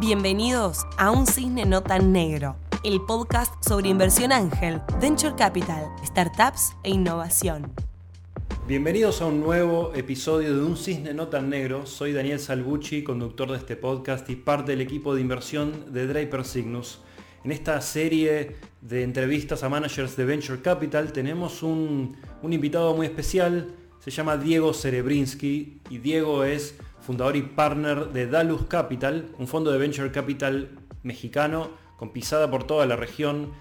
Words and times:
Bienvenidos 0.00 0.86
a 0.96 1.10
Un 1.10 1.26
Cisne 1.26 1.64
No 1.66 1.82
Tan 1.82 2.12
Negro, 2.12 2.54
el 2.84 3.00
podcast 3.00 3.52
sobre 3.68 3.88
inversión 3.88 4.30
ángel, 4.30 4.80
venture 5.00 5.34
capital, 5.36 5.86
startups 6.04 6.76
e 6.84 6.90
innovación. 6.90 7.72
Bienvenidos 8.68 9.20
a 9.20 9.26
un 9.26 9.40
nuevo 9.40 9.92
episodio 9.96 10.54
de 10.54 10.62
Un 10.62 10.76
Cisne 10.76 11.14
No 11.14 11.26
Tan 11.26 11.50
Negro. 11.50 11.84
Soy 11.84 12.12
Daniel 12.12 12.38
Salvucci, 12.38 13.02
conductor 13.02 13.50
de 13.50 13.56
este 13.56 13.74
podcast 13.74 14.30
y 14.30 14.36
parte 14.36 14.70
del 14.70 14.82
equipo 14.82 15.16
de 15.16 15.20
inversión 15.20 15.92
de 15.92 16.06
Draper 16.06 16.44
Cygnus. 16.44 17.00
En 17.42 17.50
esta 17.50 17.80
serie 17.80 18.54
de 18.80 19.02
entrevistas 19.02 19.64
a 19.64 19.68
managers 19.68 20.16
de 20.16 20.24
Venture 20.24 20.62
Capital 20.62 21.12
tenemos 21.12 21.64
un, 21.64 22.16
un 22.40 22.52
invitado 22.52 22.94
muy 22.94 23.06
especial, 23.06 23.74
se 23.98 24.12
llama 24.12 24.36
Diego 24.36 24.72
Cerebrinsky 24.72 25.80
y 25.90 25.98
Diego 25.98 26.44
es 26.44 26.76
fundador 27.08 27.36
y 27.36 27.40
partner 27.42 28.10
de 28.12 28.26
Dalus 28.26 28.64
Capital, 28.64 29.30
un 29.38 29.48
fondo 29.48 29.72
de 29.72 29.78
venture 29.78 30.12
capital 30.12 30.68
mexicano 31.02 31.70
con 31.96 32.12
pisada 32.12 32.50
por 32.50 32.64
toda 32.64 32.84
la 32.84 32.96
región. 32.96 33.52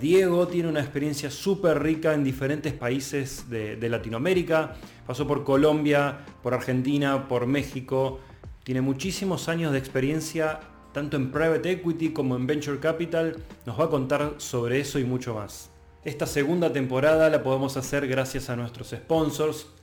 Diego 0.00 0.48
tiene 0.48 0.70
una 0.70 0.80
experiencia 0.80 1.30
súper 1.30 1.82
rica 1.82 2.14
en 2.14 2.24
diferentes 2.24 2.72
países 2.72 3.50
de, 3.50 3.76
de, 3.76 3.88
Latinoamérica. 3.90 4.76
Pasó 5.06 5.26
por 5.26 5.44
Colombia, 5.44 6.20
por 6.42 6.54
Argentina, 6.54 7.28
por 7.28 7.46
México. 7.46 8.20
Tiene 8.62 8.80
muchísimos 8.80 9.50
años 9.50 9.72
de 9.72 9.78
experiencia 9.80 10.60
tanto 10.94 11.18
en 11.18 11.30
private 11.30 11.72
equity 11.72 12.14
como 12.14 12.36
en 12.36 12.46
venture 12.46 12.80
capital. 12.80 13.36
Nos 13.66 13.78
va 13.78 13.84
a 13.84 13.90
contar 13.90 14.36
sobre 14.38 14.80
eso 14.80 14.98
y 14.98 15.04
mucho 15.04 15.34
más. 15.34 15.70
Esta 16.04 16.24
segunda 16.24 16.72
temporada 16.72 17.28
la 17.28 17.42
podemos 17.42 17.76
hacer 17.76 18.08
gracias 18.08 18.48
a 18.48 18.56
nuestros 18.56 18.88
sponsors. 18.88 19.73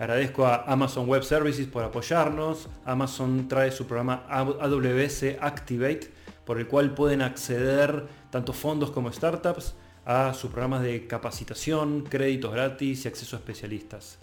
Agradezco 0.00 0.46
a 0.46 0.64
Amazon 0.64 1.06
Web 1.06 1.24
Services 1.24 1.66
por 1.66 1.84
apoyarnos. 1.84 2.70
Amazon 2.86 3.46
trae 3.48 3.70
su 3.70 3.86
programa 3.86 4.24
AWS 4.30 5.36
Activate, 5.38 6.10
por 6.46 6.58
el 6.58 6.66
cual 6.66 6.94
pueden 6.94 7.20
acceder 7.20 8.06
tanto 8.30 8.54
fondos 8.54 8.92
como 8.92 9.12
startups 9.12 9.74
a 10.06 10.32
sus 10.32 10.50
programas 10.52 10.80
de 10.80 11.06
capacitación, 11.06 12.06
créditos 12.08 12.50
gratis 12.50 13.04
y 13.04 13.08
acceso 13.08 13.36
a 13.36 13.40
especialistas. 13.40 14.16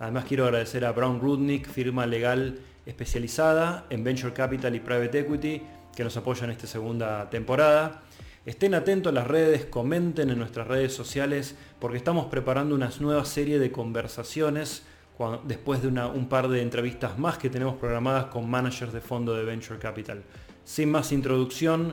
Además 0.00 0.24
quiero 0.26 0.46
agradecer 0.46 0.84
a 0.84 0.90
Brown 0.90 1.20
Rudnick, 1.20 1.68
firma 1.68 2.06
legal 2.06 2.58
especializada 2.84 3.86
en 3.88 4.02
Venture 4.02 4.32
Capital 4.32 4.74
y 4.74 4.80
Private 4.80 5.20
Equity, 5.20 5.62
que 5.94 6.02
nos 6.02 6.16
apoya 6.16 6.42
en 6.42 6.50
esta 6.50 6.66
segunda 6.66 7.30
temporada. 7.30 8.02
Estén 8.44 8.74
atentos 8.74 9.12
a 9.12 9.14
las 9.14 9.28
redes, 9.28 9.66
comenten 9.66 10.30
en 10.30 10.38
nuestras 10.40 10.66
redes 10.66 10.92
sociales, 10.92 11.54
porque 11.78 11.98
estamos 11.98 12.26
preparando 12.26 12.74
una 12.74 12.90
nueva 12.98 13.24
serie 13.24 13.60
de 13.60 13.70
conversaciones 13.70 14.82
después 15.44 15.82
de 15.82 15.88
un 15.88 16.28
par 16.28 16.48
de 16.48 16.62
entrevistas 16.62 17.18
más 17.18 17.36
que 17.36 17.50
tenemos 17.50 17.76
programadas 17.76 18.26
con 18.26 18.48
managers 18.48 18.92
de 18.92 19.02
fondo 19.02 19.34
de 19.34 19.44
Venture 19.44 19.78
Capital. 19.78 20.22
Sin 20.64 20.90
más 20.90 21.12
introducción, 21.12 21.92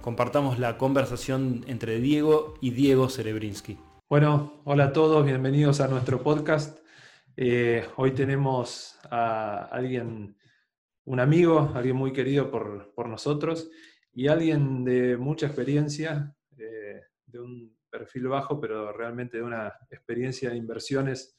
compartamos 0.00 0.58
la 0.58 0.78
conversación 0.78 1.64
entre 1.66 2.00
Diego 2.00 2.54
y 2.62 2.70
Diego 2.70 3.10
Cerebrinsky. 3.10 3.78
Bueno, 4.08 4.62
hola 4.64 4.84
a 4.84 4.92
todos, 4.94 5.26
bienvenidos 5.26 5.82
a 5.82 5.88
nuestro 5.88 6.22
podcast. 6.22 6.78
Eh, 7.36 7.86
hoy 7.96 8.12
tenemos 8.12 8.98
a 9.10 9.64
alguien, 9.66 10.34
un 11.04 11.20
amigo, 11.20 11.70
alguien 11.74 11.96
muy 11.96 12.14
querido 12.14 12.50
por, 12.50 12.94
por 12.94 13.08
nosotros 13.08 13.70
y 14.14 14.28
alguien 14.28 14.84
de 14.84 15.18
mucha 15.18 15.46
experiencia, 15.46 16.34
eh, 16.56 17.02
de 17.26 17.40
un 17.40 17.76
perfil 17.90 18.28
bajo, 18.28 18.58
pero 18.58 18.90
realmente 18.90 19.36
de 19.36 19.42
una 19.42 19.74
experiencia 19.90 20.48
de 20.48 20.56
inversiones 20.56 21.37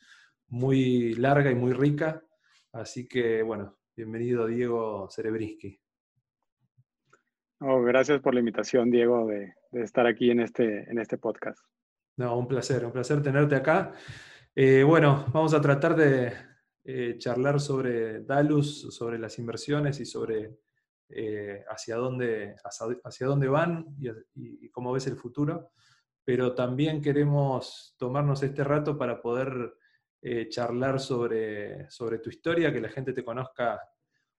muy 0.50 1.14
larga 1.16 1.52
y 1.52 1.56
muy 1.56 1.74
rica. 1.74 2.24
Así 2.72 3.08
que, 3.08 3.42
bueno, 3.44 3.78
bienvenido 3.96 4.48
Diego 4.48 5.08
Cerebrinsky. 5.10 5.80
Oh, 7.62 7.82
gracias 7.82 8.22
por 8.22 8.34
la 8.34 8.40
invitación, 8.40 8.90
Diego, 8.90 9.28
de, 9.28 9.54
estar 9.74 10.08
aquí 10.08 10.32
en 10.32 10.40
este, 10.40 10.90
en 10.90 10.98
este 11.00 11.18
podcast. 11.18 11.60
No, 12.18 12.38
un 12.38 12.48
placer, 12.48 12.86
un 12.86 12.92
placer 12.92 13.22
tenerte 13.22 13.56
acá. 13.56 13.94
Eh, 14.56 14.84
bueno, 14.84 15.26
vamos 15.34 15.54
a 15.54 15.62
tratar 15.62 15.96
de 15.96 16.34
eh, 16.84 17.16
charlar 17.18 17.60
sobre 17.60 18.24
Dalus, 18.24 18.96
sobre 18.96 19.20
las 19.20 19.38
inversiones 19.40 20.00
y 20.00 20.06
sobre 20.06 20.58
eh, 21.10 21.64
hacia, 21.70 21.96
dónde, 21.98 22.56
hacia, 23.04 23.28
dónde 23.28 23.48
van 23.48 23.86
y, 24.00 24.10
y, 24.66 24.70
cómo 24.70 24.94
ves 24.94 25.08
el 25.08 25.18
futuro. 25.18 25.72
Pero 26.24 26.56
también 26.56 27.02
queremos 27.02 27.96
tomarnos 27.98 28.42
este 28.44 28.64
rato 28.64 28.98
para 28.98 29.22
poder 29.22 29.74
eh, 30.22 30.50
charlar 30.50 31.00
sobre, 31.00 31.90
sobre 31.90 32.20
tu 32.20 32.30
historia, 32.30 32.74
que 32.74 32.82
la 32.82 32.90
gente 32.90 33.14
te 33.14 33.24
conozca 33.24 33.80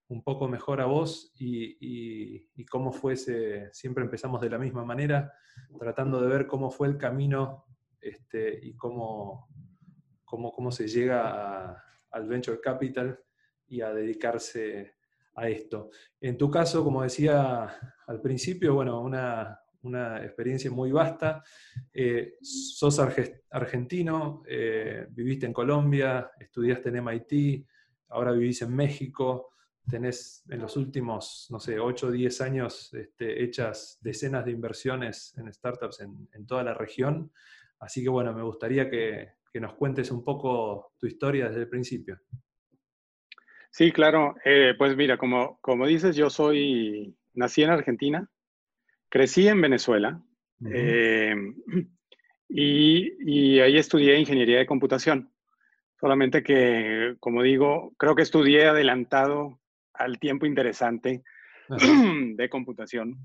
un 0.09 0.23
poco 0.23 0.47
mejor 0.47 0.81
a 0.81 0.85
vos 0.85 1.31
y, 1.39 2.45
cómo 2.65 2.91
fue 2.91 3.13
ese, 3.13 3.69
siempre 3.73 4.03
empezamos 4.03 4.41
de 4.41 4.49
la 4.49 4.59
misma 4.59 4.85
manera, 4.85 5.33
tratando 5.79 6.21
de 6.21 6.27
ver 6.27 6.47
cómo 6.47 6.69
fue 6.69 6.87
el 6.87 6.97
camino 6.97 7.65
este, 7.99 8.59
y 8.61 8.75
cómo, 8.75 9.47
cómo, 10.23 10.51
cómo 10.51 10.71
se 10.71 10.87
llega 10.87 11.83
al 12.11 12.27
venture 12.27 12.59
capital 12.59 13.19
y 13.67 13.81
a 13.81 13.93
dedicarse 13.93 14.95
a 15.35 15.47
esto. 15.47 15.89
En 16.19 16.37
tu 16.37 16.51
caso, 16.51 16.83
como 16.83 17.03
decía 17.03 17.95
al 18.05 18.21
principio, 18.21 18.75
bueno, 18.75 19.01
una, 19.01 19.60
una 19.83 20.23
experiencia 20.23 20.71
muy 20.71 20.91
vasta. 20.91 21.43
Eh, 21.93 22.35
sos 22.41 22.99
argentino, 23.49 24.43
eh, 24.47 25.07
viviste 25.09 25.45
en 25.45 25.53
Colombia, 25.53 26.31
estudiaste 26.39 26.89
en 26.89 26.97
MIT, 26.97 27.65
ahora 28.09 28.31
vivís 28.31 28.61
en 28.61 28.75
México, 28.75 29.51
tenés 29.89 30.43
en 30.49 30.59
los 30.59 30.77
últimos, 30.77 31.47
no 31.49 31.59
sé, 31.59 31.79
8 31.79 32.07
o 32.07 32.11
10 32.11 32.41
años 32.41 32.93
este, 32.93 33.43
hechas 33.43 33.97
decenas 34.01 34.45
de 34.45 34.51
inversiones 34.51 35.35
en 35.37 35.51
startups 35.51 36.01
en, 36.01 36.45
toda 36.45 36.63
la 36.63 36.73
región. 36.73 37.31
Así 37.79 38.03
que 38.03 38.09
bueno, 38.09 38.33
me 38.33 38.43
gustaría 38.43 38.89
que, 38.89 39.33
nos 39.55 39.73
cuentes 39.73 40.11
un 40.11 40.23
poco 40.23 40.93
tu 40.97 41.07
historia 41.07 41.49
desde 41.49 41.61
el 41.61 41.69
principio. 41.69 42.19
Sí, 43.69 43.91
claro. 43.91 44.35
Eh, 44.45 44.75
pues 44.77 44.95
mira, 44.95 45.17
como, 45.17 45.59
como 45.59 45.85
dices, 45.85 46.15
yo 46.15 46.29
soy, 46.29 47.17
nací 47.33 47.63
en 47.63 47.69
Argentina, 47.69 48.29
Crecí 49.11 49.45
en 49.45 49.59
Venezuela 49.59 50.21
eh, 50.71 51.35
y, 52.47 53.59
ahí 53.59 53.77
estudié 53.77 54.17
ingeniería 54.17 54.59
de 54.59 54.65
computación. 54.65 55.29
Solamente 55.99 56.41
que, 56.43 57.17
como 57.19 57.43
digo, 57.43 57.93
creo 57.97 58.15
que 58.15 58.21
estudié 58.21 58.67
adelantado 58.67 59.59
al 59.93 60.17
tiempo 60.17 60.45
interesante 60.45 61.23
de 61.67 62.49
computación, 62.49 63.17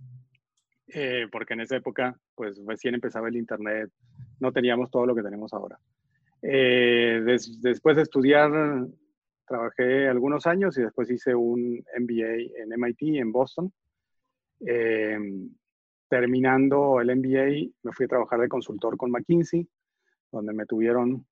eh, 0.89 1.29
porque 1.31 1.55
en 1.55 1.61
esa 1.61 1.77
época, 1.77 2.19
pues 2.35 2.61
recién 2.67 2.97
empezaba 2.97 3.29
el 3.29 3.37
Internet, 3.37 3.89
no 4.41 4.51
teníamos 4.51 4.91
todo 4.91 5.07
lo 5.07 5.15
que 5.15 5.23
tenemos 5.23 5.55
ahora. 5.55 5.79
Eh, 6.43 7.23
después 7.61 7.95
de 7.95 8.03
estudiar, 8.03 8.51
trabajé 9.47 10.09
algunos 10.09 10.49
años 10.49 10.77
y 10.79 10.83
después 10.83 11.09
hice 11.13 11.33
un 11.33 11.77
MBA 11.97 12.61
en 12.61 12.73
MIT, 12.77 13.21
en 13.21 13.31
Boston. 13.31 13.73
Terminando 16.09 17.01
el 17.01 17.15
MBA, 17.17 17.73
me 17.83 17.93
fui 17.93 18.05
a 18.05 18.09
trabajar 18.09 18.41
de 18.41 18.49
consultor 18.49 18.97
con 18.97 19.11
McKinsey, 19.11 19.69
donde 20.31 20.53
me 20.53 20.67
tuvieron 20.67 21.27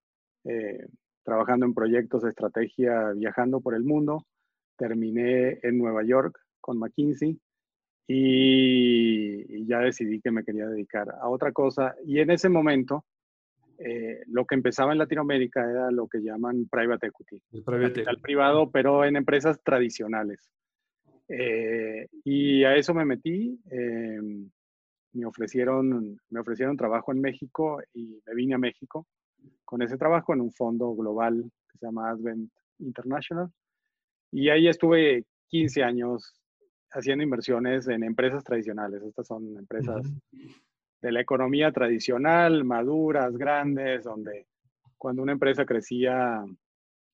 eh, 0.44 0.86
trabajando 1.22 1.64
en 1.66 1.74
proyectos 1.74 2.22
de 2.22 2.30
estrategia 2.30 3.12
viajando 3.12 3.60
por 3.60 3.74
el 3.74 3.84
mundo. 3.84 4.26
Terminé 4.76 5.60
en 5.62 5.78
Nueva 5.78 6.02
York 6.04 6.38
con 6.60 6.78
McKinsey 6.78 7.38
y, 8.06 9.66
ya 9.66 9.78
decidí 9.78 10.20
que 10.20 10.30
me 10.30 10.44
quería 10.44 10.66
dedicar 10.66 11.08
a 11.10 11.28
otra 11.28 11.52
cosa. 11.52 11.94
Y 12.04 12.18
en 12.18 12.30
ese 12.30 12.48
momento, 12.48 13.04
eh, 13.78 14.22
lo 14.26 14.44
que 14.44 14.54
empezaba 14.54 14.92
en 14.92 14.98
Latinoamérica 14.98 15.68
era 15.68 15.90
lo 15.90 16.06
que 16.08 16.18
llaman 16.18 16.68
private 16.68 17.06
equity, 17.08 17.40
el 17.52 17.64
private 17.64 18.04
privado, 18.20 18.70
pero 18.70 19.04
en 19.04 19.16
empresas 19.16 19.62
tradicionales. 19.62 20.50
Eh, 21.28 22.06
y 22.24 22.64
a 22.64 22.76
eso 22.76 22.92
me 22.92 23.04
metí. 23.04 23.58
Em, 23.70 24.50
me 25.14 25.26
ofrecieron, 25.26 26.20
me 26.30 26.40
ofrecieron 26.40 26.76
trabajo 26.76 27.12
en 27.12 27.20
México 27.20 27.80
y 27.92 28.20
me 28.26 28.34
vine 28.34 28.54
a 28.54 28.58
México 28.58 29.06
con 29.64 29.82
ese 29.82 29.96
trabajo 29.96 30.34
en 30.34 30.40
un 30.40 30.52
fondo 30.52 30.94
global 30.94 31.50
que 31.70 31.78
se 31.78 31.86
llama 31.86 32.10
Advent 32.10 32.50
International. 32.78 33.50
Y 34.30 34.48
ahí 34.48 34.68
estuve 34.68 35.24
15 35.48 35.82
años 35.82 36.40
haciendo 36.90 37.24
inversiones 37.24 37.88
en 37.88 38.02
empresas 38.02 38.42
tradicionales. 38.44 39.02
Estas 39.02 39.26
son 39.26 39.56
empresas 39.56 40.02
de 41.00 41.12
la 41.12 41.20
economía 41.20 41.70
tradicional, 41.72 42.64
maduras, 42.64 43.36
grandes, 43.36 44.04
donde 44.04 44.46
cuando 44.96 45.22
una 45.22 45.32
empresa 45.32 45.64
crecía 45.64 46.44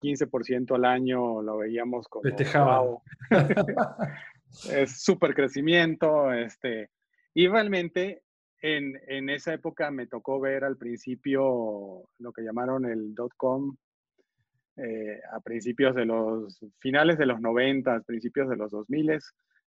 15% 0.00 0.75
al 0.75 0.85
año, 0.85 1.43
lo 1.43 1.58
veíamos 1.58 2.08
como... 2.08 2.23
Festejaba. 2.23 2.85
es 4.70 5.03
súper 5.03 5.35
crecimiento, 5.35 6.32
este, 6.32 6.91
y 7.35 7.49
realmente 7.49 8.23
en, 8.62 9.00
en, 9.06 9.31
esa 9.31 9.55
época 9.55 9.91
me 9.91 10.06
tocó 10.06 10.41
ver 10.41 10.65
al 10.65 10.77
principio 10.77 12.09
lo 12.19 12.32
que 12.32 12.43
llamaron 12.43 12.85
el 12.85 13.15
dot-com, 13.15 13.77
eh, 14.77 15.21
a 15.32 15.41
principios 15.41 15.94
de 15.94 16.05
los, 16.05 16.59
finales 16.79 17.19
de 17.19 17.27
los 17.27 17.41
90, 17.41 18.00
principios 18.00 18.49
de 18.49 18.56
los 18.56 18.71
2000, 18.71 19.19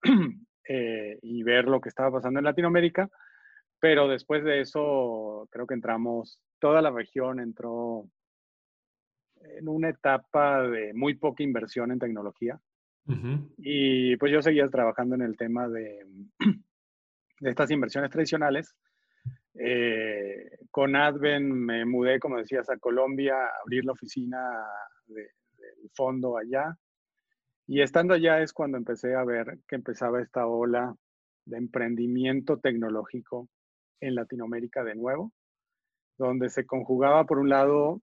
eh, 0.68 1.18
y 1.22 1.42
ver 1.42 1.66
lo 1.66 1.80
que 1.80 1.88
estaba 1.88 2.12
pasando 2.12 2.40
en 2.40 2.44
Latinoamérica, 2.44 3.08
pero 3.80 4.08
después 4.08 4.44
de 4.44 4.60
eso 4.60 5.48
creo 5.50 5.66
que 5.66 5.74
entramos, 5.74 6.40
toda 6.58 6.80
la 6.80 6.90
región 6.90 7.40
entró 7.40 8.08
en 9.58 9.68
una 9.68 9.90
etapa 9.90 10.62
de 10.62 10.94
muy 10.94 11.14
poca 11.14 11.42
inversión 11.42 11.92
en 11.92 11.98
tecnología. 11.98 12.58
Y 13.58 14.16
pues 14.16 14.32
yo 14.32 14.40
seguía 14.40 14.66
trabajando 14.70 15.14
en 15.14 15.20
el 15.20 15.36
tema 15.36 15.68
de, 15.68 16.06
de 17.40 17.50
estas 17.50 17.70
inversiones 17.70 18.10
tradicionales. 18.10 18.74
Eh, 19.54 20.58
con 20.70 20.96
Adven 20.96 21.50
me 21.50 21.84
mudé, 21.84 22.18
como 22.18 22.38
decías, 22.38 22.68
a 22.70 22.78
Colombia, 22.78 23.34
a 23.36 23.60
abrir 23.62 23.84
la 23.84 23.92
oficina 23.92 24.38
del 25.06 25.28
fondo 25.92 26.36
allá. 26.36 26.76
Y 27.66 27.80
estando 27.80 28.14
allá 28.14 28.40
es 28.40 28.52
cuando 28.52 28.76
empecé 28.76 29.14
a 29.14 29.24
ver 29.24 29.58
que 29.66 29.76
empezaba 29.76 30.20
esta 30.20 30.46
ola 30.46 30.94
de 31.46 31.56
emprendimiento 31.56 32.58
tecnológico 32.58 33.48
en 34.00 34.14
Latinoamérica 34.14 34.84
de 34.84 34.94
nuevo, 34.94 35.32
donde 36.18 36.50
se 36.50 36.66
conjugaba 36.66 37.24
por 37.24 37.38
un 37.38 37.48
lado, 37.48 38.02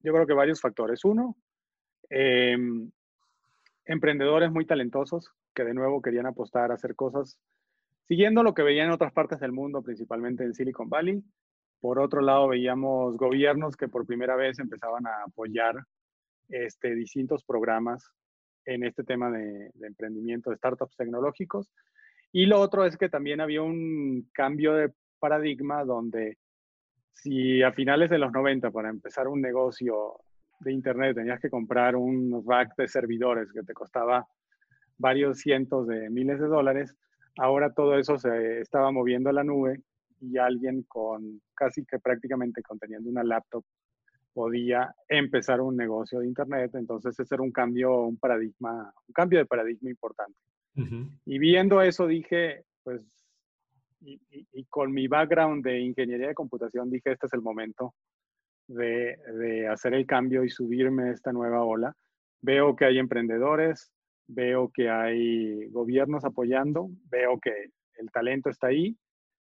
yo 0.00 0.12
creo 0.12 0.26
que 0.26 0.32
varios 0.32 0.60
factores. 0.60 1.04
Uno, 1.04 1.36
em, 2.08 2.90
emprendedores 3.84 4.50
muy 4.50 4.66
talentosos 4.66 5.30
que 5.54 5.64
de 5.64 5.74
nuevo 5.74 6.02
querían 6.02 6.26
apostar 6.26 6.70
a 6.70 6.74
hacer 6.74 6.94
cosas 6.94 7.38
siguiendo 8.10 8.42
lo 8.42 8.54
que 8.54 8.64
veían 8.64 8.88
en 8.88 8.92
otras 8.92 9.12
partes 9.12 9.38
del 9.38 9.52
mundo, 9.52 9.82
principalmente 9.82 10.42
en 10.42 10.52
Silicon 10.52 10.88
Valley. 10.88 11.22
Por 11.80 12.00
otro 12.00 12.20
lado, 12.20 12.48
veíamos 12.48 13.16
gobiernos 13.16 13.76
que 13.76 13.86
por 13.86 14.04
primera 14.04 14.34
vez 14.34 14.58
empezaban 14.58 15.06
a 15.06 15.22
apoyar 15.28 15.76
este, 16.48 16.96
distintos 16.96 17.44
programas 17.44 18.10
en 18.64 18.82
este 18.82 19.04
tema 19.04 19.30
de, 19.30 19.70
emprendimiento 19.82 20.50
de 20.50 20.56
startups 20.56 20.96
tecnológicos. 20.96 21.72
Y 22.32 22.46
lo 22.46 22.58
otro 22.58 22.84
es 22.84 22.96
que 22.96 23.08
también 23.08 23.40
había 23.40 23.62
un 23.62 24.28
cambio 24.32 24.74
de 24.74 24.92
paradigma 25.20 25.84
donde 25.84 26.36
si 27.12 27.62
a 27.62 27.70
finales 27.70 28.10
de 28.10 28.18
los 28.18 28.32
90 28.32 28.72
para 28.72 28.90
empezar 28.90 29.28
un 29.28 29.40
negocio 29.40 30.16
de 30.58 30.72
Internet 30.72 31.14
tenías 31.14 31.38
que 31.38 31.48
comprar 31.48 31.94
un 31.94 32.44
rack 32.44 32.74
de 32.76 32.88
servidores 32.88 33.52
que 33.52 33.62
te 33.62 33.72
costaba 33.72 34.26
varios 34.98 35.38
cientos 35.38 35.86
de 35.86 36.10
miles 36.10 36.40
de 36.40 36.48
dólares, 36.48 36.96
ahora 37.38 37.72
todo 37.72 37.98
eso 37.98 38.18
se 38.18 38.60
estaba 38.60 38.90
moviendo 38.90 39.30
a 39.30 39.32
la 39.32 39.44
nube 39.44 39.80
y 40.20 40.36
alguien 40.38 40.82
con 40.82 41.40
casi 41.54 41.84
que 41.84 41.98
prácticamente 41.98 42.62
conteniendo 42.62 43.08
una 43.08 43.24
laptop 43.24 43.64
podía 44.32 44.94
empezar 45.08 45.60
un 45.60 45.76
negocio 45.76 46.20
de 46.20 46.26
Internet. 46.26 46.74
Entonces 46.74 47.18
ese 47.18 47.34
era 47.34 47.42
un 47.42 47.52
cambio, 47.52 48.02
un 48.02 48.16
paradigma, 48.16 48.92
un 49.06 49.12
cambio 49.12 49.38
de 49.38 49.46
paradigma 49.46 49.90
importante. 49.90 50.38
Y 51.26 51.38
viendo 51.38 51.82
eso 51.82 52.06
dije, 52.06 52.64
pues, 52.82 53.04
y, 54.00 54.64
con 54.70 54.92
mi 54.92 55.08
background 55.08 55.62
de 55.62 55.80
ingeniería 55.80 56.28
de 56.28 56.34
computación, 56.34 56.90
dije, 56.90 57.12
este 57.12 57.26
es 57.26 57.32
el 57.34 57.42
momento 57.42 57.94
de, 58.66 59.18
de 59.34 59.68
hacer 59.68 59.92
el 59.92 60.06
cambio 60.06 60.42
y 60.42 60.48
subirme 60.48 61.10
a 61.10 61.12
esta 61.12 61.32
nueva 61.32 61.64
ola. 61.64 61.94
Veo 62.40 62.76
que 62.76 62.86
hay 62.86 62.98
emprendedores, 62.98 63.92
veo 64.32 64.70
que 64.72 64.88
hay 64.88 65.68
gobiernos 65.70 66.24
apoyando, 66.24 66.88
veo 67.10 67.38
que 67.40 67.52
el 67.98 68.10
talento 68.10 68.50
está 68.50 68.68
ahí, 68.68 68.96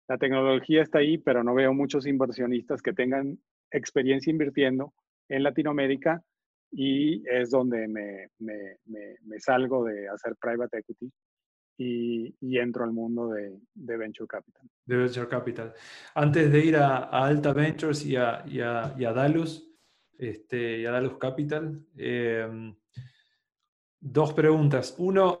la 0.08 0.18
tecnología 0.18 0.82
está 0.82 0.98
ahí, 0.98 1.18
pero 1.18 1.42
no 1.42 1.54
veo 1.54 1.72
muchos 1.72 2.06
inversionistas 2.06 2.82
que 2.82 2.92
tengan 2.92 3.38
experiencia 3.70 4.30
invirtiendo 4.30 4.92
en 5.28 5.42
Latinoamérica 5.42 6.22
y 6.70 7.22
es 7.28 7.50
donde 7.50 7.88
me, 7.88 8.28
me, 8.38 8.76
me, 8.84 9.40
salgo 9.40 9.84
de 9.84 10.08
hacer 10.08 10.34
private 10.40 10.78
equity 10.78 11.10
y, 11.78 12.34
y 12.40 12.58
entro 12.58 12.84
al 12.84 12.92
mundo 12.92 13.28
de, 13.28 13.58
de, 13.74 13.96
venture 13.96 14.26
capital. 14.26 14.68
De 14.84 14.96
venture 14.96 15.28
capital. 15.28 15.72
Antes 16.14 16.52
de 16.52 16.64
ir 16.64 16.76
a, 16.76 17.04
Alta 17.04 17.52
Ventures 17.52 18.04
y 18.04 18.16
a, 18.16 18.44
y 18.46 18.60
a, 18.60 18.94
y 18.98 19.04
a 19.04 19.12
Dalus, 19.12 19.72
este, 20.18 20.80
y 20.80 20.86
a 20.86 20.90
Dalus 20.90 21.16
Capital, 21.16 21.86
eh, 21.96 22.74
dos 24.04 24.34
preguntas. 24.34 24.94
Uno, 24.98 25.40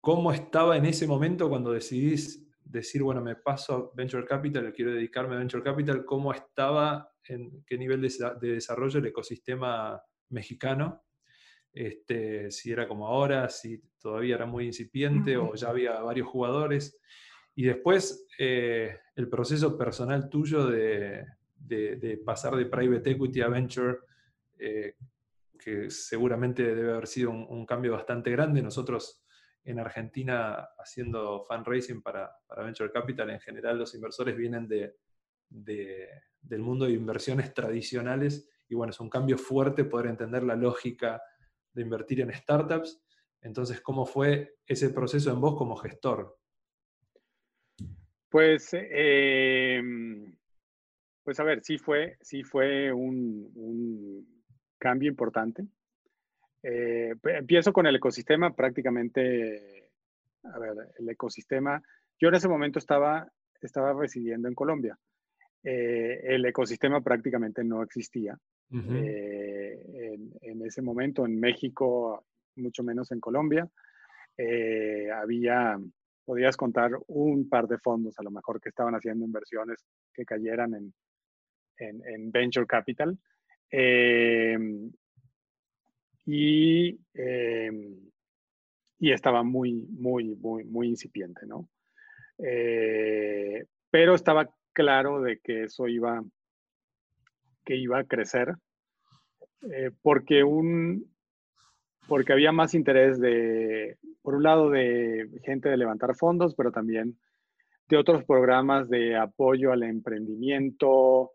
¿cómo 0.00 0.32
estaba 0.32 0.76
en 0.76 0.86
ese 0.86 1.08
momento 1.08 1.48
cuando 1.48 1.72
decidís 1.72 2.46
decir, 2.64 3.02
bueno, 3.02 3.20
me 3.20 3.34
paso 3.34 3.74
a 3.74 3.96
Venture 3.96 4.24
Capital, 4.24 4.72
quiero 4.72 4.92
dedicarme 4.92 5.34
a 5.34 5.38
Venture 5.38 5.62
Capital, 5.62 6.04
cómo 6.04 6.32
estaba, 6.32 7.10
en 7.24 7.64
qué 7.66 7.76
nivel 7.76 8.00
de, 8.00 8.08
desarrollo 8.40 9.00
el 9.00 9.06
ecosistema 9.06 10.00
mexicano, 10.28 11.02
este, 11.72 12.50
si 12.52 12.70
era 12.70 12.86
como 12.86 13.08
ahora, 13.08 13.48
si 13.48 13.82
todavía 14.00 14.36
era 14.36 14.46
muy 14.46 14.66
incipiente 14.66 15.36
o 15.36 15.54
ya 15.54 15.70
había 15.70 16.00
varios 16.00 16.28
jugadores. 16.28 17.00
Y 17.56 17.64
después 17.64 18.28
eh, 18.38 18.96
el 19.16 19.28
proceso 19.28 19.76
personal 19.76 20.28
tuyo 20.28 20.66
de, 20.68 21.26
pasar 22.24 22.54
de 22.54 22.66
private 22.66 23.10
equity 23.10 23.40
a 23.40 23.48
venture, 23.48 23.98
eh, 24.58 24.94
que 25.56 25.90
seguramente 25.90 26.62
debe 26.74 26.92
haber 26.92 27.06
sido 27.06 27.30
un 27.30 27.66
cambio 27.66 27.92
bastante 27.92 28.30
grande. 28.30 28.62
Nosotros 28.62 29.26
en 29.66 29.80
Argentina 29.80 30.68
haciendo 30.78 31.42
fundraising 31.42 32.00
para, 32.00 32.30
para 32.46 32.62
Venture 32.62 32.90
Capital, 32.90 33.30
en 33.30 33.40
general 33.40 33.78
los 33.78 33.94
inversores 33.94 34.36
vienen 34.36 34.68
de, 34.68 34.94
del 35.48 36.60
mundo 36.60 36.86
de 36.86 36.92
inversiones 36.92 37.52
tradicionales 37.52 38.48
y 38.68 38.76
bueno, 38.76 38.92
es 38.92 39.00
un 39.00 39.10
cambio 39.10 39.36
fuerte 39.36 39.84
poder 39.84 40.06
entender 40.06 40.44
la 40.44 40.54
lógica 40.54 41.20
de 41.72 41.82
invertir 41.82 42.20
en 42.20 42.32
startups. 42.32 43.02
Entonces, 43.40 43.80
¿cómo 43.80 44.06
fue 44.06 44.56
ese 44.66 44.90
proceso 44.90 45.32
en 45.32 45.40
vos 45.40 45.56
como 45.56 45.76
gestor? 45.76 46.38
Pues, 48.28 48.70
em, 48.72 50.36
pues 51.24 51.40
a 51.40 51.44
ver, 51.44 51.62
sí 51.64 51.76
fue, 51.78 52.16
sí 52.20 52.44
fue 52.44 52.92
un 52.92 54.35
cambio 54.78 55.08
importante. 55.08 55.66
Eh, 56.62 57.14
empiezo 57.22 57.72
con 57.72 57.86
el 57.86 57.96
ecosistema, 57.96 58.54
prácticamente, 58.54 59.90
a 60.42 60.58
ver, 60.58 60.72
el 60.98 61.08
ecosistema, 61.08 61.80
yo 62.18 62.28
en 62.28 62.34
ese 62.34 62.48
momento 62.48 62.78
estaba, 62.78 63.30
estaba 63.60 63.92
residiendo 63.92 64.48
en 64.48 64.54
Colombia. 64.54 64.98
Eh, 65.62 66.20
el 66.24 66.44
ecosistema 66.44 67.00
prácticamente 67.00 67.62
no 67.62 67.82
existía. 67.82 68.36
Eh, 68.72 70.18
en, 70.40 70.66
ese 70.66 70.82
momento 70.82 71.24
en 71.24 71.38
México, 71.38 72.24
mucho 72.56 72.82
menos 72.82 73.12
en 73.12 73.20
Colombia, 73.20 73.68
había, 75.14 75.78
podías 76.24 76.56
contar 76.56 76.90
un 77.06 77.48
par 77.48 77.68
de 77.68 77.78
fondos 77.78 78.18
a 78.18 78.24
lo 78.24 78.32
mejor 78.32 78.60
que 78.60 78.70
estaban 78.70 78.94
haciendo 78.94 79.24
inversiones 79.24 79.84
que 80.12 80.24
cayeran 80.24 80.74
en, 80.74 80.94
en, 81.78 82.02
en 82.06 82.30
venture 82.32 82.66
capital. 82.66 83.16
Y, 86.24 86.98
em, 87.14 88.10
y 88.98 89.12
estaba 89.12 89.42
muy, 89.42 89.86
muy, 89.90 90.34
muy, 90.36 90.64
muy 90.64 90.88
incipiente, 90.88 91.46
¿no? 91.46 91.68
Eh, 92.38 93.64
pero 93.90 94.14
estaba 94.14 94.48
claro 94.72 95.22
de 95.22 95.38
que 95.38 95.64
eso 95.64 95.88
iba, 95.88 96.22
que 97.64 97.76
iba 97.76 97.98
a 97.98 98.04
crecer, 98.04 98.54
eh, 99.70 99.90
porque, 100.02 100.44
un, 100.44 101.10
porque 102.08 102.32
había 102.32 102.52
más 102.52 102.74
interés 102.74 103.20
de, 103.20 103.98
por 104.22 104.34
un 104.34 104.42
lado, 104.42 104.70
de 104.70 105.28
gente 105.44 105.68
de 105.68 105.76
levantar 105.76 106.14
fondos, 106.14 106.54
pero 106.54 106.72
también 106.72 107.18
de 107.88 107.96
otros 107.96 108.24
programas 108.24 108.88
de 108.88 109.16
apoyo 109.16 109.72
al 109.72 109.84
emprendimiento. 109.84 111.32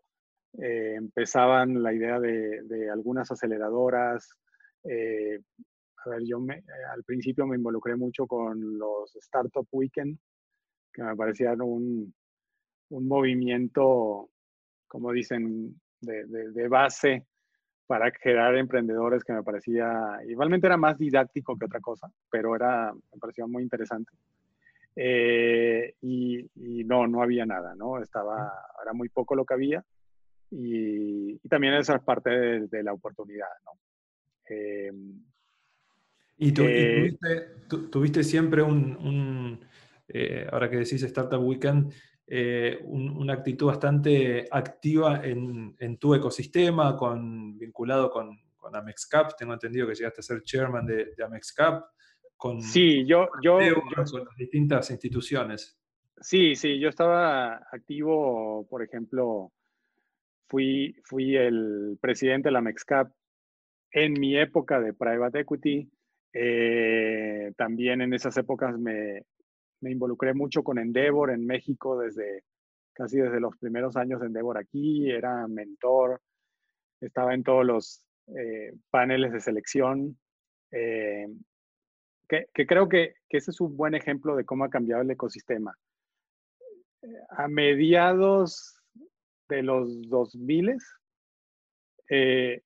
Eh, 0.64 0.94
empezaban 0.94 1.82
la 1.82 1.92
idea 1.92 2.20
de, 2.20 2.62
de 2.62 2.88
algunas 2.88 3.30
aceleradoras 3.32 4.38
eh, 4.84 5.40
a 6.04 6.10
ver, 6.10 6.22
yo 6.24 6.40
me, 6.40 6.62
al 6.92 7.04
principio 7.04 7.46
me 7.46 7.56
involucré 7.56 7.96
mucho 7.96 8.26
con 8.26 8.78
los 8.78 9.14
Startup 9.16 9.66
Weekend, 9.70 10.18
que 10.92 11.02
me 11.02 11.16
parecían 11.16 11.60
un, 11.62 12.12
un 12.90 13.08
movimiento, 13.08 14.30
como 14.88 15.12
dicen, 15.12 15.80
de, 16.00 16.26
de, 16.26 16.68
base 16.68 17.26
para 17.86 18.10
crear 18.10 18.56
emprendedores 18.56 19.22
que 19.22 19.32
me 19.32 19.44
parecía, 19.44 20.18
igualmente 20.28 20.66
era 20.66 20.76
más 20.76 20.98
didáctico 20.98 21.56
que 21.56 21.66
otra 21.66 21.80
cosa, 21.80 22.10
pero 22.30 22.56
era, 22.56 22.92
me 22.92 23.18
parecía 23.20 23.46
muy 23.46 23.62
interesante. 23.62 24.12
Eh, 24.96 25.94
y, 26.02 26.40
y, 26.56 26.84
no, 26.84 27.06
no 27.06 27.22
había 27.22 27.46
nada, 27.46 27.74
¿no? 27.74 28.02
Estaba, 28.02 28.52
era 28.82 28.92
muy 28.92 29.08
poco 29.08 29.34
lo 29.34 29.44
que 29.44 29.54
había 29.54 29.84
y, 30.52 31.40
y 31.42 31.48
también 31.48 31.74
esa 31.74 31.96
es 31.96 32.02
parte 32.02 32.30
de, 32.30 32.66
de 32.68 32.82
la 32.82 32.92
oportunidad, 32.92 33.48
¿no? 33.64 33.72
Em, 34.46 35.22
y, 36.38 36.52
eh, 36.60 37.16
tuviste, 37.90 38.24
siempre 38.24 38.62
un, 38.62 39.60
eh, 40.08 40.46
ahora 40.50 40.68
que 40.68 40.78
decís 40.78 41.02
Startup 41.02 41.40
Weekend, 41.40 41.92
eh, 42.26 42.80
una 42.84 43.34
actitud 43.34 43.66
bastante 43.66 44.48
activa 44.50 45.22
en, 45.24 45.98
tu 45.98 46.14
ecosistema, 46.14 46.96
con, 46.96 47.56
vinculado 47.58 48.10
con, 48.10 48.38
con, 48.56 48.74
AmexCap. 48.74 49.36
Tengo 49.36 49.52
entendido 49.52 49.86
que 49.86 49.94
llegaste 49.94 50.20
a 50.20 50.24
ser 50.24 50.42
chairman 50.42 50.84
de, 50.84 51.14
de 51.16 51.24
AmexCap. 51.24 51.84
con, 52.36 52.60
sí, 52.60 53.06
yo, 53.06 53.28
yo, 53.42 53.58
con 54.10 54.24
las 54.24 54.36
distintas 54.36 54.90
instituciones. 54.90 55.78
Sí, 56.20 56.56
sí, 56.56 56.78
yo 56.78 56.88
estaba 56.88 57.56
activo, 57.70 58.66
por 58.68 58.82
ejemplo, 58.82 59.52
fui, 60.52 60.94
fui 61.04 61.34
el 61.34 61.96
presidente 61.98 62.48
de 62.48 62.52
la 62.52 62.60
MEXCAP 62.60 63.10
en 63.90 64.12
mi 64.12 64.36
época 64.36 64.80
de 64.80 64.92
private 64.92 65.40
equity. 65.40 65.90
Eh, 66.34 67.52
también 67.56 68.02
en 68.02 68.12
esas 68.12 68.36
épocas 68.36 68.78
me, 68.78 69.24
me, 69.80 69.90
involucré 69.90 70.34
mucho 70.34 70.62
con 70.62 70.78
Endeavor 70.78 71.30
en 71.30 71.46
México 71.46 71.98
desde 71.98 72.44
casi 72.92 73.18
desde 73.18 73.40
los 73.40 73.56
primeros 73.56 73.96
años 73.96 74.20
de 74.20 74.26
Endeavor 74.26 74.58
aquí. 74.58 75.10
Era 75.10 75.48
mentor, 75.48 76.20
estaba 77.00 77.32
en 77.32 77.44
todos 77.44 77.64
los 77.64 78.04
eh, 78.36 78.74
paneles 78.90 79.32
de 79.32 79.40
selección. 79.40 80.18
Eh, 80.70 81.28
que, 82.28 82.66
creo 82.66 82.90
que, 82.90 83.14
que, 83.28 83.38
ese 83.38 83.52
es 83.52 83.60
un 83.60 83.74
buen 83.74 83.94
ejemplo 83.94 84.36
de 84.36 84.44
cómo 84.44 84.64
ha 84.64 84.70
cambiado 84.70 85.00
el 85.00 85.10
ecosistema. 85.10 85.74
A 87.30 87.48
mediados 87.48 88.81
de 89.52 89.62
los 89.62 90.08
2000, 90.08 90.76
eh, 92.08 92.62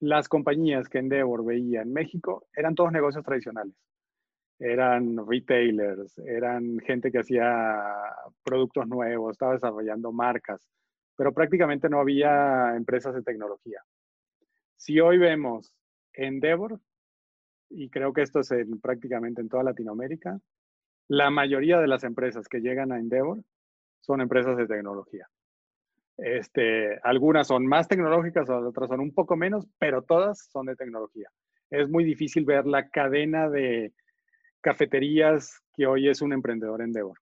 las 0.00 0.28
compañías 0.28 0.88
que 0.88 0.98
Endeavor 0.98 1.44
veía 1.44 1.82
en 1.82 1.92
México 1.92 2.46
eran 2.54 2.74
todos 2.74 2.92
negocios 2.92 3.24
tradicionales. 3.24 3.74
Eran 4.60 5.16
retailers, 5.28 6.18
eran 6.18 6.78
gente 6.80 7.10
que 7.10 7.18
hacía 7.18 7.84
productos 8.44 8.86
nuevos, 8.86 9.32
estaba 9.32 9.52
desarrollando 9.52 10.12
marcas, 10.12 10.60
pero 11.16 11.32
prácticamente 11.32 11.88
no 11.88 12.00
había 12.00 12.74
empresas 12.76 13.14
de 13.14 13.22
tecnología. 13.22 13.80
Si 14.76 15.00
hoy 15.00 15.18
vemos 15.18 15.74
Endeavor, 16.12 16.80
y 17.70 17.90
creo 17.90 18.12
que 18.12 18.22
esto 18.22 18.40
es 18.40 18.50
prácticamente 18.80 19.40
en 19.40 19.48
toda 19.48 19.62
Latinoamérica, 19.62 20.40
la 21.08 21.30
mayoría 21.30 21.80
de 21.80 21.88
las 21.88 22.04
empresas 22.04 22.48
que 22.48 22.60
llegan 22.60 22.92
a 22.92 22.98
Endeavor 22.98 23.42
son 24.00 24.20
empresas 24.20 24.56
de 24.56 24.66
tecnología. 24.66 25.28
Este, 26.18 26.98
algunas 27.04 27.46
son 27.46 27.64
más 27.64 27.86
tecnológicas, 27.86 28.50
otras 28.50 28.88
son 28.88 29.00
un 29.00 29.14
poco 29.14 29.36
menos, 29.36 29.66
pero 29.78 30.02
todas 30.02 30.48
son 30.50 30.66
de 30.66 30.74
tecnología. 30.74 31.30
Es 31.70 31.88
muy 31.88 32.02
difícil 32.02 32.44
ver 32.44 32.66
la 32.66 32.88
cadena 32.88 33.48
de 33.48 33.92
cafeterías 34.60 35.62
que 35.74 35.86
hoy 35.86 36.08
es 36.08 36.20
un 36.20 36.32
emprendedor 36.32 36.82
Endeavor, 36.82 37.18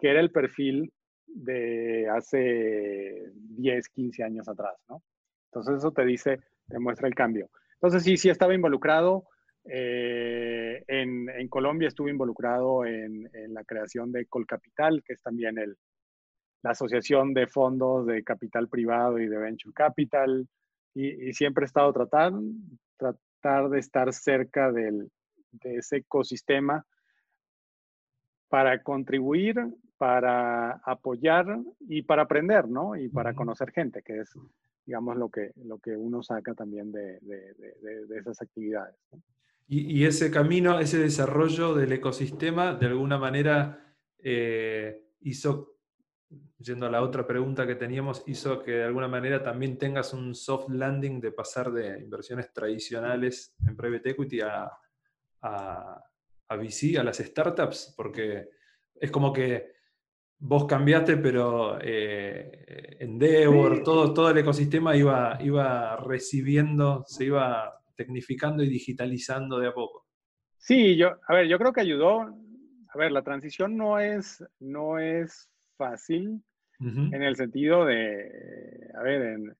que 0.00 0.10
era 0.10 0.18
el 0.18 0.32
perfil 0.32 0.92
de 1.26 2.08
hace 2.08 3.30
10, 3.34 3.88
15 3.90 4.24
años 4.24 4.48
atrás, 4.48 4.74
¿no? 4.88 5.00
Entonces 5.52 5.76
eso 5.76 5.92
te 5.92 6.04
dice, 6.04 6.40
te 6.66 6.78
muestra 6.80 7.06
el 7.06 7.14
cambio. 7.14 7.48
Entonces 7.74 8.02
sí, 8.02 8.16
sí 8.16 8.28
estaba 8.30 8.54
involucrado. 8.54 9.28
Eh, 9.64 10.82
en, 10.88 11.28
en, 11.28 11.48
Colombia 11.48 11.88
estuve 11.88 12.10
involucrado 12.10 12.84
en, 12.84 13.30
en, 13.34 13.54
la 13.54 13.64
creación 13.64 14.10
de 14.10 14.26
Colcapital, 14.26 15.02
que 15.04 15.12
es 15.12 15.22
también 15.22 15.58
el, 15.58 15.76
la 16.62 16.70
Asociación 16.70 17.34
de 17.34 17.46
Fondos 17.46 18.06
de 18.06 18.22
Capital 18.24 18.68
Privado 18.68 19.18
y 19.18 19.28
de 19.28 19.38
Venture 19.38 19.74
Capital, 19.74 20.48
y, 20.94 21.32
siempre 21.32 21.64
he 21.64 21.66
estado 21.66 21.92
tratando 21.92 22.42
tratar 22.96 23.68
de 23.70 23.78
estar 23.78 24.12
cerca 24.12 24.72
del, 24.72 25.10
de 25.52 25.76
ese 25.76 25.98
ecosistema 25.98 26.84
para 28.48 28.82
contribuir, 28.82 29.56
para 29.96 30.72
apoyar 30.84 31.60
y 31.80 32.02
para 32.02 32.22
aprender, 32.22 32.68
¿no? 32.68 32.96
Y 32.96 33.08
para 33.08 33.34
conocer 33.34 33.70
gente, 33.70 34.02
que 34.02 34.20
es, 34.20 34.30
digamos, 34.86 35.16
lo 35.16 35.28
que, 35.28 35.52
lo 35.64 35.78
que 35.78 35.96
uno 35.96 36.22
saca 36.22 36.54
también 36.54 36.90
de, 36.90 37.18
de, 37.20 38.18
esas 38.18 38.40
actividades. 38.40 38.96
Y, 39.66 39.98
y, 39.98 40.06
ese 40.06 40.30
camino, 40.30 40.80
ese 40.80 40.98
desarrollo 40.98 41.74
del 41.74 41.92
ecosistema, 41.92 42.74
de 42.74 42.86
alguna 42.86 43.18
manera 43.18 43.96
eh, 44.18 45.04
hizo 45.20 45.77
yendo 46.58 46.86
a 46.86 46.90
la 46.90 47.02
otra 47.02 47.26
pregunta 47.26 47.66
que 47.66 47.74
teníamos, 47.74 48.22
hizo 48.26 48.62
que 48.62 48.72
de 48.72 48.84
alguna 48.84 49.08
manera 49.08 49.42
también 49.42 49.78
tengas 49.78 50.12
un 50.12 50.34
soft 50.34 50.68
landing 50.68 51.20
de 51.20 51.32
pasar 51.32 51.72
de 51.72 52.00
inversiones 52.00 52.52
tradicionales 52.52 53.54
en 53.66 53.76
private 53.76 54.10
equity 54.10 54.40
a, 54.40 54.70
a, 55.42 56.04
a 56.48 56.56
VC, 56.56 56.98
a 56.98 57.04
las 57.04 57.18
startups, 57.18 57.94
porque 57.96 58.48
es 58.94 59.10
como 59.10 59.32
que 59.32 59.72
vos 60.38 60.66
cambiaste, 60.66 61.16
pero 61.16 61.78
eh, 61.80 62.96
Endeavor, 63.00 63.82
todo, 63.82 64.12
todo 64.12 64.30
el 64.30 64.38
ecosistema 64.38 64.96
iba, 64.96 65.38
iba 65.40 65.96
recibiendo, 65.96 67.04
se 67.06 67.24
iba 67.24 67.74
tecnificando 67.96 68.62
y 68.62 68.68
digitalizando 68.68 69.58
de 69.58 69.68
a 69.68 69.74
poco. 69.74 70.06
Sí, 70.56 70.96
yo, 70.96 71.16
a 71.26 71.34
ver, 71.34 71.48
yo 71.48 71.58
creo 71.58 71.72
que 71.72 71.80
ayudó. 71.80 72.20
A 72.20 72.98
ver, 72.98 73.12
la 73.12 73.22
transición 73.22 73.76
no 73.76 73.98
es, 73.98 74.44
no 74.60 74.98
es 74.98 75.48
fácil 75.78 76.42
en 76.80 77.22
el 77.22 77.34
sentido 77.34 77.84
de, 77.84 78.90
a 78.94 79.02
ver, 79.02 79.22
en, 79.22 79.56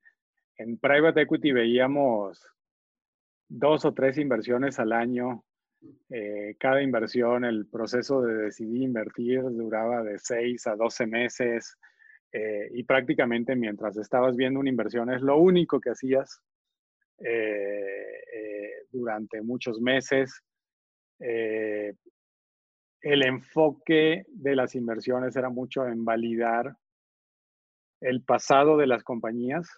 en, 0.56 0.78
private 0.78 1.22
equity 1.22 1.50
veíamos 1.50 2.40
dos 3.48 3.84
o 3.84 3.92
tres 3.92 4.18
inversiones 4.18 4.78
al 4.78 4.92
año. 4.92 5.44
Eh, 6.10 6.54
cada 6.58 6.82
inversión, 6.82 7.44
el 7.44 7.66
proceso 7.66 8.22
de 8.22 8.34
decidir 8.34 8.82
invertir 8.82 9.42
duraba 9.42 10.02
de 10.02 10.18
6 10.18 10.66
a 10.68 10.76
12 10.76 11.06
meses 11.06 11.76
eh, 12.32 12.68
y 12.72 12.84
prácticamente 12.84 13.56
mientras 13.56 13.96
estabas 13.96 14.36
viendo 14.36 14.60
una 14.60 14.68
inversión 14.68 15.10
es 15.12 15.22
lo 15.22 15.38
único 15.38 15.80
que 15.80 15.90
hacías 15.90 16.40
eh, 17.18 18.84
durante 18.90 19.40
muchos 19.40 19.80
meses 19.80 20.42
el 23.00 23.24
enfoque 23.24 24.24
de 24.28 24.56
las 24.56 24.74
inversiones 24.74 25.36
era 25.36 25.50
mucho 25.50 25.86
en 25.86 26.04
validar 26.04 26.76
el 28.00 28.22
pasado 28.22 28.76
de 28.76 28.86
las 28.86 29.02
compañías, 29.02 29.68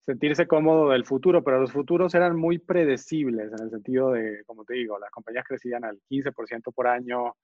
sentirse 0.00 0.46
cómodo 0.46 0.90
del 0.90 1.04
futuro, 1.04 1.42
pero 1.44 1.60
los 1.60 1.72
futuros 1.72 2.14
eran 2.14 2.36
muy 2.36 2.58
predecibles 2.58 3.52
en 3.52 3.64
el 3.64 3.70
sentido 3.70 4.12
de, 4.12 4.42
como 4.44 4.64
te 4.64 4.74
digo, 4.74 4.98
las 4.98 5.10
compañías 5.10 5.46
crecían 5.46 5.84
al 5.84 6.00
15% 6.10 6.72
por 6.74 6.86
año 6.86 7.34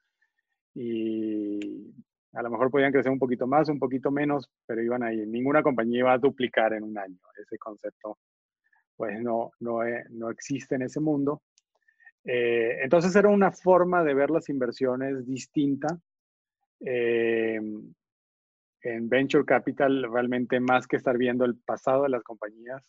y 0.74 1.92
a 2.32 2.42
lo 2.42 2.50
mejor 2.50 2.70
podían 2.70 2.92
crecer 2.92 3.10
un 3.10 3.18
poquito 3.18 3.46
más, 3.46 3.68
un 3.68 3.78
poquito 3.78 4.10
menos, 4.10 4.50
pero 4.66 4.82
iban 4.82 5.02
ahí. 5.02 5.24
Ninguna 5.26 5.62
compañía 5.62 6.00
iba 6.00 6.12
a 6.12 6.18
duplicar 6.18 6.72
en 6.72 6.84
un 6.84 6.98
año. 6.98 7.18
Ese 7.36 7.58
concepto 7.58 8.18
pues 8.98 9.20
no, 9.22 9.52
no, 9.60 9.78
no 10.10 10.28
existe 10.28 10.74
en 10.74 10.82
ese 10.82 10.98
mundo. 10.98 11.42
Eh, 12.30 12.80
entonces 12.82 13.16
era 13.16 13.30
una 13.30 13.50
forma 13.50 14.04
de 14.04 14.12
ver 14.12 14.30
las 14.30 14.50
inversiones 14.50 15.26
distinta. 15.26 15.98
Eh, 16.80 17.58
en 18.82 19.08
Venture 19.08 19.46
Capital, 19.46 20.06
realmente 20.12 20.60
más 20.60 20.86
que 20.86 20.96
estar 20.96 21.16
viendo 21.16 21.46
el 21.46 21.56
pasado 21.56 22.02
de 22.02 22.10
las 22.10 22.22
compañías, 22.22 22.86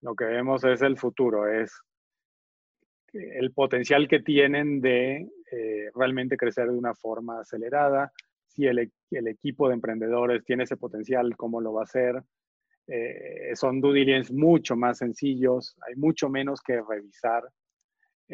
lo 0.00 0.14
que 0.14 0.24
vemos 0.24 0.62
es 0.64 0.80
el 0.80 0.96
futuro, 0.96 1.48
es 1.48 1.76
el 3.12 3.52
potencial 3.52 4.08
que 4.08 4.20
tienen 4.20 4.80
de 4.80 5.28
eh, 5.50 5.90
realmente 5.94 6.36
crecer 6.36 6.68
de 6.70 6.78
una 6.78 6.94
forma 6.94 7.40
acelerada, 7.40 8.12
si 8.46 8.66
el, 8.66 8.90
el, 9.10 9.28
equipo 9.28 9.68
de 9.68 9.74
emprendedores 9.74 10.44
tiene 10.44 10.64
ese 10.64 10.76
potencial, 10.76 11.36
cómo 11.36 11.60
lo 11.60 11.72
va 11.74 11.82
a 11.82 11.84
hacer. 11.84 12.22
son 13.54 13.80
due 13.80 13.94
diligence 13.94 14.32
mucho 14.32 14.76
más 14.76 14.98
sencillos, 14.98 15.76
hay 15.86 15.96
mucho 15.96 16.28
menos 16.28 16.60
que 16.62 16.80
revisar 16.80 17.42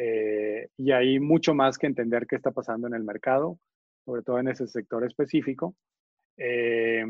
eh, 0.01 0.69
y 0.77 0.91
hay 0.93 1.19
mucho 1.19 1.53
más 1.53 1.77
que 1.77 1.85
entender 1.85 2.25
qué 2.25 2.37
está 2.37 2.51
pasando 2.51 2.87
en 2.87 2.93
el 2.93 3.03
mercado, 3.03 3.59
sobre 4.05 4.21
todo 4.21 4.39
en 4.39 4.47
ese 4.47 4.65
sector 4.65 5.03
específico. 5.03 5.75
Eh, 6.37 7.03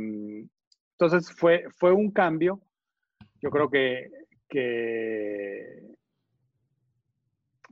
entonces 0.93 1.31
fue, 1.31 1.65
fue 1.77 1.91
un 1.93 2.10
cambio. 2.10 2.60
Yo 3.43 3.51
creo 3.51 3.69
que, 3.69 4.10
que 4.50 5.84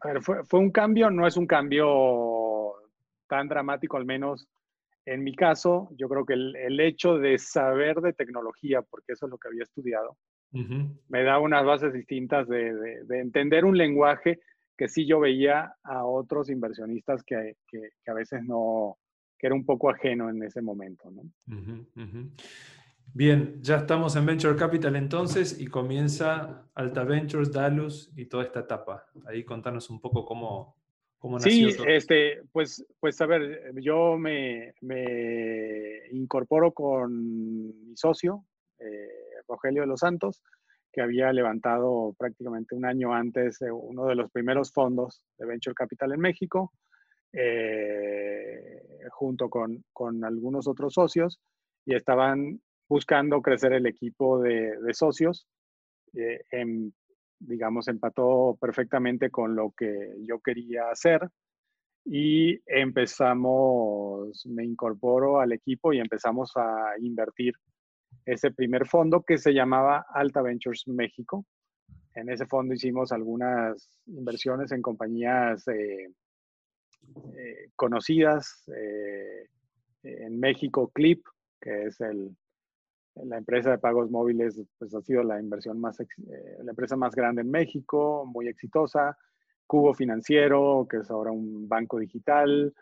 a 0.02 0.08
ver, 0.10 0.22
fue, 0.22 0.46
fue, 0.46 0.60
un 0.60 0.70
cambio, 0.70 1.10
no 1.10 1.26
es 1.26 1.36
un 1.36 1.48
cambio 1.48 2.76
tan 3.28 3.48
dramático, 3.48 3.98
al 3.98 4.06
menos 4.06 4.48
en 5.08 5.24
mi 5.24 5.36
caso. 5.36 5.90
Yo 5.98 6.08
creo 6.10 6.28
que 6.28 6.34
el, 6.34 6.56
el 6.58 6.80
hecho 6.80 7.18
de 7.18 7.40
saber 7.40 8.02
de 8.02 8.14
tecnología, 8.14 8.84
porque 8.84 9.14
eso 9.14 9.26
es 9.26 9.32
lo 9.32 9.40
que 9.40 9.48
había 9.48 9.64
estudiado, 9.64 10.16
me 11.10 11.24
da 11.24 11.40
unas 11.40 11.66
bases 11.66 11.92
distintas 11.92 12.48
de, 12.48 12.74
de, 12.74 13.04
de 13.04 13.20
entender 13.20 13.66
un 13.66 13.78
lenguaje 13.78 14.40
que 14.78 14.88
sí 14.88 15.06
yo 15.06 15.20
veía 15.20 15.76
a 15.84 16.06
otros 16.06 16.50
inversionistas 16.50 17.24
que, 17.24 17.58
que, 17.68 17.90
a 18.06 18.14
veces 18.14 18.44
no, 18.44 18.98
que 19.38 19.48
era 19.48 19.56
un 19.56 19.66
poco 19.66 19.90
ajeno 19.90 20.30
en 20.30 20.44
ese 20.44 20.62
momento. 20.62 21.10
¿no? 21.10 21.24
Bien, 23.14 23.62
ya 23.62 23.78
estamos 23.78 24.16
en 24.16 24.26
Venture 24.26 24.56
Capital 24.56 24.96
entonces 24.96 25.60
y 25.60 25.68
comienza 25.68 26.70
Alta 26.76 27.04
Ventures, 27.04 27.52
Dalus 27.52 28.12
y 28.16 28.26
toda 28.26 28.44
esta 28.44 28.60
etapa. 28.62 29.08
Ahí 29.26 29.44
contanos 29.44 29.90
un 29.90 30.00
poco 30.00 30.24
cómo, 30.24 30.76
cómo 31.18 31.40
nació. 31.40 31.72
Sí, 31.72 31.84
este, 31.88 32.44
pues, 32.52 32.86
pues 33.00 33.20
a 33.22 33.26
ver, 33.26 33.74
yo 33.82 34.18
me, 34.18 34.76
me 34.82 36.08
incorporo 36.12 36.72
con 36.74 37.88
mi 37.88 37.98
socio, 37.98 38.46
eh, 38.80 39.10
Rogelio 39.48 39.82
de 39.82 39.88
los 39.88 40.02
Santos, 40.02 40.44
que 40.98 41.04
había 41.04 41.32
levantado 41.32 42.16
prácticamente 42.18 42.74
un 42.74 42.84
año 42.84 43.14
antes 43.14 43.60
uno 43.72 44.08
de 44.08 44.16
los 44.16 44.32
primeros 44.32 44.74
fondos 44.74 45.24
de 45.38 45.46
Venture 45.46 45.76
Capital 45.76 46.14
en 46.14 46.20
México, 46.20 46.74
eh, 47.34 48.82
junto 49.12 49.48
con, 49.48 49.86
con, 49.94 50.26
algunos 50.26 50.68
otros 50.68 50.96
socios, 50.96 51.40
y 51.86 51.94
estaban 51.94 52.60
buscando 52.90 53.44
crecer 53.44 53.74
el 53.74 53.86
equipo 53.86 54.42
de, 54.42 54.76
socios. 54.94 55.46
Eh, 56.16 56.42
en, 56.50 56.92
digamos, 57.38 57.88
empató 57.90 58.58
perfectamente 58.60 59.30
con 59.30 59.56
lo 59.56 59.74
que 59.78 60.16
yo 60.28 60.40
quería 60.40 60.90
hacer 60.90 61.30
y 62.06 62.60
empezamos, 62.66 64.48
me 64.48 64.66
incorporo 64.66 65.42
al 65.42 65.52
equipo 65.52 65.94
y 65.94 66.00
empezamos 66.00 66.54
a 66.56 66.94
invertir 67.00 67.54
ese 68.26 68.52
primer 68.52 68.86
fondo 68.88 69.24
que 69.24 69.38
se 69.38 69.54
llamaba 69.54 70.06
Alta 70.10 70.42
Ventures 70.42 70.88
México. 70.88 71.46
En 72.14 72.30
ese 72.30 72.46
fondo 72.46 72.74
hicimos 72.74 73.12
algunas 73.12 73.90
inversiones 74.08 74.72
en 74.72 74.82
compañías 74.82 75.68
eh, 75.68 76.12
eh, 77.38 77.70
conocidas. 77.76 78.64
Eh, 78.76 79.48
en 80.04 80.40
México, 80.40 80.92
Clip, 80.94 81.24
que 81.60 81.86
es 81.86 81.98
la 83.16 83.38
empresa 83.38 83.72
de 83.72 83.78
pagos 83.78 84.10
móviles, 84.10 84.62
pues 84.78 84.94
ha 84.94 85.02
sido 85.02 85.24
la 85.24 85.40
inversión 85.40 85.80
más, 85.80 85.98
la 86.00 86.72
empresa 86.72 86.96
más 86.96 87.14
grande 87.14 87.42
en 87.42 87.52
México, 87.52 88.26
muy 88.26 88.48
exitosa. 88.48 89.18
Cubo 89.66 89.94
Financiero, 89.94 90.88
que 90.90 90.98
es 90.98 91.12
ahora 91.12 91.32
un 91.32 91.68
banco 91.68 92.00
digital. 92.00 92.74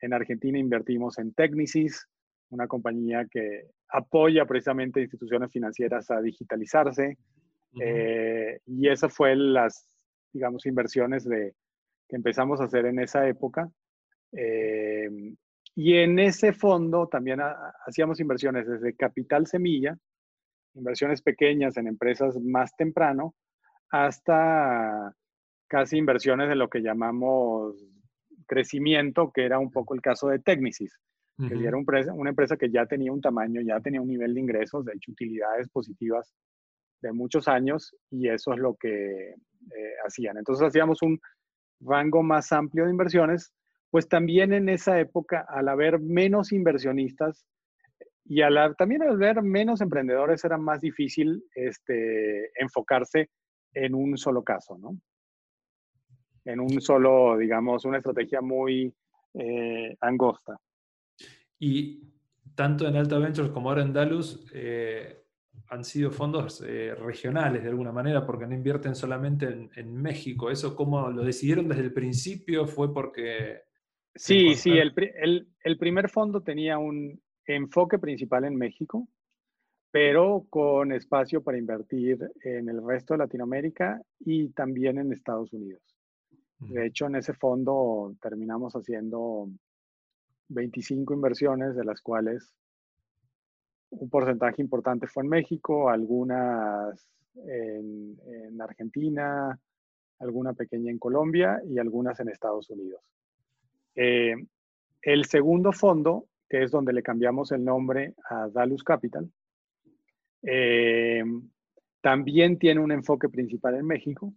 En 0.00 0.12
Argentina 0.12 0.58
invertimos 0.58 1.18
en 1.18 1.32
Technicis, 1.32 2.06
una 2.50 2.68
compañía 2.68 3.26
que 3.30 3.70
apoya 3.94 4.44
precisamente 4.44 4.98
a 4.98 5.04
instituciones 5.04 5.52
financieras 5.52 6.10
a 6.10 6.20
digitalizarse. 6.20 7.16
Eh, 7.80 8.58
y 8.66 8.88
esas 8.88 9.14
fue 9.14 9.36
las, 9.36 9.88
digamos, 10.32 10.66
inversiones 10.66 11.24
de, 11.24 11.54
que 12.08 12.16
empezamos 12.16 12.60
a 12.60 12.64
hacer 12.64 12.86
en 12.86 12.98
esa 12.98 13.28
época. 13.28 13.70
Eh, 14.32 15.08
y 15.76 15.94
en 15.94 16.18
ese 16.18 16.52
fondo 16.52 17.06
también 17.06 17.40
hacíamos 17.86 18.18
inversiones 18.18 18.66
desde 18.66 18.96
capital 18.96 19.46
semilla, 19.46 19.96
inversiones 20.74 21.22
pequeñas 21.22 21.76
en 21.76 21.86
empresas 21.86 22.36
más 22.40 22.74
temprano, 22.76 23.34
hasta 23.90 25.14
casi 25.68 25.98
inversiones 25.98 26.48
de 26.48 26.56
lo 26.56 26.68
que 26.68 26.80
llamamos 26.80 27.76
crecimiento, 28.46 29.30
que 29.32 29.44
era 29.44 29.60
un 29.60 29.70
poco 29.70 29.94
el 29.94 30.00
caso 30.00 30.28
de 30.28 30.40
Technicis 30.40 30.98
que 31.36 31.66
era 31.66 31.76
una 31.76 32.30
empresa 32.30 32.56
que 32.56 32.70
ya 32.70 32.86
tenía 32.86 33.12
un 33.12 33.20
tamaño, 33.20 33.60
ya 33.60 33.80
tenía 33.80 34.00
un 34.00 34.08
nivel 34.08 34.34
de 34.34 34.40
ingresos, 34.40 34.84
de 34.84 34.92
hecho 34.94 35.10
utilidades 35.10 35.68
positivas 35.68 36.32
de 37.02 37.12
muchos 37.12 37.48
años 37.48 37.94
y 38.10 38.28
eso 38.28 38.52
es 38.52 38.58
lo 38.60 38.76
que 38.76 39.30
eh, 39.30 39.94
hacían. 40.06 40.38
Entonces 40.38 40.66
hacíamos 40.66 41.02
un 41.02 41.20
rango 41.80 42.22
más 42.22 42.52
amplio 42.52 42.84
de 42.84 42.92
inversiones, 42.92 43.52
pues 43.90 44.08
también 44.08 44.52
en 44.52 44.68
esa 44.68 44.98
época, 45.00 45.44
al 45.48 45.68
haber 45.68 46.00
menos 46.00 46.52
inversionistas 46.52 47.44
y 48.24 48.42
al, 48.42 48.74
también 48.76 49.02
al 49.02 49.10
haber 49.10 49.42
menos 49.42 49.80
emprendedores, 49.80 50.44
era 50.44 50.56
más 50.56 50.80
difícil 50.80 51.44
este, 51.54 52.50
enfocarse 52.60 53.30
en 53.74 53.94
un 53.94 54.16
solo 54.16 54.42
caso, 54.42 54.78
¿no? 54.78 54.96
En 56.44 56.60
un 56.60 56.80
solo, 56.80 57.36
digamos, 57.36 57.84
una 57.84 57.98
estrategia 57.98 58.40
muy 58.40 58.94
eh, 59.34 59.96
angosta. 60.00 60.56
Y 61.64 62.12
tanto 62.54 62.86
en 62.86 62.94
Alta 62.94 63.18
Ventures 63.18 63.50
como 63.50 63.70
ahora 63.70 63.80
en 63.80 63.94
Dalus 63.94 64.46
eh, 64.52 65.24
han 65.68 65.82
sido 65.82 66.10
fondos 66.10 66.62
eh, 66.66 66.94
regionales 66.94 67.62
de 67.62 67.70
alguna 67.70 67.90
manera 67.90 68.26
porque 68.26 68.46
no 68.46 68.54
invierten 68.54 68.94
solamente 68.94 69.70
en, 69.74 69.94
México. 69.94 70.50
¿Eso 70.50 70.76
cómo 70.76 71.08
lo 71.08 71.24
decidieron 71.24 71.66
desde 71.66 71.84
el 71.84 71.94
principio? 71.94 72.66
¿Fue 72.66 72.92
porque... 72.92 73.62
Sí, 74.14 74.54
sí, 74.56 74.72
el, 74.72 74.92
el, 75.64 75.78
primer 75.78 76.10
fondo 76.10 76.42
tenía 76.42 76.76
un 76.76 77.18
enfoque 77.46 77.98
principal 77.98 78.44
en 78.44 78.56
México, 78.56 79.08
pero 79.90 80.46
con 80.50 80.92
espacio 80.92 81.42
para 81.42 81.56
invertir 81.56 82.18
en 82.44 82.68
el 82.68 82.86
resto 82.86 83.14
de 83.14 83.18
Latinoamérica 83.18 84.02
y 84.20 84.50
también 84.50 84.98
en 84.98 85.14
Estados 85.14 85.50
Unidos. 85.54 85.82
De 86.58 86.86
hecho, 86.86 87.06
en 87.06 87.16
ese 87.16 87.32
fondo 87.32 88.14
terminamos 88.20 88.74
haciendo 88.74 89.48
25 90.54 91.14
inversiones, 91.14 91.76
de 91.76 91.84
las 91.84 92.00
cuales 92.00 92.54
un 93.90 94.08
porcentaje 94.08 94.62
importante 94.62 95.06
fue 95.06 95.22
en 95.22 95.28
México, 95.28 95.88
algunas 95.88 97.08
en, 97.34 98.60
Argentina, 98.60 99.58
alguna 100.20 100.52
pequeña 100.52 100.90
en 100.90 100.98
Colombia 100.98 101.60
y 101.68 101.78
algunas 101.78 102.18
en 102.20 102.28
Estados 102.28 102.70
Unidos. 102.70 103.02
Eh, 103.94 104.34
el 105.02 105.24
segundo 105.26 105.72
fondo, 105.72 106.26
que 106.48 106.62
es 106.62 106.70
donde 106.70 106.92
le 106.92 107.02
cambiamos 107.02 107.52
el 107.52 107.64
nombre 107.64 108.14
a 108.28 108.48
Dalus 108.48 108.82
Capital, 108.82 109.30
eh, 110.42 111.24
también 112.00 112.58
tiene 112.58 112.80
un 112.80 112.92
enfoque 112.92 113.28
principal 113.28 113.74
en 113.76 113.86
México, 113.86 114.32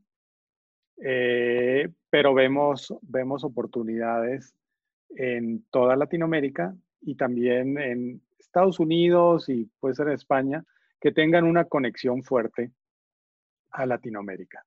eh, 0.97 1.89
pero 2.09 2.33
vemos, 2.33 2.93
vemos 3.01 3.43
oportunidades 3.43 4.55
en 5.09 5.65
toda 5.69 5.95
Latinoamérica 5.95 6.75
y 7.01 7.15
también 7.15 7.77
en 7.77 8.21
Estados 8.37 8.79
Unidos 8.79 9.49
y 9.49 9.69
puede 9.79 9.95
ser 9.95 10.07
en 10.07 10.13
España, 10.13 10.65
que 10.99 11.11
tengan 11.11 11.45
una 11.45 11.65
conexión 11.65 12.23
fuerte 12.23 12.71
a 13.71 13.85
Latinoamérica. 13.85 14.65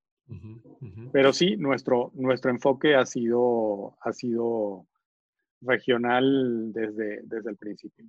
Pero 1.13 1.33
sí, 1.33 1.57
nuestro, 1.57 2.13
nuestro 2.15 2.53
enfoque 2.53 2.95
ha 2.95 3.05
sido, 3.05 3.97
ha 4.01 4.13
sido 4.13 4.87
regional 5.61 6.73
desde, 6.73 7.21
desde 7.25 7.51
el 7.51 7.57
principio. 7.57 8.07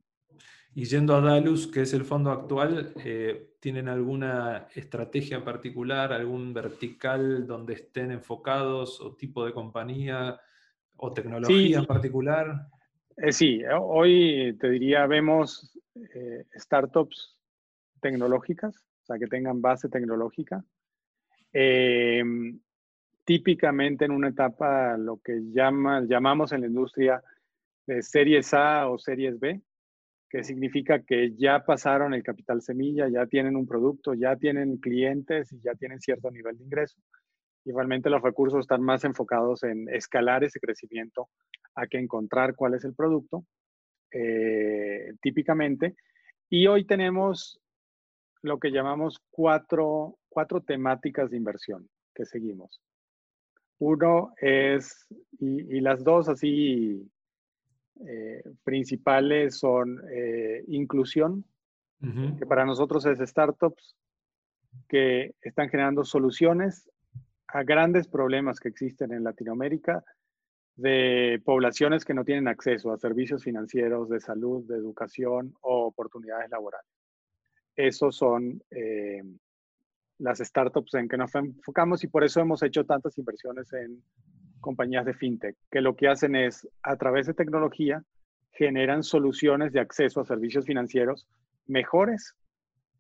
Y 0.74 0.86
yendo 0.86 1.16
a 1.16 1.22
Dalus, 1.22 1.68
que 1.68 1.82
es 1.82 1.94
el 1.94 2.06
fondo 2.06 2.32
actual, 2.32 2.94
eh, 3.04 3.56
¿tienen 3.60 3.90
alguna 3.90 4.68
estrategia 4.74 5.44
particular, 5.44 6.14
algún 6.14 6.54
vertical 6.54 7.46
donde 7.46 7.74
estén 7.74 8.12
enfocados 8.12 9.02
o 9.02 9.16
tipo 9.16 9.46
de 9.46 9.52
compañía? 9.52 10.40
O 10.98 11.14
tecnología 11.14 11.80
en 11.80 11.86
particular? 11.86 12.68
Eh, 13.18 13.32
sí, 13.32 13.62
eh, 13.62 13.74
hoy 13.80 14.58
te 14.60 14.70
diría, 14.70 15.06
vemos 15.06 15.78
eh, 15.96 16.46
startups 16.56 17.38
tecnológicas, 18.00 18.76
o 18.76 19.06
sea, 19.06 19.20
que 19.20 19.28
tengan 19.28 19.62
base 19.62 19.90
tecnológica. 19.90 20.64
Em, 21.54 22.60
típicamente 23.26 24.06
en 24.06 24.12
una 24.12 24.30
etapa, 24.30 24.98
lo 24.98 25.18
que 25.18 25.42
llama, 25.52 26.02
llamamos 26.02 26.52
en 26.52 26.62
la 26.62 26.68
industria 26.68 27.22
de 27.86 28.02
series 28.02 28.54
A 28.54 28.90
o 28.90 28.98
series 28.98 29.40
B, 29.40 29.62
que 30.30 30.44
significa 30.44 31.04
que 31.04 31.36
ya 31.36 31.64
pasaron 31.66 32.14
el 32.14 32.24
capital 32.24 32.62
semilla, 32.62 33.10
ya 33.10 33.26
tienen 33.26 33.56
un 33.56 33.68
producto, 33.68 34.14
ya 34.14 34.36
tienen 34.38 34.78
clientes 34.78 35.52
y 35.52 35.60
ya 35.60 35.76
tienen 35.76 36.00
cierto 36.00 36.32
nivel 36.32 36.58
de 36.58 36.64
ingreso 36.64 37.02
y 37.64 37.72
realmente 37.72 38.10
los 38.10 38.22
recursos 38.22 38.62
están 38.62 38.82
más 38.82 39.04
enfocados 39.04 39.64
en 39.64 39.88
escalar 39.90 40.44
ese 40.44 40.60
crecimiento 40.60 41.30
a 41.76 41.88
que 41.88 42.00
encontrar 42.00 42.56
cuál 42.56 42.74
es 42.74 42.84
el 42.84 42.96
producto, 42.96 43.46
eh, 44.12 45.14
típicamente. 45.22 45.96
Y 46.50 46.68
hoy 46.68 46.86
tenemos 46.86 47.60
lo 48.42 48.60
que 48.60 48.72
llamamos 48.72 49.20
cuatro, 49.30 50.18
cuatro 50.28 50.62
temáticas 50.62 51.30
de 51.30 51.38
inversión 51.38 51.88
que 52.14 52.26
seguimos. 52.26 52.82
Uno 53.80 54.34
es, 54.38 55.08
y, 55.40 55.80
las 55.80 56.04
dos 56.04 56.30
así 56.30 57.10
eh, 58.06 58.44
principales 58.64 59.58
son 59.58 60.02
eh, 60.12 60.64
inclusión, 60.68 61.46
que 62.40 62.48
para 62.48 62.66
nosotros 62.66 63.06
es 63.06 63.20
startups 63.20 63.96
que 64.88 65.36
están 65.42 65.70
generando 65.70 66.04
soluciones 66.04 66.91
a 67.54 67.64
grandes 67.64 68.08
problemas 68.08 68.60
que 68.60 68.70
existen 68.70 69.12
en 69.12 69.24
Latinoamérica 69.24 70.04
de 70.76 71.42
poblaciones 71.44 72.06
que 72.06 72.14
no 72.14 72.24
tienen 72.24 72.48
acceso 72.48 72.92
a 72.92 72.98
servicios 72.98 73.44
financieros, 73.44 74.10
de 74.10 74.20
salud, 74.20 74.66
de 74.68 74.78
educación 74.78 75.54
o 75.62 75.86
oportunidades 75.86 76.50
laborales. 76.50 76.90
Esos 77.76 78.16
son 78.16 78.62
eh, 78.72 79.22
las 80.20 80.40
startups 80.40 80.94
en 80.96 81.08
que 81.08 81.18
nos 81.18 81.34
enfocamos 81.36 82.04
y 82.04 82.08
por 82.08 82.24
eso 82.24 82.40
hemos 82.40 82.64
hecho 82.64 82.86
tantas 82.86 83.18
inversiones 83.18 83.72
en 83.74 84.04
compañías 84.60 85.06
de 85.06 85.14
fintech, 85.14 85.58
que 85.70 85.82
lo 85.82 85.96
que 85.96 86.08
hacen 86.08 86.36
es, 86.36 86.68
a 86.84 86.96
través 86.96 87.28
de 87.28 87.34
tecnología, 87.34 88.04
generan 88.52 89.04
soluciones 89.04 89.74
de 89.74 89.80
acceso 89.80 90.22
a 90.22 90.26
servicios 90.26 90.66
financieros 90.66 91.28
mejores, 91.66 92.36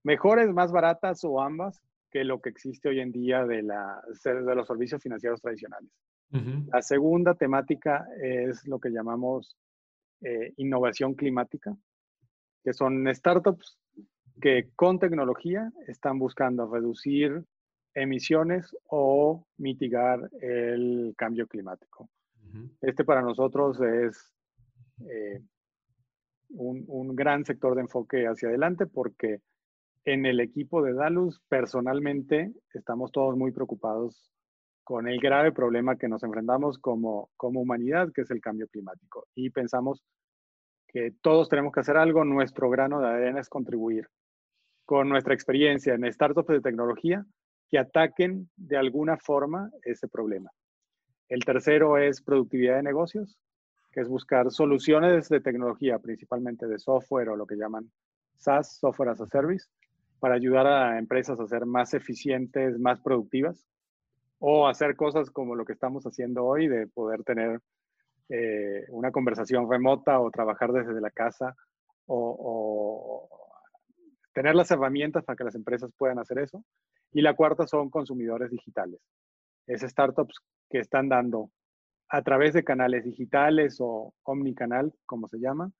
mejores, 0.03 0.49
más 0.49 0.71
baratas 0.71 1.23
o 1.23 1.41
ambas, 1.41 1.81
que 2.11 2.23
lo 2.23 2.41
que 2.41 2.49
existe 2.49 2.89
hoy 2.89 2.99
en 2.99 3.11
día 3.11 3.45
de, 3.45 3.63
la, 3.63 4.01
de 4.23 4.55
los 4.55 4.67
servicios 4.67 5.01
financieros 5.01 5.41
tradicionales. 5.41 5.89
La 6.71 6.81
segunda 6.81 7.33
temática 7.33 8.07
es 8.21 8.65
lo 8.65 8.79
que 8.79 8.89
llamamos 8.89 9.57
eh, 10.21 10.53
innovación 10.57 11.13
climática, 11.13 11.75
que 12.63 12.73
son 12.73 13.13
startups 13.13 13.77
que 14.39 14.69
con 14.75 14.97
tecnología 14.97 15.71
están 15.87 16.19
buscando 16.19 16.71
reducir 16.71 17.43
emisiones 17.93 18.73
o 18.87 19.45
mitigar 19.57 20.29
el 20.41 21.13
cambio 21.17 21.47
climático. 21.47 22.09
Este 22.81 23.03
para 23.03 23.21
nosotros 23.21 23.79
es 23.81 24.33
eh, 25.09 25.41
un, 26.49 26.83
un, 26.87 27.15
gran 27.15 27.45
sector 27.45 27.75
de 27.75 27.81
enfoque 27.81 28.27
hacia 28.27 28.49
adelante 28.49 28.85
porque 28.85 29.41
en 30.05 30.25
el 30.25 30.39
equipo 30.39 30.81
de 30.81 30.93
Dalus 30.93 31.39
personalmente 31.47 32.51
estamos 32.73 33.11
todos 33.11 33.37
muy 33.37 33.51
preocupados 33.51 34.31
con 34.83 35.07
el 35.07 35.19
grave 35.19 35.51
problema 35.51 35.97
que 35.97 36.07
nos 36.07 36.23
enfrentamos 36.23 36.79
como, 36.79 37.29
como 37.37 37.61
humanidad, 37.61 38.11
que 38.13 38.21
es 38.21 38.31
el 38.31 38.41
cambio 38.41 38.67
climático. 38.67 39.27
Y 39.35 39.51
pensamos 39.51 40.03
que 40.87 41.13
todos 41.21 41.49
tenemos 41.49 41.71
que 41.71 41.81
hacer 41.81 41.97
algo, 41.97 42.25
nuestro 42.25 42.69
grano 42.69 42.99
de 42.99 43.07
arena 43.07 43.39
es 43.39 43.47
contribuir 43.47 44.07
con 44.85 45.07
nuestra 45.07 45.33
experiencia 45.33 45.93
en 45.93 46.11
startups 46.11 46.49
de 46.49 46.61
tecnología 46.61 47.23
que 47.69 47.77
ataquen 47.77 48.49
de 48.57 48.75
alguna 48.75 49.17
forma 49.17 49.69
ese 49.83 50.07
problema. 50.07 50.49
El 51.29 51.45
tercero 51.45 51.97
es 51.97 52.21
productividad 52.21 52.75
de 52.75 52.83
negocios, 52.83 53.37
que 53.93 54.01
es 54.01 54.09
buscar 54.09 54.51
soluciones 54.51 55.29
de 55.29 55.39
tecnología, 55.39 55.99
principalmente 55.99 56.67
de 56.67 56.79
software 56.79 57.29
o 57.29 57.37
lo 57.37 57.45
que 57.45 57.55
llaman 57.55 57.89
SaaS, 58.35 58.77
Software 58.79 59.09
as 59.09 59.21
a 59.21 59.27
Service, 59.27 59.67
para 60.21 60.35
ayudar 60.35 60.67
a 60.67 60.99
empresas 60.99 61.39
a 61.39 61.47
ser 61.47 61.65
más 61.65 61.95
eficientes, 61.95 62.79
más 62.79 63.01
productivas, 63.01 63.65
o 64.37 64.67
hacer 64.67 64.95
cosas 64.95 65.31
como 65.31 65.55
lo 65.55 65.65
que 65.65 65.73
estamos 65.73 66.03
haciendo 66.05 66.45
hoy, 66.45 66.67
de 66.67 66.85
poder 66.85 67.23
tener 67.23 67.59
eh, 68.29 68.85
una 68.89 69.11
conversación 69.11 69.69
remota 69.69 70.19
o 70.19 70.29
trabajar 70.29 70.71
desde 70.71 71.01
la 71.01 71.09
casa 71.09 71.55
o, 72.05 73.27
tener 74.33 74.53
las 74.53 74.69
herramientas 74.69 75.25
para 75.25 75.35
que 75.35 75.43
las 75.43 75.55
empresas 75.55 75.91
puedan 75.97 76.19
hacer 76.19 76.37
eso. 76.37 76.63
Y 77.11 77.21
la 77.21 77.35
cuarta 77.35 77.65
son 77.65 77.89
consumidores 77.89 78.51
digitales. 78.51 79.01
Es 79.65 79.81
startups 79.81 80.39
que 80.69 80.79
están 80.79 81.09
dando 81.09 81.49
a 82.09 82.21
través 82.21 82.53
de 82.53 82.63
canales 82.63 83.05
digitales 83.05 83.77
o 83.79 84.13
omnicanal, 84.23 84.93
como 85.05 85.27
se 85.27 85.39
llama, 85.39 85.71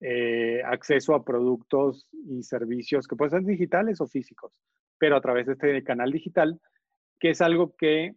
eh, 0.00 0.62
acceso 0.64 1.14
a 1.14 1.24
productos 1.24 2.08
y 2.12 2.42
servicios 2.42 3.06
que 3.06 3.16
pueden 3.16 3.30
ser 3.30 3.44
digitales 3.44 4.00
o 4.00 4.06
físicos, 4.06 4.52
pero 4.98 5.16
a 5.16 5.20
través 5.20 5.46
de 5.46 5.52
este 5.54 5.84
canal 5.84 6.12
digital, 6.12 6.60
que 7.18 7.30
es 7.30 7.40
algo 7.40 7.74
que 7.76 8.14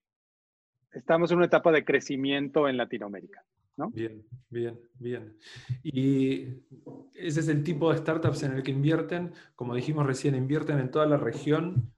estamos 0.91 1.31
en 1.31 1.37
una 1.37 1.45
etapa 1.45 1.71
de 1.71 1.85
crecimiento 1.85 2.67
en 2.67 2.77
Latinoamérica. 2.77 3.43
Bien, 3.87 4.25
bien, 4.49 4.79
bien. 4.99 5.37
Y 5.83 6.65
ese 7.15 7.39
es 7.39 7.47
el 7.47 7.63
tipo 7.63 7.91
de 7.91 7.99
startups 7.99 8.43
en 8.43 8.53
el 8.53 8.63
que 8.63 8.71
invierten. 8.71 9.33
Como 9.55 9.75
dijimos 9.75 10.05
recién, 10.05 10.35
invierten 10.35 10.79
en 10.79 10.91
toda 10.91 11.05
la 11.05 11.17
región. 11.17 11.93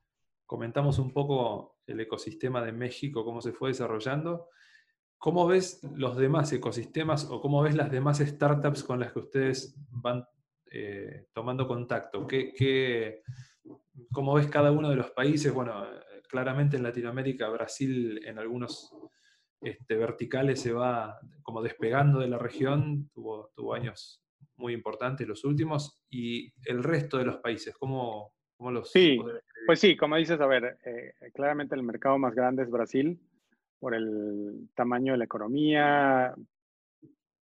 Comentamos 0.45 0.99
un 0.99 1.11
poco 1.11 1.79
el 1.87 1.99
ecosistema 1.99 2.63
de 2.63 2.71
México, 2.71 3.25
cómo 3.25 3.41
se 3.41 3.51
fue 3.51 3.69
desarrollando. 3.69 4.49
¿Cómo 5.21 5.45
ves 5.45 5.83
los 5.95 6.17
demás 6.17 6.51
ecosistemas 6.51 7.29
o 7.29 7.39
cómo 7.41 7.61
ves 7.61 7.75
las 7.75 7.91
demás 7.91 8.17
startups 8.17 8.83
con 8.83 8.99
las 8.99 9.13
que 9.13 9.19
ustedes 9.19 9.75
van 9.91 10.25
eh, 10.71 11.27
tomando 11.31 11.67
contacto? 11.67 12.25
¿Qué, 12.25 13.21
cómo 14.11 14.33
ves 14.33 14.47
cada 14.47 14.71
uno 14.71 14.89
de 14.89 14.95
los 14.95 15.11
países? 15.11 15.53
Bueno, 15.53 15.85
claramente 16.27 16.77
en 16.77 16.81
Latinoamérica, 16.81 17.49
Brasil 17.49 18.19
en 18.25 18.39
algunos 18.39 18.95
este, 19.61 19.95
verticales 19.95 20.59
se 20.59 20.73
va 20.73 21.19
como 21.43 21.61
despegando 21.61 22.17
de 22.17 22.27
la 22.27 22.39
región, 22.39 23.07
tuvo, 23.13 23.51
tuvo 23.53 23.75
años 23.75 24.23
muy 24.55 24.73
importantes 24.73 25.27
los 25.27 25.45
últimos, 25.45 26.03
y 26.09 26.51
el 26.65 26.83
resto 26.83 27.19
de 27.19 27.25
los 27.25 27.37
países, 27.37 27.75
¿cómo, 27.77 28.33
cómo 28.57 28.71
los... 28.71 28.91
Sí, 28.91 29.19
pues 29.67 29.79
sí, 29.79 29.95
como 29.95 30.15
dices, 30.15 30.41
a 30.41 30.47
ver, 30.47 30.79
eh, 30.83 31.13
claramente 31.31 31.75
el 31.75 31.83
mercado 31.83 32.17
más 32.17 32.33
grande 32.33 32.63
es 32.63 32.71
Brasil, 32.71 33.19
por 33.81 33.95
el 33.95 34.69
tamaño 34.75 35.13
de 35.13 35.17
la 35.17 35.25
economía, 35.25 36.35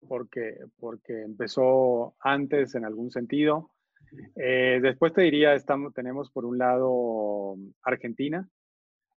porque, 0.08 0.60
porque 0.80 1.23
empezó 1.23 2.13
antes 2.19 2.76
en 2.76 2.86
algún 2.86 3.10
sentido. 3.10 3.71
Eh, 4.36 4.80
después 4.82 5.13
te 5.13 5.23
diría, 5.23 5.56
estamos, 5.56 5.95
tenemos 5.95 6.30
por 6.32 6.45
un 6.45 6.60
lado 6.60 7.56
Argentina, 7.82 8.47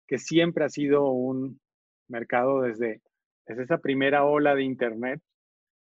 que 0.08 0.18
siempre 0.18 0.64
ha 0.64 0.70
sido 0.70 1.12
un 1.12 1.60
mercado 2.08 2.62
desde, 2.62 3.02
desde 3.46 3.64
esa 3.64 3.80
primera 3.80 4.24
ola 4.24 4.56
de 4.56 4.64
Internet. 4.64 5.22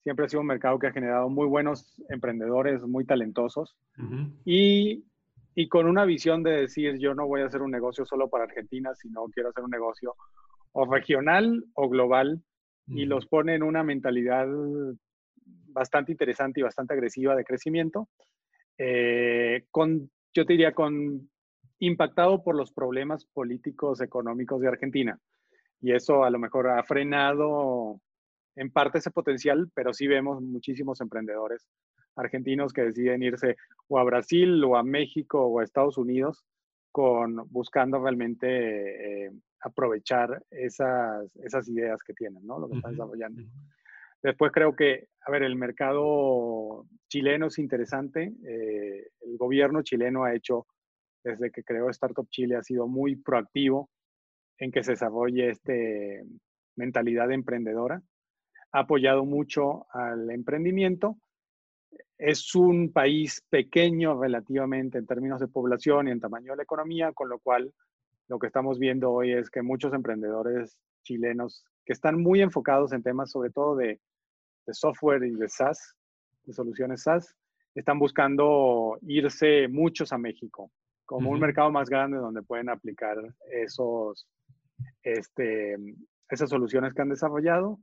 Siempre 0.02 0.24
ha 0.24 0.28
sido 0.30 0.40
un 0.40 0.46
mercado 0.46 0.78
que 0.78 0.86
ha 0.86 0.92
generado 0.92 1.28
muy 1.28 1.46
buenos 1.46 2.02
emprendedores, 2.08 2.80
muy 2.82 3.04
talentosos. 3.04 3.76
y, 4.46 5.04
y 5.54 5.68
con 5.68 5.86
una 5.86 6.06
visión 6.06 6.42
de 6.42 6.52
decir, 6.52 6.96
yo 6.98 7.14
no 7.14 7.26
voy 7.26 7.42
a 7.42 7.46
hacer 7.46 7.60
un 7.60 7.70
negocio 7.70 8.06
solo 8.06 8.30
para 8.30 8.44
Argentina, 8.44 8.94
sino 8.94 9.26
quiero 9.26 9.50
hacer 9.50 9.62
un 9.62 9.70
negocio 9.70 10.14
o 10.80 10.86
regional 10.86 11.64
o 11.74 11.88
global 11.88 12.40
y 12.86 13.04
los 13.04 13.26
pone 13.26 13.56
en 13.56 13.64
una 13.64 13.82
mentalidad 13.82 14.46
bastante 15.44 16.12
interesante 16.12 16.60
y 16.60 16.62
bastante 16.62 16.94
agresiva 16.94 17.34
de 17.34 17.44
crecimiento, 17.44 18.08
eh, 18.78 19.64
con, 19.72 20.08
yo 20.32 20.46
te 20.46 20.52
diría, 20.52 20.72
con 20.72 21.28
impactado 21.80 22.44
por 22.44 22.54
los 22.54 22.72
problemas 22.72 23.26
políticos 23.26 24.00
económicos 24.00 24.60
de 24.60 24.68
Argentina. 24.68 25.18
Y 25.80 25.92
eso 25.92 26.22
a 26.22 26.30
lo 26.30 26.38
mejor 26.38 26.68
ha 26.68 26.82
frenado 26.84 28.00
en 28.54 28.70
parte 28.70 28.98
ese 28.98 29.10
potencial, 29.10 29.68
pero 29.74 29.92
sí 29.92 30.06
vemos 30.06 30.40
muchísimos 30.40 31.00
emprendedores 31.00 31.66
argentinos 32.14 32.72
que 32.72 32.82
deciden 32.82 33.22
irse 33.24 33.56
o 33.88 33.98
a 33.98 34.04
Brasil 34.04 34.62
o 34.62 34.76
a 34.76 34.84
México 34.84 35.44
o 35.44 35.58
a 35.58 35.64
Estados 35.64 35.98
Unidos 35.98 36.44
con 36.92 37.48
buscando 37.50 38.00
realmente 38.00 39.26
eh, 39.26 39.32
aprovechar 39.60 40.42
esas, 40.50 41.34
esas 41.36 41.68
ideas 41.68 42.02
que 42.02 42.14
tienen, 42.14 42.46
¿no? 42.46 42.58
Lo 42.58 42.68
que 42.68 42.76
están 42.76 42.92
desarrollando. 42.92 43.42
Después 44.22 44.50
creo 44.52 44.74
que, 44.74 45.08
a 45.26 45.30
ver, 45.30 45.42
el 45.42 45.56
mercado 45.56 46.86
chileno 47.08 47.46
es 47.46 47.58
interesante. 47.58 48.32
Eh, 48.44 49.08
el 49.20 49.36
gobierno 49.36 49.82
chileno 49.82 50.24
ha 50.24 50.34
hecho, 50.34 50.66
desde 51.22 51.50
que 51.50 51.62
creó 51.62 51.88
Startup 51.90 52.28
Chile, 52.30 52.56
ha 52.56 52.62
sido 52.62 52.88
muy 52.88 53.16
proactivo 53.16 53.90
en 54.58 54.72
que 54.72 54.82
se 54.82 54.92
desarrolle 54.92 55.50
esta 55.50 55.72
mentalidad 56.76 57.30
emprendedora. 57.30 58.02
Ha 58.72 58.80
apoyado 58.80 59.24
mucho 59.24 59.86
al 59.92 60.30
emprendimiento. 60.30 61.16
Es 62.18 62.54
un 62.56 62.92
país 62.92 63.40
pequeño 63.48 64.20
relativamente 64.20 64.98
en 64.98 65.06
términos 65.06 65.40
de 65.40 65.46
población 65.46 66.08
y 66.08 66.10
en 66.10 66.20
tamaño 66.20 66.52
de 66.52 66.56
la 66.56 66.62
economía, 66.64 67.12
con 67.12 67.28
lo 67.28 67.38
cual 67.38 67.72
lo 68.28 68.38
que 68.38 68.46
estamos 68.46 68.78
viendo 68.78 69.10
hoy 69.10 69.32
es 69.32 69.50
que 69.50 69.62
muchos 69.62 69.92
emprendedores 69.94 70.78
chilenos 71.02 71.64
que 71.84 71.94
están 71.94 72.20
muy 72.20 72.42
enfocados 72.42 72.92
en 72.92 73.02
temas 73.02 73.30
sobre 73.30 73.50
todo 73.50 73.74
de, 73.76 74.00
software 74.70 75.24
y 75.24 75.34
de 75.34 75.48
SaaS, 75.48 75.96
de 76.44 76.52
soluciones 76.52 77.02
SaaS, 77.02 77.34
están 77.74 77.98
buscando 77.98 78.98
irse 79.02 79.66
muchos 79.68 80.12
a 80.12 80.18
México 80.18 80.70
como 81.06 81.30
un 81.30 81.40
mercado 81.40 81.70
más 81.70 81.88
grande 81.88 82.18
donde 82.18 82.42
pueden 82.42 82.68
aplicar 82.68 83.16
esos, 83.50 84.28
este, 85.02 85.78
esas 86.28 86.50
soluciones 86.50 86.92
que 86.92 87.00
han 87.00 87.08
desarrollado. 87.08 87.78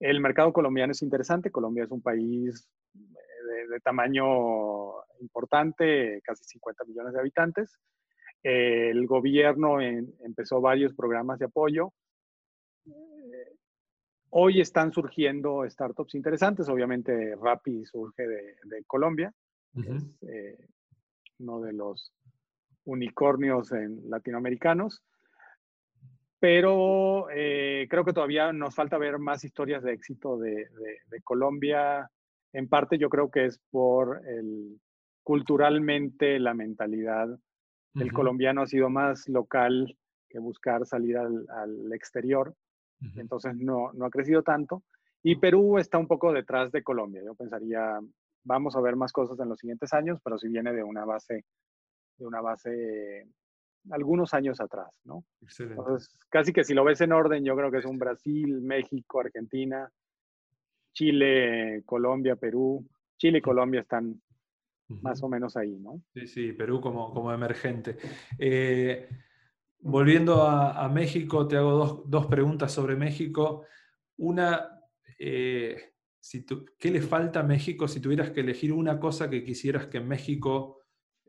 El 0.00 0.20
mercado 0.20 0.54
colombiano 0.54 0.92
es 0.92 1.02
interesante. 1.02 1.50
Colombia 1.50 1.84
es 1.84 1.90
un 1.90 2.00
país 2.00 2.66
de, 2.94 3.68
de 3.68 3.80
tamaño 3.80 5.04
importante, 5.20 6.22
casi 6.24 6.44
50 6.44 6.84
millones 6.84 7.12
de 7.12 7.20
habitantes 7.20 7.78
el 8.42 9.06
gobierno 9.06 9.80
empezó 9.80 10.60
varios 10.60 10.94
programas 10.94 11.38
de 11.38 11.46
apoyo. 11.46 11.92
Hoy 14.30 14.60
están 14.60 14.92
surgiendo 14.92 15.68
startups 15.68 16.14
interesantes. 16.14 16.68
Obviamente, 16.68 17.36
Rappi 17.36 17.84
surge 17.84 18.26
de, 18.26 18.84
Colombia. 18.86 19.32
Es 19.74 20.04
eh, 20.22 20.58
uno 21.38 21.60
de 21.60 21.74
los 21.74 22.12
unicornios 22.84 23.72
en 23.72 24.08
latinoamericanos. 24.08 25.02
Pero 26.38 27.28
eh, 27.30 27.86
creo 27.88 28.04
que 28.04 28.14
todavía 28.14 28.52
nos 28.52 28.74
falta 28.74 28.98
ver 28.98 29.18
más 29.18 29.44
historias 29.44 29.82
de 29.82 29.92
éxito 29.92 30.38
de, 30.38 30.66
Colombia. 31.22 32.10
En 32.54 32.68
parte 32.68 32.98
yo 32.98 33.10
creo 33.10 33.30
que 33.30 33.44
es 33.44 33.60
por 33.70 34.26
el, 34.26 34.80
culturalmente 35.22 36.40
la 36.40 36.54
mentalidad 36.54 37.28
el 37.94 38.12
colombiano 38.12 38.62
ha 38.62 38.66
sido 38.66 38.88
más 38.88 39.28
local 39.28 39.96
que 40.28 40.38
buscar 40.38 40.86
salir 40.86 41.18
al, 41.18 41.92
exterior, 41.92 42.54
entonces 43.16 43.56
no, 43.56 43.92
no 43.92 44.06
ha 44.06 44.10
crecido 44.10 44.42
tanto. 44.42 44.82
Y 45.22 45.36
Perú 45.36 45.78
está 45.78 45.98
un 45.98 46.06
poco 46.06 46.32
detrás 46.32 46.72
de 46.72 46.82
Colombia. 46.82 47.22
Yo 47.24 47.34
pensaría, 47.34 48.00
vamos 48.44 48.74
a 48.74 48.80
ver 48.80 48.96
más 48.96 49.12
cosas 49.12 49.38
en 49.40 49.48
los 49.48 49.58
siguientes 49.58 49.92
años, 49.92 50.20
pero 50.24 50.38
si 50.38 50.48
viene 50.48 50.72
de 50.72 50.82
una 50.82 51.04
base, 51.04 51.44
de 52.16 52.26
una 52.26 52.40
base 52.40 53.26
algunos 53.90 54.32
años 54.34 54.60
atrás, 54.60 54.88
¿no? 55.04 55.24
Entonces, 55.58 56.16
casi 56.28 56.52
que 56.52 56.64
si 56.64 56.74
lo 56.74 56.84
ves 56.84 57.00
en 57.00 57.12
orden, 57.12 57.44
yo 57.44 57.56
creo 57.56 57.70
que 57.70 57.78
es 57.78 57.84
un 57.84 57.98
Brasil, 57.98 58.60
México, 58.62 59.20
Argentina, 59.20 59.90
Chile, 60.92 61.82
Colombia, 61.84 62.36
Perú. 62.36 62.86
Chile 63.16 63.38
y 63.38 63.42
Colombia 63.42 63.80
están 63.80 64.20
más 65.00 65.22
o 65.22 65.28
menos 65.28 65.56
ahí, 65.56 65.78
¿no? 65.78 66.02
Sí, 66.14 66.26
sí, 66.26 66.52
Perú 66.52 66.80
como, 66.80 67.12
como 67.12 67.32
emergente. 67.32 67.96
Eh, 68.38 69.08
volviendo 69.82 70.42
a, 70.42 70.88
México, 70.88 71.46
te 71.46 71.56
hago 71.56 72.04
dos, 72.06 72.26
preguntas 72.26 72.72
sobre 72.72 72.96
México. 72.96 73.64
Una, 74.16 74.80
eh, 75.18 75.94
si 76.20 76.44
¿qué 76.78 76.90
le 76.90 77.02
falta 77.02 77.40
a 77.40 77.44
México 77.44 77.88
si 77.88 78.00
tuvieras 78.00 78.30
que 78.30 78.40
elegir 78.40 78.72
una 78.72 78.98
cosa 79.00 79.28
que 79.28 79.44
quisieras 79.44 79.86
que 79.86 80.00
México 80.00 80.80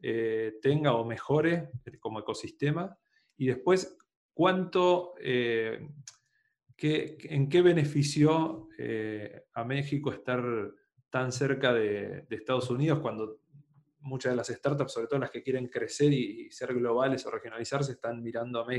eh, 0.01 0.59
tenga 0.61 0.93
o 0.93 1.05
mejore 1.05 1.71
como 1.99 2.19
ecosistema? 2.19 2.97
Y 3.37 3.47
después, 3.47 3.97
¿cuánto, 4.33 5.15
eh, 5.19 5.89
¿en 6.77 7.49
qué 7.49 7.61
benefició 7.61 8.67
a 9.53 9.63
México 9.63 10.11
estar 10.11 10.43
tan 11.13 11.31
cerca 11.31 11.71
de, 11.71 12.25
de 12.27 12.35
Estados 12.35 12.71
Unidos 12.71 12.97
cuando 12.99 13.37
muchas 13.99 14.31
de 14.31 14.35
las 14.35 14.47
startups, 14.47 14.93
sobre 14.93 15.05
todo 15.05 15.19
las 15.19 15.29
que 15.29 15.43
quieren 15.43 15.67
crecer 15.67 16.11
y, 16.11 16.49
ser 16.49 16.73
globales 16.73 17.23
o 17.27 17.29
regionalizarse, 17.29 17.91
están 17.91 18.23
mirando 18.23 18.65
a, 18.67 18.73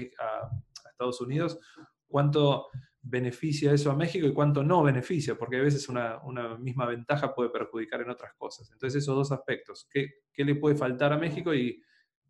Estados 0.90 1.20
Unidos. 1.20 1.60
¿Cuánto 2.08 2.66
beneficia 3.00 3.72
eso 3.72 3.92
a 3.92 3.96
México 3.96 4.26
y 4.26 4.34
cuánto 4.34 4.64
no 4.64 4.82
beneficia? 4.82 5.36
Porque 5.36 5.58
a 5.58 5.62
veces 5.62 5.88
una, 5.88 6.20
misma 6.58 6.86
ventaja 6.86 7.32
puede 7.32 7.50
perjudicar 7.50 8.00
en 8.00 8.10
otras 8.10 8.34
cosas. 8.34 8.68
Entonces, 8.72 9.00
esos 9.04 9.14
dos 9.14 9.30
aspectos, 9.30 9.88
¿qué, 9.88 10.10
le 10.44 10.56
puede 10.56 10.74
faltar 10.74 11.12
a 11.12 11.18
México 11.18 11.54
y 11.54 11.80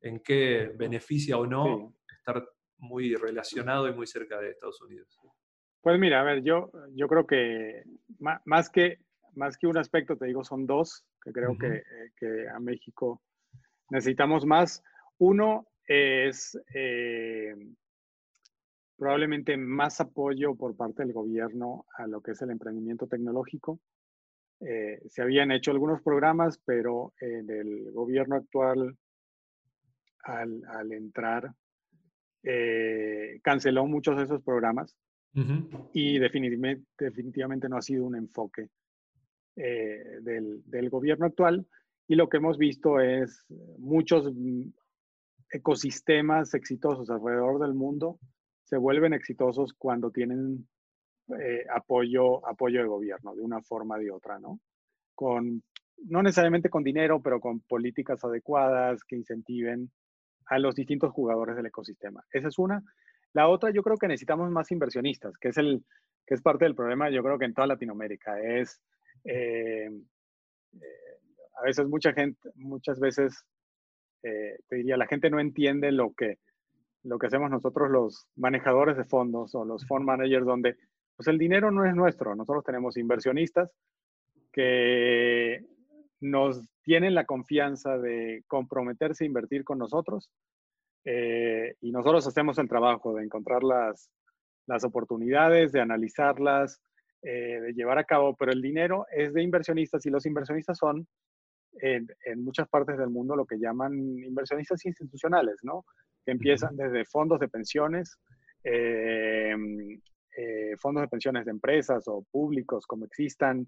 en 0.02 0.20
qué 0.20 0.70
beneficia 0.76 1.38
o 1.38 1.46
no 1.46 1.94
estar 2.14 2.46
muy 2.76 3.14
relacionado 3.14 3.88
y 3.88 3.94
muy 3.94 4.06
cerca 4.06 4.38
de 4.38 4.50
Estados 4.50 4.82
Unidos? 4.82 5.18
Pues 5.80 5.98
mira, 5.98 6.20
a 6.20 6.24
ver, 6.24 6.42
yo, 6.42 6.70
yo 6.94 7.08
creo 7.08 7.26
que 7.26 7.84
más 8.18 8.68
que 8.68 8.98
más 9.37 9.57
que 9.57 9.66
un 9.66 9.77
aspecto, 9.79 10.16
te 10.16 10.27
digo, 10.27 10.44
son 10.44 10.66
dos 10.66 11.05
que 11.23 11.33
creo 11.33 11.57
que, 11.57 11.77
eh, 11.77 12.12
que, 12.16 12.49
a 12.49 12.61
México 12.61 13.23
necesitamos 13.90 14.44
más. 14.44 14.83
Uno 15.18 15.66
es 15.87 16.59
eh, 16.75 17.55
probablemente 18.97 19.57
más 19.57 20.01
apoyo 20.01 20.55
por 20.55 20.77
parte 20.77 21.03
del 21.03 21.12
gobierno 21.12 21.87
a 21.97 22.07
lo 22.07 22.20
que 22.20 22.33
es 22.33 22.42
el 22.42 22.51
emprendimiento 22.51 23.07
tecnológico. 23.07 23.81
Eh, 24.61 25.01
se 25.09 25.23
habían 25.23 25.51
hecho 25.51 25.70
algunos 25.70 26.03
programas, 26.03 26.59
pero 26.64 27.12
en 27.20 27.51
el 27.51 27.92
gobierno 27.92 28.37
actual, 28.37 28.97
al, 30.25 30.62
al 30.68 30.92
entrar, 30.92 31.53
canceló 33.42 33.87
muchos 33.87 34.18
de 34.18 34.25
esos 34.25 34.42
programas 34.42 34.94
y 35.94 36.18
definitivamente, 36.18 36.85
definitivamente 36.99 37.68
no 37.70 37.79
ha 37.79 37.83
sido 37.83 38.05
un 38.05 38.16
enfoque 38.16 38.68
eh, 39.56 40.18
del, 40.20 40.90
gobierno 40.90 41.26
actual 41.26 41.66
y 42.08 42.16
lo 42.16 42.28
que 42.28 42.38
hemos 42.38 42.58
visto 42.58 43.00
es 43.00 43.44
muchos 43.78 44.30
ecosistemas 45.50 46.54
exitosos 46.54 47.08
alrededor 47.10 47.60
del 47.60 47.74
mundo 47.74 48.18
se 48.64 48.76
vuelven 48.76 49.12
exitosos 49.12 49.74
cuando 49.74 50.10
tienen 50.10 50.66
eh, 51.38 51.64
apoyo, 51.72 52.46
apoyo 52.46 52.80
de 52.80 52.88
gobierno, 52.88 53.34
de 53.34 53.42
una 53.42 53.62
forma 53.62 53.96
o 53.96 53.98
de 53.98 54.10
otra, 54.10 54.38
¿no? 54.38 54.60
Con, 55.14 55.62
no 55.98 56.22
necesariamente 56.22 56.70
con 56.70 56.82
dinero, 56.82 57.22
pero 57.22 57.40
con 57.40 57.60
políticas 57.60 58.24
adecuadas 58.24 59.04
que 59.04 59.16
incentiven 59.16 59.90
a 60.46 60.58
los 60.58 60.74
distintos 60.74 61.12
jugadores 61.12 61.56
del 61.56 61.66
ecosistema. 61.66 62.24
Esa 62.32 62.48
es 62.48 62.58
una. 62.58 62.82
La 63.32 63.48
otra, 63.48 63.70
yo 63.70 63.82
creo 63.82 63.96
que 63.96 64.08
necesitamos 64.08 64.50
más 64.50 64.70
inversionistas, 64.70 65.36
que 65.38 65.48
es, 65.48 65.56
el, 65.56 65.84
que 66.26 66.34
es 66.34 66.42
parte 66.42 66.64
del 66.64 66.74
problema, 66.74 67.10
yo 67.10 67.22
creo 67.22 67.38
que 67.38 67.46
en 67.46 67.54
toda 67.54 67.66
Latinoamérica, 67.66 68.40
es 68.40 68.80
eh, 69.24 69.90
eh, 70.74 71.18
a 71.56 71.62
veces 71.62 71.87
mucha 71.87 72.12
gente, 72.12 72.50
muchas 72.56 73.00
veces, 73.00 73.44
eh, 74.22 74.58
te 74.68 74.76
diría, 74.76 74.96
la 74.96 75.06
gente 75.06 75.30
no 75.30 75.40
entiende 75.40 75.92
lo 75.92 76.12
que, 76.14 76.38
lo 77.02 77.18
que 77.18 77.26
hacemos 77.26 77.50
nosotros 77.50 77.90
los 77.90 78.26
manejadores 78.37 78.96
de 78.96 79.04
fondos 79.04 79.54
o 79.54 79.64
los 79.64 79.87
fund 79.87 80.04
managers, 80.04 80.46
donde 80.46 80.76
pues 81.16 81.28
el 81.28 81.38
dinero 81.38 81.70
no 81.70 81.84
es 81.84 81.94
nuestro, 81.94 82.34
nosotros 82.34 82.64
tenemos 82.64 82.96
inversionistas 82.96 83.70
que 84.52 85.64
nos 86.20 86.60
tienen 86.82 87.14
la 87.14 87.24
confianza 87.24 87.98
de 87.98 88.42
comprometerse 88.46 89.24
a 89.24 89.26
invertir 89.26 89.64
con 89.64 89.78
nosotros 89.78 90.30
y 91.04 91.92
nosotros 91.92 92.26
hacemos 92.26 92.58
el 92.58 92.68
trabajo 92.68 93.14
de 93.14 93.24
encontrar 93.24 93.62
las, 93.62 94.10
las 94.66 94.84
oportunidades, 94.84 95.70
de 95.72 95.80
analizarlas, 95.80 96.80
eh, 97.26 97.58
de 97.58 97.72
llevar 97.72 97.96
a 97.96 98.04
cabo, 98.04 98.37
pero 98.37 98.52
el 98.52 98.60
dinero 98.60 99.06
es 99.10 99.32
de 99.32 99.42
inversionistas 99.42 100.04
y 100.04 100.10
los 100.10 100.26
inversionistas 100.26 100.76
son 100.76 101.06
en, 101.80 102.06
muchas 102.37 102.68
partes 102.68 102.98
del 102.98 103.08
mundo 103.08 103.34
lo 103.34 103.46
que 103.46 103.58
llaman 103.58 103.94
inversionistas 104.22 104.84
institucionales, 104.84 105.56
¿no? 105.62 105.87
Que 106.26 106.32
empiezan 106.32 106.76
desde 106.76 107.06
fondos 107.06 107.40
de 107.40 107.48
pensiones, 107.48 108.18
eh, 108.62 109.56
eh, 110.37 110.76
fondos 110.78 111.00
de 111.00 111.08
pensiones 111.08 111.46
de 111.46 111.52
empresas 111.52 112.04
o 112.08 112.26
públicos 112.30 112.87
como 112.87 113.06
existan, 113.06 113.66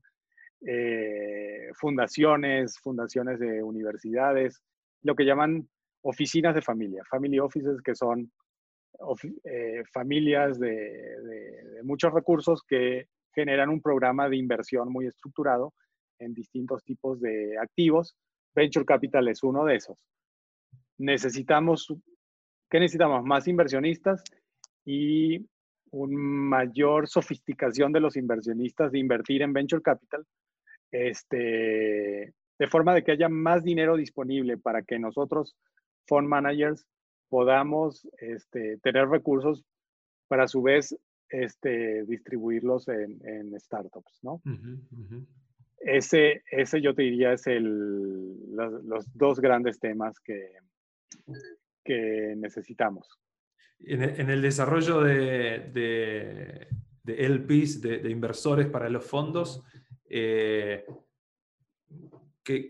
fundaciones, 1.74 2.78
fundaciones 2.78 3.38
de 3.38 3.62
universidades, 3.62 4.62
lo 5.02 5.14
que 5.14 5.24
llaman 5.24 5.66
oficinas 6.02 6.54
de 6.54 6.62
familia, 6.62 7.02
family 7.08 7.38
offices, 7.38 7.80
que 7.82 7.94
son 7.94 8.30
familias 9.92 10.58
de, 10.58 11.80
muchos 11.84 12.12
recursos 12.12 12.62
que 12.66 13.06
generan 13.36 13.68
un 13.68 13.82
programa 13.82 14.28
de 14.28 14.36
inversión 14.36 14.90
muy 14.90 15.06
estructurado 15.06 15.74
en 16.18 16.32
distintos 16.32 16.82
tipos 16.82 17.20
de 17.20 17.56
activos. 17.58 18.16
Venture 18.54 18.86
Capital 18.86 19.28
es 19.28 19.42
uno 19.42 19.64
de 19.66 19.76
esos. 19.76 19.98
Necesitamos, 20.98 21.94
¿qué 22.70 22.80
necesitamos? 22.80 23.22
Más 23.24 23.46
inversionistas 23.46 24.24
y 24.86 25.46
una 25.90 26.18
mayor 26.18 27.08
sofisticación 27.08 27.92
de 27.92 28.00
los 28.00 28.16
inversionistas 28.16 28.90
de 28.90 28.98
invertir 28.98 29.42
en 29.42 29.52
Venture 29.52 29.82
Capital, 29.82 30.24
este, 30.90 32.32
de 32.58 32.66
forma 32.68 32.94
de 32.94 33.04
que 33.04 33.12
haya 33.12 33.28
más 33.28 33.62
dinero 33.62 33.96
disponible 33.96 34.56
para 34.56 34.82
que 34.82 34.98
nosotros, 34.98 35.54
fund 36.06 36.26
managers, 36.26 36.86
podamos 37.28 38.08
este, 38.18 38.78
tener 38.78 39.08
recursos 39.08 39.64
para 40.28 40.44
a 40.44 40.48
su 40.48 40.62
vez 40.62 40.96
este, 41.28 42.04
distribuirlos 42.04 42.88
en, 42.88 43.58
startups, 43.60 44.20
¿no? 44.22 44.42
Ese, 45.78 46.42
ese 46.50 46.80
yo 46.80 46.94
te 46.94 47.02
diría 47.02 47.32
es 47.32 47.46
el, 47.46 48.34
los, 48.54 49.06
dos 49.14 49.40
grandes 49.40 49.78
temas 49.78 50.18
que, 50.20 50.52
que 51.84 52.34
necesitamos. 52.36 53.08
En 53.80 54.30
el, 54.30 54.40
desarrollo 54.40 55.02
de, 55.02 55.70
de, 55.72 56.66
de 57.02 57.28
LPs, 57.28 57.82
de, 57.82 58.10
inversores 58.10 58.66
para 58.66 58.88
los 58.88 59.04
fondos, 59.04 59.62
eh, 60.08 60.84
¿qué, 62.46 62.68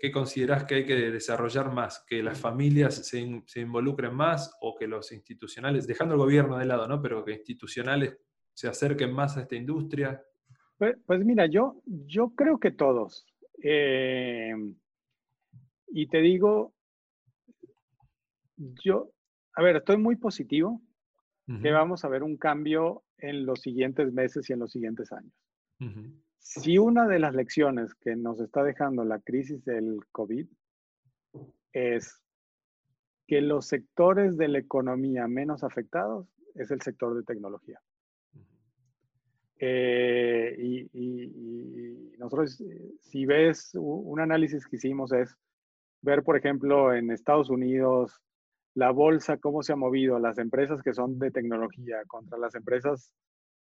qué, 0.00 0.10
considerás 0.12 0.64
que 0.64 0.74
hay 0.76 0.84
que 0.84 1.10
desarrollar 1.10 1.72
más? 1.72 2.04
¿Que 2.06 2.22
las 2.22 2.40
familias 2.40 3.06
se, 3.06 3.42
se, 3.46 3.60
involucren 3.60 4.12
más 4.12 4.56
o 4.60 4.74
que 4.74 4.88
los 4.88 5.12
institucionales, 5.12 5.86
dejando 5.86 6.14
el 6.14 6.20
gobierno 6.20 6.58
de 6.58 6.66
lado, 6.66 6.88
¿no? 6.88 7.00
pero 7.00 7.24
que 7.24 7.32
institucionales 7.32 8.18
se 8.52 8.68
acerquen 8.68 9.12
más 9.12 9.36
a 9.36 9.42
esta 9.42 9.54
industria? 9.54 10.20
Pues, 10.76 10.96
pues 11.06 11.24
mira, 11.24 11.46
yo, 11.46 11.80
yo 11.86 12.30
creo 12.30 12.58
que 12.58 12.72
todos. 12.72 13.24
Eh, 13.62 14.52
y 15.88 16.06
te 16.08 16.18
digo, 16.18 16.74
yo, 18.56 19.12
a 19.54 19.62
ver, 19.62 19.76
estoy 19.76 19.96
muy 19.96 20.16
positivo 20.16 20.82
que 21.62 21.70
vamos 21.70 22.04
a 22.04 22.08
ver 22.08 22.22
un 22.22 22.36
cambio 22.36 23.04
en 23.16 23.46
los 23.46 23.62
siguientes 23.62 24.12
meses 24.12 24.50
y 24.50 24.52
en 24.52 24.58
los 24.58 24.70
siguientes 24.70 25.10
años. 25.12 25.32
Si 26.48 26.78
una 26.78 27.06
de 27.06 27.18
las 27.18 27.34
lecciones 27.34 27.94
que 27.94 28.16
nos 28.16 28.40
está 28.40 28.64
dejando 28.64 29.04
la 29.04 29.18
crisis 29.18 29.62
del 29.66 30.00
COVID 30.12 30.46
es 31.74 32.22
que 33.26 33.42
los 33.42 33.66
sectores 33.66 34.38
de 34.38 34.48
la 34.48 34.58
economía 34.58 35.28
menos 35.28 35.62
afectados 35.62 36.26
es 36.54 36.70
el 36.70 36.80
sector 36.80 37.14
de 37.14 37.22
tecnología. 37.22 37.78
Eh, 39.58 40.56
y, 40.58 42.16
nosotros, 42.16 42.64
si 43.02 43.26
ves, 43.26 43.72
un 43.74 44.18
análisis 44.18 44.66
que 44.66 44.76
hicimos 44.76 45.12
es 45.12 45.36
ver, 46.00 46.22
por 46.22 46.38
ejemplo, 46.38 46.94
en 46.94 47.10
Estados 47.10 47.50
Unidos, 47.50 48.22
la 48.72 48.90
bolsa, 48.90 49.36
cómo 49.36 49.62
se 49.62 49.74
ha 49.74 49.76
movido, 49.76 50.18
las 50.18 50.38
empresas 50.38 50.82
que 50.82 50.94
son 50.94 51.18
de 51.18 51.30
tecnología 51.30 51.98
contra 52.06 52.38
las 52.38 52.54
empresas, 52.54 53.12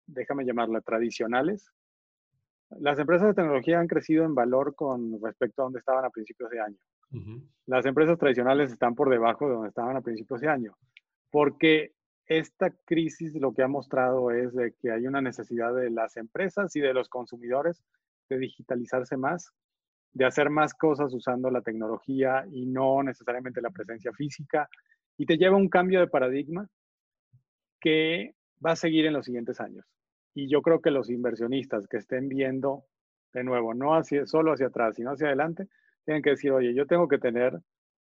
déjame 0.07 0.45
llamarla, 0.45 0.81
tradicionales, 0.81 1.71
las 2.79 2.99
empresas 2.99 3.27
de 3.27 3.33
tecnología 3.33 3.79
han 3.79 3.87
crecido 3.87 4.23
en 4.23 4.35
valor 4.35 4.75
con 4.75 5.21
respecto 5.21 5.61
a 5.61 5.65
donde 5.65 5.79
estaban 5.79 6.05
a 6.05 6.09
principios 6.09 6.49
de 6.49 6.59
año. 6.59 6.77
Las 7.65 7.85
empresas 7.85 8.17
tradicionales 8.17 8.71
están 8.71 8.95
por 8.95 9.09
debajo 9.09 9.47
de 9.47 9.53
donde 9.53 9.69
estaban 9.69 9.97
a 9.97 10.01
principios 10.01 10.39
de 10.39 10.47
año, 10.47 10.77
porque 11.29 11.93
esta 12.25 12.69
crisis 12.85 13.35
lo 13.35 13.53
que 13.53 13.63
ha 13.63 13.67
mostrado 13.67 14.31
es 14.31 14.53
de 14.53 14.73
que 14.81 14.91
hay 14.91 15.05
una 15.05 15.21
necesidad 15.21 15.75
de 15.75 15.89
las 15.89 16.15
empresas 16.15 16.73
y 16.75 16.79
de 16.79 16.93
los 16.93 17.09
consumidores 17.09 17.83
de 18.29 18.37
digitalizarse 18.37 19.17
más, 19.17 19.51
de 20.13 20.25
hacer 20.25 20.49
más 20.49 20.73
cosas 20.73 21.13
usando 21.13 21.51
la 21.51 21.61
tecnología 21.61 22.45
y 22.49 22.65
no 22.65 23.03
necesariamente 23.03 23.61
la 23.61 23.69
presencia 23.71 24.13
física. 24.13 24.69
y 25.17 25.25
te 25.25 25.37
lleva 25.37 25.55
a 25.55 25.59
un 25.59 25.69
cambio 25.69 25.99
de 25.99 26.07
paradigma 26.07 26.67
que 27.79 28.33
va 28.65 28.71
a 28.71 28.75
seguir 28.75 29.05
en 29.05 29.13
los 29.13 29.25
siguientes 29.25 29.59
años. 29.59 29.85
Y 30.33 30.49
yo 30.49 30.61
creo 30.61 30.81
que 30.81 30.91
los 30.91 31.09
inversionistas 31.09 31.87
que 31.87 31.97
estén 31.97 32.29
viendo, 32.29 32.85
de 33.33 33.43
nuevo, 33.43 33.73
no 33.73 33.95
hacia, 33.95 34.25
solo 34.25 34.53
hacia 34.53 34.67
atrás, 34.67 34.95
sino 34.95 35.11
hacia 35.11 35.27
adelante, 35.27 35.67
tienen 36.05 36.23
que 36.23 36.31
decir, 36.31 36.51
oye, 36.51 36.73
yo 36.73 36.85
tengo 36.85 37.07
que 37.07 37.17
tener, 37.17 37.53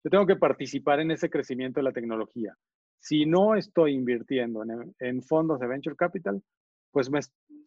yo 0.04 0.10
tengo 0.10 0.26
que 0.26 0.36
participar 0.36 1.00
en 1.00 1.10
ese 1.10 1.28
crecimiento 1.28 1.80
de 1.80 1.84
la 1.84 1.92
tecnología. 1.92 2.56
Si 2.98 3.26
no 3.26 3.56
estoy 3.56 3.94
invirtiendo 3.94 4.62
en, 4.62 4.94
en 4.98 5.22
fondos 5.22 5.58
de 5.58 5.66
venture 5.66 5.96
capital, 5.96 6.42
pues 6.92 7.10
me 7.10 7.20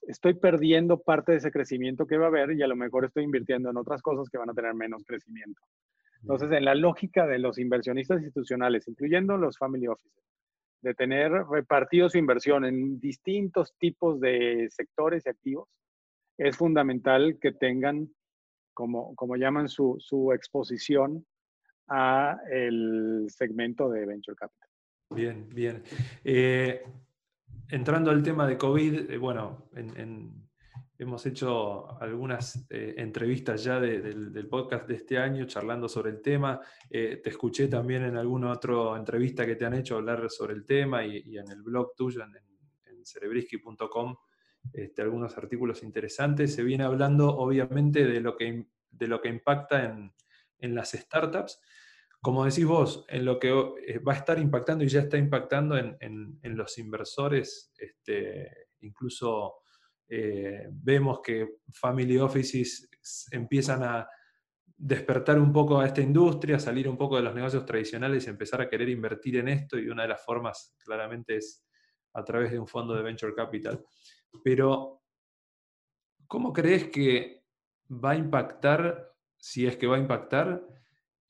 estoy 0.08 0.34
perdiendo 0.36 1.00
parte 1.00 1.32
de 1.32 1.38
ese 1.40 1.52
crecimiento 1.52 2.06
que 2.06 2.18
va 2.18 2.26
a 2.26 2.30
haber 2.30 2.52
y 2.52 2.62
a 2.62 2.68
lo 2.68 2.76
mejor 2.76 3.06
estoy 3.06 3.24
invirtiendo 3.24 3.70
en 3.70 3.78
otras 3.78 4.02
cosas 4.02 4.30
que 4.30 4.38
van 4.38 4.50
a 4.50 4.54
tener 4.54 4.74
menos 4.74 5.04
crecimiento. 5.06 5.62
Entonces, 6.22 6.52
en 6.52 6.66
la 6.66 6.76
lógica 6.76 7.28
de 7.28 7.40
los 7.40 7.58
inversionistas 7.58 8.22
institucionales, 8.22 8.88
incluyendo 8.88 9.38
los 9.38 9.58
family 9.58 9.88
offices, 9.88 10.24
de 10.84 10.94
tener 10.94 11.32
repartido 11.32 12.10
su 12.10 12.18
inversión 12.18 12.66
en 12.66 13.00
distintos 13.00 13.74
tipos 13.80 14.20
de 14.20 14.68
sectores 14.70 15.26
y 15.26 15.30
activos, 15.30 15.70
es 16.38 16.58
fundamental 16.58 17.38
que 17.42 17.54
tengan, 17.54 18.10
como, 18.74 19.16
como 19.16 19.38
llaman, 19.38 19.70
su, 19.70 19.96
su 20.00 20.34
exposición 20.34 21.26
a 21.88 22.38
el 22.52 23.28
segmento 23.30 23.90
de 23.90 24.06
Venture 24.06 24.36
Capital. 24.36 24.70
Bien, 25.10 25.48
bien. 25.50 25.84
Eh, 26.24 26.84
entrando 27.70 28.12
al 28.12 28.22
tema 28.22 28.46
de 28.46 28.58
COVID, 28.58 29.10
eh, 29.12 29.18
bueno, 29.18 29.70
hemos 31.04 31.26
hecho 31.26 32.02
algunas 32.02 32.66
eh, 32.70 32.96
entrevistas 32.98 33.64
ya 33.64 33.80
del, 33.80 34.48
podcast 34.50 34.88
de 34.88 34.96
este 34.96 35.18
año 35.18 35.46
charlando 35.46 35.88
sobre 35.88 36.12
el 36.12 36.22
tema. 36.22 36.60
Eh, 36.90 37.22
te 37.24 37.30
escuché 37.30 37.68
también 37.68 38.04
en 38.04 38.18
alguna 38.18 38.52
otra 38.52 38.98
entrevista 38.98 39.46
que 39.46 39.56
te 39.56 39.66
han 39.66 39.76
hecho 39.76 39.96
hablar 39.96 40.30
sobre 40.30 40.54
el 40.54 40.66
tema 40.66 41.06
y, 41.06 41.38
en 41.38 41.50
el 41.50 41.62
blog 41.62 41.96
tuyo, 41.96 42.24
en, 42.24 42.36
en 42.86 43.06
cerebrisky.com, 43.06 44.16
este, 44.74 45.02
algunos 45.02 45.38
artículos 45.38 45.84
interesantes. 45.84 46.56
Se 46.56 46.64
viene 46.64 46.84
hablando 46.84 47.30
obviamente 47.36 48.06
de 48.06 48.20
lo 48.20 48.36
que, 48.36 48.68
de 48.90 49.08
lo 49.08 49.22
que 49.22 49.30
impacta 49.30 49.86
en, 49.86 50.14
en 50.60 50.76
las 50.76 50.92
startups 50.92 51.60
como 52.24 52.46
decís 52.46 52.66
vos, 52.66 53.04
en 53.10 53.26
lo 53.26 53.38
que 53.38 53.50
eh, 53.86 54.00
va 54.00 54.14
a 54.14 54.16
estar 54.16 54.40
impactando 54.40 54.86
y 54.86 54.88
ya 54.88 55.02
está 55.02 55.18
impactando 55.18 55.78
en, 55.78 56.40
los 56.42 56.78
inversores, 56.78 57.74
este, 57.78 58.70
incluso 58.80 59.56
eh, 60.16 60.68
vemos 60.70 61.22
que 61.22 61.56
family 61.72 62.20
offices 62.20 62.88
empiezan 63.32 63.82
a 63.82 64.08
despertar 64.78 65.40
un 65.40 65.52
poco 65.52 65.80
a 65.80 65.88
esta 65.88 66.02
industria, 66.02 66.60
salir 66.60 66.88
un 66.88 66.98
poco 66.98 67.16
de 67.16 67.24
los 67.24 67.34
negocios 67.34 67.66
tradicionales 67.66 68.28
y 68.28 68.30
empezar 68.30 68.62
a 68.62 68.70
querer 68.70 68.90
invertir 68.90 69.38
en 69.38 69.48
esto 69.48 69.80
y 69.80 69.90
una 69.90 70.04
de 70.04 70.10
las 70.10 70.24
formas 70.24 70.76
claramente 70.78 71.38
es 71.38 71.66
a 72.14 72.24
través 72.24 72.52
de 72.52 72.60
un 72.60 72.68
fondo 72.68 72.94
de 72.94 73.02
venture 73.02 73.34
capital. 73.34 73.84
Pero, 74.44 75.02
¿cómo 76.28 76.54
crees 76.54 76.90
que 76.90 77.46
va 77.90 78.12
a 78.12 78.16
impactar, 78.16 79.16
si 79.36 79.66
es 79.66 79.78
que 79.78 79.88
va 79.88 79.96
a 79.96 80.00
impactar, 80.00 80.64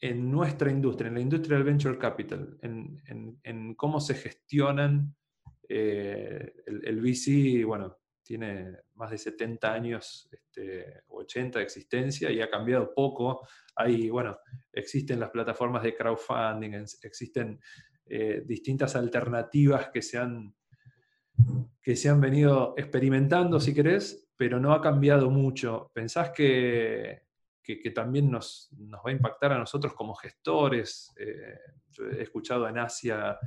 en 0.01 0.29
nuestra 0.29 0.69
industria, 0.69 1.07
en 1.07 1.13
la 1.13 1.21
industria 1.21 1.55
del 1.55 1.65
venture 1.65 1.97
capital, 1.97 2.59
en, 2.61 3.75
cómo 3.75 4.01
se 4.01 4.15
gestionan 4.15 5.15
eh, 5.69 6.53
el, 6.65 6.99
VC, 6.99 7.63
bueno, 7.63 8.02
tiene 8.23 8.71
más 8.95 9.11
de 9.11 9.17
70 9.17 9.73
años, 9.73 10.29
este, 10.31 11.03
80 11.07 11.59
de 11.59 11.65
existencia 11.65 12.31
y 12.31 12.41
ha 12.41 12.49
cambiado 12.49 12.93
poco. 12.93 13.47
Hay, 13.75 14.09
bueno, 14.09 14.37
existen 14.71 15.19
las 15.19 15.29
plataformas 15.29 15.83
de 15.83 15.95
crowdfunding, 15.95 16.73
existen 17.03 17.59
eh, 18.05 18.41
distintas 18.45 18.95
alternativas 18.95 19.89
que 19.89 20.01
se, 20.01 20.17
han, 20.17 20.55
que 21.81 21.95
se 21.95 22.09
han 22.09 22.21
venido 22.21 22.73
experimentando, 22.77 23.59
si 23.59 23.73
querés, 23.73 24.29
pero 24.35 24.59
no 24.59 24.73
ha 24.73 24.81
cambiado 24.81 25.29
mucho. 25.29 25.91
¿Pensás 25.93 26.31
que, 26.31 27.23
que, 27.63 27.91
también 27.91 28.29
nos, 28.29 28.69
va 28.93 29.09
a 29.09 29.11
impactar 29.11 29.53
a 29.53 29.57
nosotros 29.57 29.93
como 29.93 30.13
gestores. 30.13 31.13
Eh, 31.17 31.57
yo 31.89 32.05
he 32.09 32.23
escuchado 32.23 32.67
en 32.67 32.77
Asia 32.77 33.37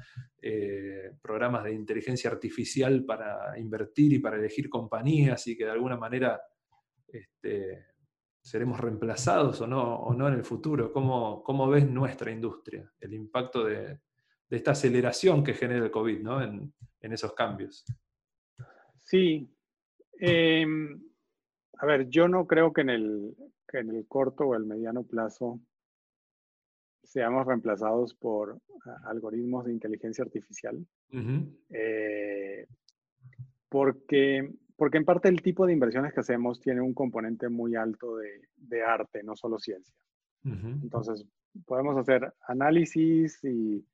eh, 0.40 1.12
programas 1.20 1.64
de 1.64 1.74
inteligencia 1.74 2.30
artificial 2.30 3.04
para 3.04 3.58
invertir 3.58 4.14
y 4.14 4.18
para 4.18 4.38
elegir 4.38 4.70
compañías 4.70 5.46
y 5.48 5.56
que 5.56 5.66
de 5.66 5.70
alguna 5.70 5.96
manera 5.98 6.40
este, 7.06 7.88
seremos 8.40 8.80
reemplazados 8.80 9.60
o 9.60 9.66
no, 9.66 9.96
o 9.96 10.14
no 10.14 10.28
en 10.28 10.34
el 10.34 10.44
futuro. 10.44 10.92
¿Cómo, 10.92 11.42
¿Cómo, 11.42 11.68
ves 11.68 11.88
nuestra 11.88 12.30
industria, 12.30 12.90
el 13.00 13.12
impacto 13.12 13.64
de, 13.64 14.00
esta 14.48 14.70
aceleración 14.70 15.44
que 15.44 15.52
genera 15.52 15.84
el 15.84 15.90
COVID 15.90 16.20
¿no? 16.20 16.42
en, 16.42 16.72
esos 17.00 17.34
cambios? 17.34 17.84
Sí. 19.04 19.48
Em, 20.18 21.00
a 21.78 21.86
ver, 21.86 22.08
yo 22.08 22.26
no 22.26 22.46
creo 22.46 22.72
que 22.72 22.80
en 22.80 22.90
el, 22.90 23.36
que 23.68 23.78
en 23.78 23.90
el 23.90 24.06
corto 24.06 24.44
o 24.44 24.54
el 24.54 24.64
mediano 24.64 25.02
plazo 25.02 25.60
seamos 27.02 27.46
reemplazados 27.46 28.14
por 28.14 28.58
algoritmos 29.04 29.64
de 29.64 29.72
inteligencia 29.72 30.24
artificial. 30.24 30.84
Eh, 31.70 32.66
porque, 33.68 34.50
porque 34.76 34.98
en 34.98 35.04
parte 35.04 35.28
el 35.28 35.42
tipo 35.42 35.66
de 35.66 35.72
inversiones 35.72 36.12
que 36.12 36.20
hacemos 36.20 36.60
tiene 36.60 36.80
un 36.80 36.94
componente 36.94 37.48
muy 37.48 37.76
alto 37.76 38.16
de, 38.16 38.82
arte, 38.82 39.22
no 39.22 39.36
solo 39.36 39.58
ciencia. 39.58 39.94
Entonces, 40.44 41.24
podemos 41.64 41.96
hacer 41.96 42.32
análisis 42.46 43.42
y, 43.42 43.84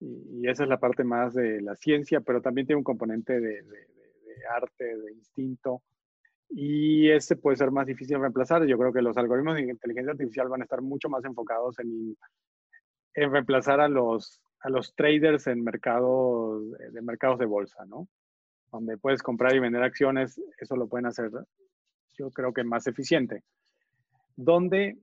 y, 0.00 0.46
esa 0.46 0.64
es 0.64 0.68
la 0.68 0.78
parte 0.78 1.02
más 1.02 1.32
de 1.32 1.62
la 1.62 1.76
ciencia, 1.76 2.20
pero 2.20 2.42
también 2.42 2.66
tiene 2.66 2.78
un 2.78 2.84
componente 2.84 3.40
de, 3.40 3.62
de 3.62 4.46
arte, 4.54 4.84
de 4.84 5.12
instinto 5.12 5.82
y 6.50 7.10
ese 7.10 7.36
puede 7.36 7.56
ser 7.56 7.70
más 7.70 7.86
difícil 7.86 8.16
de 8.16 8.22
reemplazar. 8.22 8.64
Yo 8.66 8.78
creo 8.78 8.92
que 8.92 9.02
los 9.02 9.16
algoritmos 9.16 9.56
de 9.56 9.62
inteligencia 9.62 10.12
artificial 10.12 10.48
van 10.48 10.62
a 10.62 10.64
estar 10.64 10.80
mucho 10.80 11.08
más 11.08 11.24
enfocados 11.24 11.78
en, 11.78 12.16
en 13.14 13.32
reemplazar 13.32 13.80
a 13.80 13.88
los, 13.88 14.40
a 14.60 14.70
los 14.70 14.94
traders 14.94 15.46
en 15.46 15.62
mercados 15.62 16.70
de 16.92 17.02
mercados 17.02 17.38
de 17.38 17.46
bolsa, 17.46 17.84
¿no? 17.86 18.08
Donde 18.70 18.98
puedes 18.98 19.22
comprar 19.22 19.54
y 19.54 19.60
vender 19.60 19.82
acciones, 19.82 20.40
eso 20.58 20.76
lo 20.76 20.88
pueden 20.88 21.06
hacer, 21.06 21.30
yo 22.14 22.30
creo 22.30 22.52
que 22.52 22.64
más 22.64 22.86
eficiente. 22.86 23.42
Donde, 24.36 24.98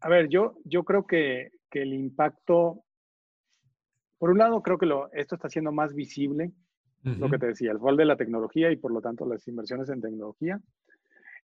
a 0.00 0.08
ver, 0.08 0.28
yo, 0.28 0.56
yo 0.64 0.84
creo 0.84 1.06
que, 1.06 1.50
que 1.70 1.82
el 1.82 1.94
impacto, 1.94 2.84
por 4.18 4.30
un 4.30 4.38
lado, 4.38 4.62
creo 4.62 4.78
que 4.78 4.86
esto 5.14 5.34
está 5.34 5.48
siendo 5.48 5.72
más 5.72 5.94
visible 5.94 6.52
lo 7.02 7.28
que 7.28 7.38
te 7.38 7.46
decía, 7.46 7.72
el 7.72 7.80
rol 7.80 7.96
de 7.96 8.04
la 8.04 8.16
tecnología 8.16 8.70
y 8.70 8.76
por 8.76 8.92
lo 8.92 9.00
tanto 9.00 9.26
las 9.26 9.46
inversiones 9.48 9.88
en 9.88 10.00
tecnología. 10.00 10.60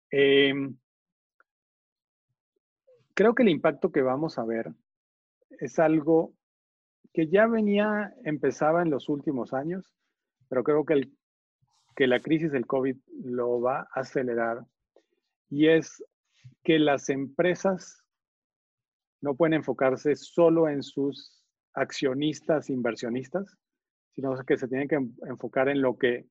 Em, 0.09 0.77
creo 3.13 3.35
que 3.35 3.43
el 3.43 3.49
impacto 3.49 3.91
que 3.91 4.01
vamos 4.01 4.37
a 4.37 4.45
ver 4.45 4.71
es 5.59 5.77
algo 5.79 6.33
que 7.13 7.27
ya 7.27 7.47
venía, 7.47 8.13
empezaba 8.23 8.81
en 8.81 8.89
los 8.89 9.09
últimos 9.09 9.53
años, 9.53 9.93
pero 10.47 10.63
creo 10.63 10.85
que, 10.85 10.93
el, 10.93 11.17
que 11.95 12.07
la 12.07 12.19
crisis 12.19 12.51
del 12.51 12.65
COVID 12.65 12.97
lo 13.23 13.59
va 13.59 13.81
a 13.81 13.99
acelerar 13.99 14.65
y 15.49 15.67
es 15.67 16.03
que 16.63 16.79
las 16.79 17.09
empresas 17.09 18.03
no 19.21 19.35
pueden 19.35 19.55
enfocarse 19.55 20.15
solo 20.15 20.69
en 20.69 20.83
sus 20.83 21.43
accionistas, 21.73 22.69
inversionistas, 22.69 23.57
sino 24.19 24.35
que 24.45 24.57
se 24.57 24.67
tienen 24.67 24.89
que 24.89 24.99
enfocar 25.27 25.69
en 25.69 25.81
lo 25.81 25.97
que 25.97 26.25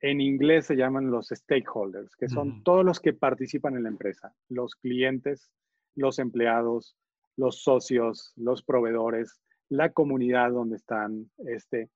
en 0.00 0.22
inglés 0.22 0.66
se 0.66 0.74
llaman 0.74 1.10
los 1.10 1.28
stakeholders, 1.28 2.16
que 2.16 2.28
son 2.28 2.62
todos 2.62 2.82
los 2.82 2.98
que 2.98 3.12
participan 3.12 3.76
en 3.76 3.82
la 3.82 3.90
empresa, 3.90 4.34
los 4.48 4.74
clientes, 4.74 5.50
los 5.94 6.18
empleados, 6.18 6.96
los 7.36 7.62
socios, 7.62 8.32
los 8.36 8.62
proveedores, 8.62 9.38
la 9.68 9.92
comunidad 9.92 10.50
donde 10.52 10.76
están, 10.76 11.30
este, 11.46 11.90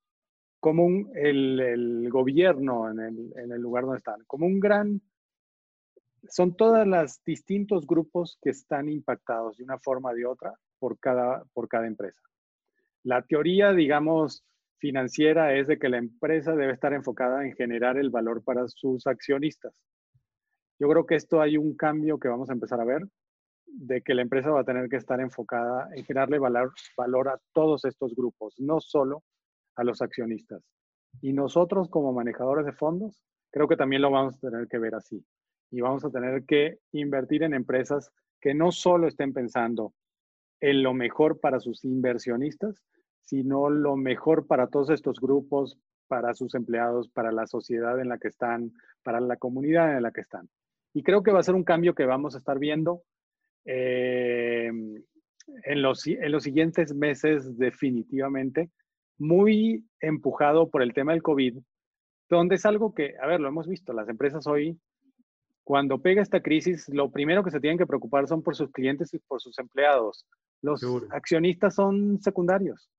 como 0.61 0.85
un, 0.85 1.11
el, 1.15 2.09
gobierno 2.11 2.91
en 2.91 3.01
el, 3.01 3.33
en 3.37 3.53
el 3.53 3.63
lugar 3.63 3.85
donde 3.85 3.99
están, 3.99 4.23
como 4.27 4.47
un 4.47 4.61
gran, 4.61 5.01
son 6.29 6.55
todos 6.55 6.87
los 6.87 7.25
distintos 7.25 7.87
grupos 7.87 8.39
que 8.43 8.51
están 8.51 8.91
impactados 8.91 9.57
de 9.57 9.65
una 9.65 9.79
forma 9.79 10.11
o 10.11 10.15
de 10.15 10.27
otra 10.27 10.53
por 10.79 10.99
cada, 10.99 11.45
por 11.55 11.67
cada 11.67 11.87
empresa. 11.87 12.21
La 13.05 13.23
teoría, 13.23 13.73
digamos, 13.73 14.45
financiera 14.79 15.55
es 15.55 15.67
de 15.67 15.79
que 15.79 15.89
la 15.89 15.99
empresa 15.99 16.55
debe 16.55 16.73
estar 16.73 16.93
enfocada 16.93 17.45
en 17.45 17.55
generar 17.55 17.99
el 17.99 18.11
valor 18.11 18.43
para 18.43 18.67
sus 18.69 19.07
accionistas. 19.07 19.83
Yo 20.79 20.89
creo 20.89 21.07
que 21.07 21.17
esto 21.17 21.41
hay 21.41 21.57
un 21.57 21.77
cambio 21.77 22.19
que 22.19 22.29
vamos 22.29 22.51
a 22.51 22.53
empezar 22.53 22.81
a 22.81 22.85
ver, 22.85 23.03
de 23.67 24.03
que 24.03 24.15
la 24.15 24.23
empresa 24.23 24.51
va 24.51 24.61
a 24.61 24.65
tener 24.65 24.89
que 24.89 24.97
estar 24.97 25.21
enfocada 25.21 25.89
en 25.95 26.05
generarle 26.05 26.39
valor, 26.39 26.73
valor 26.97 27.29
a 27.29 27.41
todos 27.53 27.85
estos 27.85 28.15
grupos, 28.15 28.55
no 28.59 28.81
solo 28.81 29.25
a 29.77 29.85
los 29.85 30.01
accionistas. 30.01 30.63
Y 31.21 31.33
nosotros 31.33 31.89
como 31.89 32.13
manejadores 32.13 32.65
de 32.65 32.73
fondos, 32.73 33.23
creo 33.51 33.69
que 33.69 33.77
también 33.77 34.03
lo 34.03 34.11
vamos 34.11 34.37
a 34.37 34.51
tener 34.51 34.69
que 34.69 34.79
ver 34.79 34.95
así. 34.95 35.25
Y 35.71 35.81
vamos 35.81 36.05
a 36.05 36.11
tener 36.11 36.45
que 36.45 36.79
invertir 36.93 37.43
en 37.43 37.55
empresas 37.55 38.11
que 38.41 38.55
no 38.55 38.73
solo 38.73 39.09
estén 39.09 39.33
pensando 39.33 39.93
en 40.61 40.83
lo 40.83 40.95
mejor 40.95 41.41
para 41.41 41.61
sus 41.61 41.85
inversionistas, 41.85 42.83
sino 43.29 43.69
lo 43.69 43.95
mejor 43.95 44.47
para 44.47 44.69
todos 44.69 44.89
estos 44.89 45.21
grupos, 45.21 45.79
para 46.07 46.33
sus 46.33 46.55
empleados, 46.55 47.11
para 47.11 47.31
la 47.31 47.47
sociedad 47.47 48.01
en 48.01 48.09
la 48.09 48.17
que 48.17 48.29
están, 48.29 48.73
para 49.03 49.21
la 49.21 49.37
comunidad 49.37 49.95
en 49.95 50.03
la 50.03 50.13
que 50.13 50.23
están. 50.23 50.49
Y 50.95 51.03
creo 51.03 51.23
que 51.23 51.31
va 51.31 51.41
a 51.41 51.43
ser 51.43 51.55
un 51.55 51.65
cambio 51.65 51.95
que 51.95 52.07
vamos 52.07 52.35
a 52.35 52.39
estar 52.39 52.59
viendo 52.59 53.03
eh, 53.67 54.69
en, 54.69 55.83
los, 55.83 56.07
en 56.07 56.33
los 56.33 56.43
siguientes 56.43 56.95
meses 56.95 57.59
definitivamente, 57.59 58.71
muy 59.19 59.85
empujado 60.01 60.71
por 60.71 60.81
el 60.81 60.95
tema 60.95 61.13
del 61.13 61.23
COVID, 61.23 61.59
donde 62.31 62.55
es 62.55 62.65
algo 62.65 62.95
que, 62.95 63.15
a 63.21 63.27
ver, 63.27 63.41
lo 63.41 63.49
hemos 63.49 63.69
visto, 63.69 63.93
las 63.93 64.09
empresas 64.09 64.47
hoy, 64.47 64.81
cuando 65.65 66.01
pega 66.01 66.23
esta 66.23 66.41
crisis, 66.41 66.89
lo 66.89 67.11
primero 67.11 67.45
que 67.45 67.51
se 67.51 67.61
tienen 67.61 67.77
que 67.77 67.87
preocupar 67.87 68.27
son 68.27 68.43
por 68.43 68.57
sus 68.57 68.71
clientes 68.71 69.13
y 69.13 69.19
por 69.19 69.43
sus 69.43 69.59
empleados. 69.59 70.27
Los 70.63 70.83
accionistas 71.11 71.75
son 71.75 72.23
secundarios. 72.23 72.91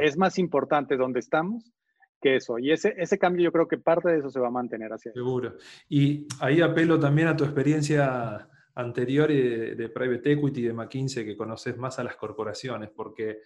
Es 0.00 0.16
más 0.16 0.38
importante 0.38 0.96
donde 0.96 1.20
estamos 1.20 1.72
que 2.20 2.36
eso. 2.36 2.58
Y 2.58 2.72
ese, 2.72 2.94
ese 2.96 3.18
cambio 3.18 3.44
yo 3.44 3.52
creo 3.52 3.68
que 3.68 3.78
parte 3.78 4.10
de 4.10 4.18
eso 4.18 4.30
se 4.30 4.40
va 4.40 4.48
a 4.48 4.50
mantener 4.50 4.92
hacia 4.92 5.12
Seguro. 5.12 5.56
Y 5.88 6.26
ahí 6.40 6.60
apelo 6.60 6.98
también 6.98 7.28
a 7.28 7.36
tu 7.36 7.44
experiencia 7.44 8.48
anterior 8.74 9.28
de, 9.28 9.74
de 9.74 9.88
Private 9.88 10.32
Equity, 10.32 10.62
de 10.62 10.72
McKinsey, 10.72 11.24
que 11.24 11.36
conoces 11.36 11.76
más 11.76 11.98
a 11.98 12.04
las 12.04 12.16
corporaciones, 12.16 12.90
porque 12.90 13.40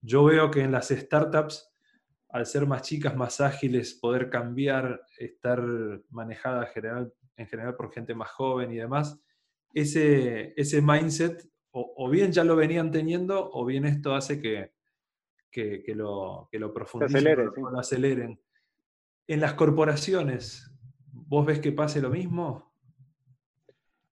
yo 0.00 0.24
veo 0.24 0.50
que 0.50 0.60
en 0.60 0.72
las 0.72 0.88
startups, 0.88 1.72
al 2.28 2.46
ser 2.46 2.66
más 2.66 2.82
chicas, 2.82 3.16
más 3.16 3.40
ágiles, 3.40 3.94
poder 3.94 4.28
cambiar, 4.28 5.02
estar 5.18 5.62
manejada 6.10 6.66
general, 6.66 7.12
en 7.36 7.46
general 7.46 7.76
por 7.76 7.92
gente 7.92 8.14
más 8.14 8.30
joven 8.30 8.72
y 8.72 8.76
demás, 8.76 9.18
ese, 9.72 10.52
ese 10.56 10.82
mindset 10.82 11.48
o, 11.76 12.08
bien 12.08 12.30
ya 12.30 12.44
lo 12.44 12.54
venían 12.54 12.92
teniendo 12.92 13.50
o 13.52 13.64
bien 13.64 13.84
esto 13.84 14.14
hace 14.14 14.40
que, 14.40 14.72
que, 15.54 15.94
lo, 15.94 16.48
que 16.50 16.58
lo 16.58 16.74
profundicen, 16.74 17.24
lo 17.56 17.78
aceleren. 17.78 18.40
En 19.26 19.40
las 19.40 19.54
corporaciones, 19.54 20.70
¿vos 21.12 21.46
ves 21.46 21.60
que 21.60 21.72
pase 21.72 22.00
lo 22.02 22.10
mismo? 22.10 22.72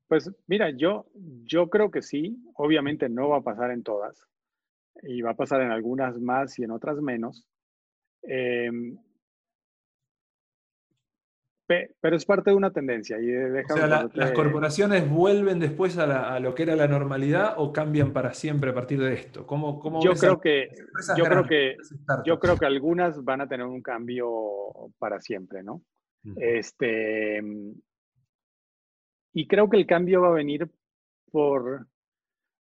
Pues 0.07 0.31
mira, 0.47 0.71
yo, 0.71 1.07
yo 1.45 1.69
creo 1.69 1.91
que 1.91 2.03
sí, 2.03 2.39
obviamente 2.55 3.09
no 3.09 3.31
va 3.31 3.39
a 3.39 3.43
pasar 3.43 3.73
en 3.73 3.83
todas, 3.83 4.25
y 5.03 5.21
va 5.23 5.33
a 5.33 5.37
pasar 5.37 5.63
en 5.63 5.73
algunas 5.73 6.21
más 6.21 6.59
y 6.59 6.65
en 6.65 6.71
otras 6.71 7.01
menos. 7.01 7.45
Em, 8.23 8.97
pero 11.67 12.17
es 12.17 12.25
parte 12.25 12.51
de 12.51 12.57
una 12.57 12.73
tendencia. 12.73 13.19
Y 13.21 13.35
o 13.35 13.75
sea, 13.75 14.09
¿las 14.13 14.33
corporaciones 14.33 15.09
vuelven 15.09 15.59
después 15.59 15.97
a, 15.99 16.39
lo 16.41 16.55
que 16.55 16.65
era 16.65 16.77
la 16.77 16.89
normalidad 16.89 17.55
o 17.57 17.73
cambian 17.73 18.13
para 18.13 18.35
siempre 18.35 18.71
a 18.71 18.75
partir 18.75 19.01
de 19.01 19.15
esto? 19.15 19.47
¿Cómo, 19.47 19.79
cómo 19.79 20.03
yo, 20.03 20.13
creo 20.15 20.41
que, 20.41 20.69
yo, 21.17 21.25
creo 21.25 21.47
que, 21.47 21.77
yo 22.25 22.39
creo 22.39 22.57
que 22.57 22.67
algunas 22.67 23.23
van 23.25 23.41
a 23.41 23.49
tener 23.49 23.67
un 23.67 23.83
cambio 23.83 24.29
para 24.99 25.21
siempre, 25.21 25.63
¿no? 25.63 25.83
Este, 26.37 27.43
y 29.33 29.47
creo 29.47 29.69
que 29.69 29.77
el 29.77 29.87
cambio 29.87 30.23
va 30.23 30.29
a 30.29 30.33
venir 30.33 30.69
por, 31.31 31.87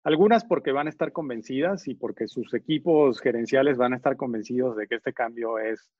algunas 0.05 0.45
porque 0.45 0.73
van 0.73 0.87
a 0.87 0.91
estar 0.91 1.13
convencidas 1.13 1.87
y 1.87 1.95
porque 1.95 2.27
sus 2.27 2.53
equipos 2.55 3.21
gerenciales 3.21 3.77
van 3.77 3.93
a 3.93 3.97
estar 3.97 4.17
convencidos 4.17 4.77
de 4.77 4.89
que 4.89 4.97
este 4.97 5.13
cambio 5.13 5.59
es 5.59 5.91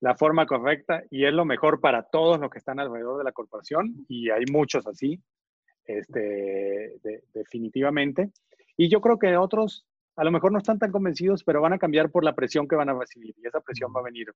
la 0.00 0.16
forma 0.16 0.46
correcta 0.46 1.02
y 1.10 1.24
es 1.24 1.32
lo 1.32 1.44
mejor 1.44 1.80
para 1.80 2.02
todos 2.02 2.40
los 2.40 2.50
que 2.50 2.58
están 2.58 2.80
alrededor 2.80 3.18
de 3.18 3.24
la 3.24 3.32
corporación 3.32 4.04
y 4.08 4.30
hay 4.30 4.44
muchos 4.50 4.86
así, 4.86 5.20
este, 5.84 6.96
definitivamente. 7.32 8.30
Y 8.76 8.88
yo 8.88 9.00
creo 9.00 9.18
que 9.18 9.36
otros 9.36 9.86
a 10.16 10.24
lo 10.24 10.32
mejor 10.32 10.52
no 10.52 10.58
están 10.58 10.78
tan 10.78 10.92
convencidos, 10.92 11.44
pero 11.44 11.60
van 11.60 11.72
a 11.72 11.78
cambiar 11.78 12.10
por 12.10 12.24
la 12.24 12.34
presión 12.34 12.68
que 12.68 12.76
van 12.76 12.88
a 12.88 12.98
recibir 12.98 13.34
y 13.38 13.46
esa 13.46 13.60
presión 13.60 13.92
va 13.94 14.00
a 14.00 14.04
venir 14.04 14.26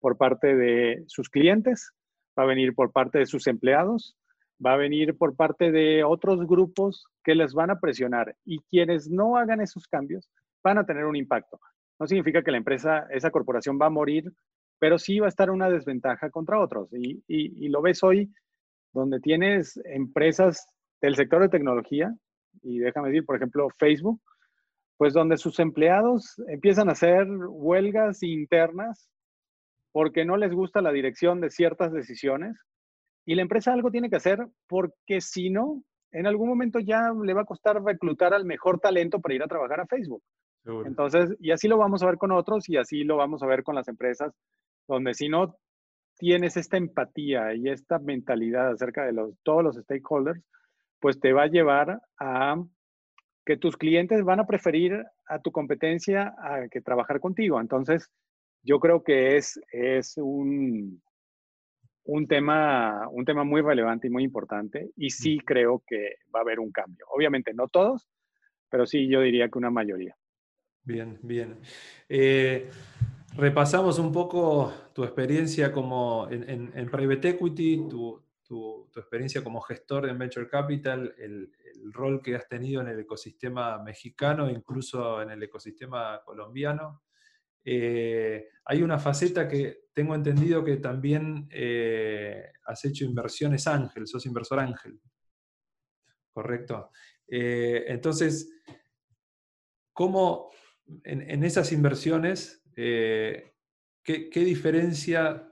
por 0.00 0.16
parte 0.16 0.54
de 0.54 1.04
sus 1.08 1.28
clientes, 1.28 1.92
va 2.38 2.44
a 2.44 2.46
venir 2.46 2.74
por 2.74 2.92
parte 2.92 3.18
de 3.18 3.26
sus 3.26 3.46
empleados 3.46 4.16
va 4.64 4.74
a 4.74 4.76
venir 4.76 5.16
por 5.16 5.36
parte 5.36 5.70
de 5.70 6.04
otros 6.04 6.46
grupos 6.46 7.06
que 7.24 7.34
les 7.34 7.52
van 7.52 7.70
a 7.70 7.80
presionar 7.80 8.36
y 8.44 8.60
quienes 8.70 9.08
no 9.10 9.36
hagan 9.36 9.60
esos 9.60 9.86
cambios 9.86 10.30
van 10.62 10.78
a 10.78 10.86
tener 10.86 11.04
un 11.04 11.16
impacto. 11.16 11.60
No 11.98 12.06
significa 12.06 12.42
que 12.42 12.50
la 12.50 12.58
empresa, 12.58 13.06
esa 13.10 13.30
corporación 13.30 13.78
va 13.80 13.86
a 13.86 13.90
morir, 13.90 14.32
pero 14.78 14.98
sí 14.98 15.18
va 15.18 15.26
a 15.26 15.28
estar 15.28 15.50
una 15.50 15.70
desventaja 15.70 16.30
contra 16.30 16.60
otros. 16.60 16.88
Y, 16.92 17.22
y, 17.26 17.68
lo 17.68 17.82
ves 17.82 18.02
hoy 18.02 18.32
donde 18.92 19.20
tienes 19.20 19.80
empresas 19.84 20.66
del 21.00 21.16
sector 21.16 21.42
de 21.42 21.48
tecnología, 21.48 22.14
y 22.62 22.78
déjame 22.78 23.08
decir, 23.08 23.24
por 23.24 23.36
ejemplo, 23.36 23.68
Facebook, 23.78 24.20
pues 24.96 25.12
donde 25.12 25.36
sus 25.36 25.58
empleados 25.58 26.40
empiezan 26.48 26.88
a 26.88 26.92
hacer 26.92 27.26
huelgas 27.28 28.22
internas 28.22 29.10
porque 29.92 30.24
no 30.24 30.36
les 30.36 30.52
gusta 30.52 30.80
la 30.80 30.92
dirección 30.92 31.40
de 31.40 31.50
ciertas 31.50 31.92
decisiones 31.92 32.56
y 33.26 33.34
la 33.34 33.42
empresa 33.42 33.72
algo 33.72 33.90
tiene 33.90 34.08
que 34.08 34.16
hacer 34.16 34.46
porque 34.66 35.20
si 35.20 35.50
no, 35.50 35.82
en 36.12 36.26
algún 36.26 36.48
momento 36.48 36.78
ya 36.80 37.12
le 37.12 37.34
va 37.34 37.42
a 37.42 37.46
costar 37.46 37.82
reclutar 37.82 38.32
al 38.32 38.44
mejor 38.44 38.78
talento 38.80 39.20
para 39.20 39.34
ir 39.34 39.42
a 39.42 39.48
trabajar 39.48 39.80
a 39.80 39.86
Facebook. 39.86 40.22
Entonces, 40.84 41.36
y 41.38 41.52
así 41.52 41.68
lo 41.68 41.78
vamos 41.78 42.02
a 42.02 42.06
ver 42.06 42.16
con 42.16 42.32
otros 42.32 42.68
y 42.68 42.76
así 42.76 43.04
lo 43.04 43.16
vamos 43.16 43.42
a 43.42 43.46
ver 43.46 43.62
con 43.62 43.76
las 43.76 43.86
empresas, 43.86 44.32
donde 44.88 45.14
si 45.14 45.28
no 45.28 45.56
tienes 46.18 46.56
esta 46.56 46.76
empatía 46.76 47.54
y 47.54 47.68
esta 47.68 47.98
mentalidad 47.98 48.70
acerca 48.70 49.04
de 49.04 49.12
los, 49.12 49.34
todos 49.42 49.62
los 49.62 49.76
stakeholders, 49.76 50.42
pues 51.00 51.20
te 51.20 51.32
va 51.32 51.44
a 51.44 51.48
llevar 51.48 52.00
a 52.18 52.56
que 53.44 53.56
tus 53.56 53.76
clientes 53.76 54.24
van 54.24 54.40
a 54.40 54.46
preferir 54.46 55.04
a 55.26 55.40
tu 55.40 55.52
competencia 55.52 56.34
a 56.38 56.68
que 56.68 56.80
trabajar 56.80 57.20
contigo. 57.20 57.60
Entonces, 57.60 58.10
yo 58.62 58.80
creo 58.80 59.04
que 59.04 59.36
es, 59.36 59.60
es 59.70 60.16
un, 60.16 61.00
un 62.04 62.26
tema, 62.26 63.08
un 63.10 63.24
tema 63.24 63.44
muy 63.44 63.60
relevante 63.60 64.08
y 64.08 64.10
muy 64.10 64.24
importante 64.24 64.90
y 64.96 65.10
sí 65.10 65.38
creo 65.38 65.82
que 65.86 66.16
va 66.34 66.40
a 66.40 66.42
haber 66.42 66.58
un 66.60 66.72
cambio. 66.72 67.06
Obviamente 67.10 67.52
no 67.54 67.68
todos, 67.68 68.08
pero 68.68 68.86
sí 68.86 69.08
yo 69.08 69.20
diría 69.20 69.48
que 69.48 69.58
una 69.58 69.70
mayoría. 69.70 70.16
Bien, 70.82 71.18
bien. 71.22 71.58
Eh, 72.08 72.70
repasamos 73.36 73.98
un 73.98 74.12
poco 74.12 74.72
tu 74.94 75.04
experiencia 75.04 75.72
como 75.72 76.28
en, 76.30 76.90
Private 76.90 77.30
Equity, 77.30 77.88
tu, 77.88 78.22
experiencia 78.96 79.42
como 79.42 79.60
gestor 79.60 80.08
en 80.08 80.18
Venture 80.18 80.48
Capital, 80.48 81.14
el, 81.18 81.52
el, 81.74 81.92
rol 81.92 82.22
que 82.22 82.34
has 82.34 82.48
tenido 82.48 82.80
en 82.80 82.88
el 82.88 83.00
ecosistema 83.00 83.82
mexicano, 83.82 84.50
incluso 84.50 85.20
en 85.22 85.30
el 85.30 85.42
ecosistema 85.42 86.20
colombiano. 86.24 87.02
Eh, 87.68 88.48
hay 88.64 88.82
una 88.82 88.96
faceta 88.96 89.48
que 89.48 89.86
tengo 89.92 90.14
entendido 90.14 90.64
que 90.64 90.76
también 90.76 91.48
eh, 91.50 92.52
has 92.64 92.84
hecho 92.84 93.04
inversiones 93.04 93.66
ángel, 93.66 94.06
sos 94.06 94.24
inversor 94.24 94.60
ángel. 94.60 95.00
Correcto. 96.30 96.90
Eh, 97.26 97.86
entonces, 97.88 98.52
¿cómo 99.92 100.50
en, 101.02 101.42
esas 101.42 101.72
inversiones, 101.72 102.62
¿qué, 102.76 104.30
diferencia 104.34 105.50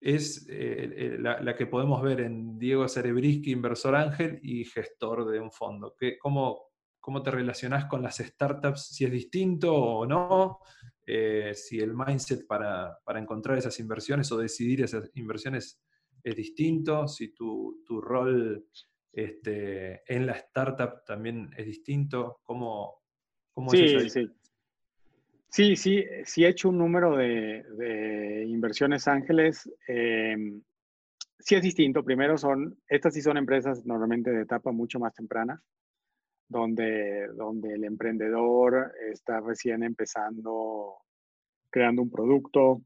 es 0.00 0.46
la, 0.48 1.54
que 1.56 1.66
podemos 1.66 2.00
ver 2.02 2.20
en 2.20 2.58
Diego 2.58 2.88
Cerebriski, 2.88 3.50
inversor 3.50 3.96
ángel 3.96 4.38
y 4.42 4.64
gestor 4.64 5.30
de 5.30 5.40
un 5.40 5.50
fondo? 5.50 5.94
cómo, 6.20 6.70
¿Cómo 7.00 7.22
te 7.22 7.30
relacionás 7.30 7.86
con 7.86 8.02
las 8.02 8.18
startups? 8.18 8.88
Si 8.88 9.06
es 9.06 9.10
distinto 9.10 9.74
o 9.74 10.06
no, 10.06 10.58
eh, 11.06 11.52
si 11.54 11.80
el 11.80 11.94
mindset 11.94 12.46
para, 12.46 13.00
encontrar 13.16 13.56
esas 13.56 13.80
inversiones 13.80 14.30
o 14.30 14.36
decidir 14.36 14.82
esas 14.82 15.10
inversiones 15.14 15.82
es 16.22 16.36
distinto, 16.36 17.08
si 17.08 17.32
tu, 17.32 17.82
rol 18.02 18.66
este, 19.12 20.02
en 20.06 20.26
la 20.26 20.34
startup 20.34 21.02
también 21.06 21.50
es 21.56 21.64
distinto, 21.64 22.40
¿cómo, 22.42 23.02
cómo 23.50 23.70
sí, 23.70 23.82
es 23.82 24.12
sí. 24.12 24.30
Sí, 25.50 25.76
sí, 25.76 26.04
sí 26.24 26.44
he 26.44 26.48
hecho 26.48 26.68
un 26.68 26.78
número 26.78 27.16
de, 27.16 28.44
inversiones 28.46 29.08
ángeles. 29.08 29.68
Em, 29.86 30.62
sí 31.38 31.54
es 31.56 31.62
distinto. 31.62 32.04
Primero 32.04 32.38
son, 32.38 32.78
estas 32.88 33.14
sí 33.14 33.20
son 33.22 33.36
empresas 33.36 33.84
normalmente 33.84 34.30
de 34.30 34.42
etapa 34.42 34.72
mucho 34.72 34.98
más 34.98 35.14
temprana 35.14 35.60
donde, 36.50 37.28
donde 37.36 37.74
el 37.74 37.84
emprendedor 37.84 38.92
está 39.12 39.40
recién 39.40 39.84
empezando, 39.84 40.96
creando 41.70 42.02
un 42.02 42.10
producto 42.10 42.82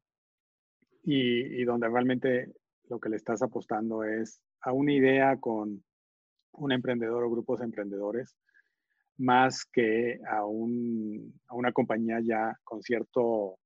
y, 1.03 1.65
donde 1.65 1.89
realmente 1.89 2.53
lo 2.91 3.01
que 3.01 3.09
le 3.09 3.17
estás 3.17 3.43
apostando 3.43 4.05
es 4.05 4.41
a 4.61 4.73
una 4.73 4.93
idea 4.93 5.39
con 5.39 5.83
un 6.53 6.73
emprendedor 6.73 7.25
o 7.25 7.31
grupos 7.31 7.61
de 7.61 7.65
emprendedores, 7.65 8.37
más 9.19 9.65
que 9.65 10.21
a, 10.29 10.45
un, 10.45 11.33
a 11.49 11.55
una 11.55 11.73
compañía 11.73 12.21
ya 12.21 12.59
con 12.65 12.83
cierto 12.83 13.59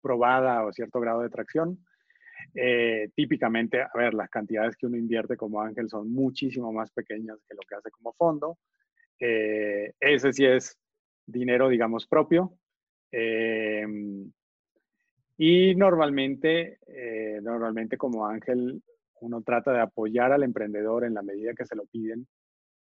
probada 0.00 0.64
o 0.64 0.72
cierto 0.72 1.00
grado 1.00 1.22
de 1.22 1.30
tracción. 1.30 1.84
Eh, 2.54 3.10
típicamente, 3.14 3.82
a 3.82 3.90
ver, 3.94 4.14
las 4.14 4.30
cantidades 4.30 4.76
que 4.76 4.86
uno 4.86 4.96
invierte 4.96 5.36
como 5.36 5.60
ángel 5.60 5.88
son 5.88 6.12
muchísimo 6.12 6.72
más 6.72 6.90
pequeñas 6.90 7.38
que 7.48 7.54
lo 7.54 7.60
que 7.68 7.74
hace 7.76 7.90
como 7.90 8.12
fondo. 8.14 8.58
Eh, 9.18 9.92
ese 10.00 10.32
sí 10.32 10.44
es 10.44 10.76
dinero, 11.26 11.68
digamos, 11.68 12.06
propio. 12.06 12.54
Em, 13.12 14.30
y 15.36 15.74
normalmente, 15.74 16.78
eh, 16.86 17.40
normalmente 17.42 17.96
como 17.96 18.26
Ángel, 18.26 18.82
uno 19.20 19.42
trata 19.42 19.72
de 19.72 19.80
apoyar 19.80 20.32
al 20.32 20.42
emprendedor 20.42 21.04
en 21.04 21.14
la 21.14 21.22
medida 21.22 21.54
que 21.54 21.66
se 21.66 21.76
lo 21.76 21.86
piden, 21.86 22.26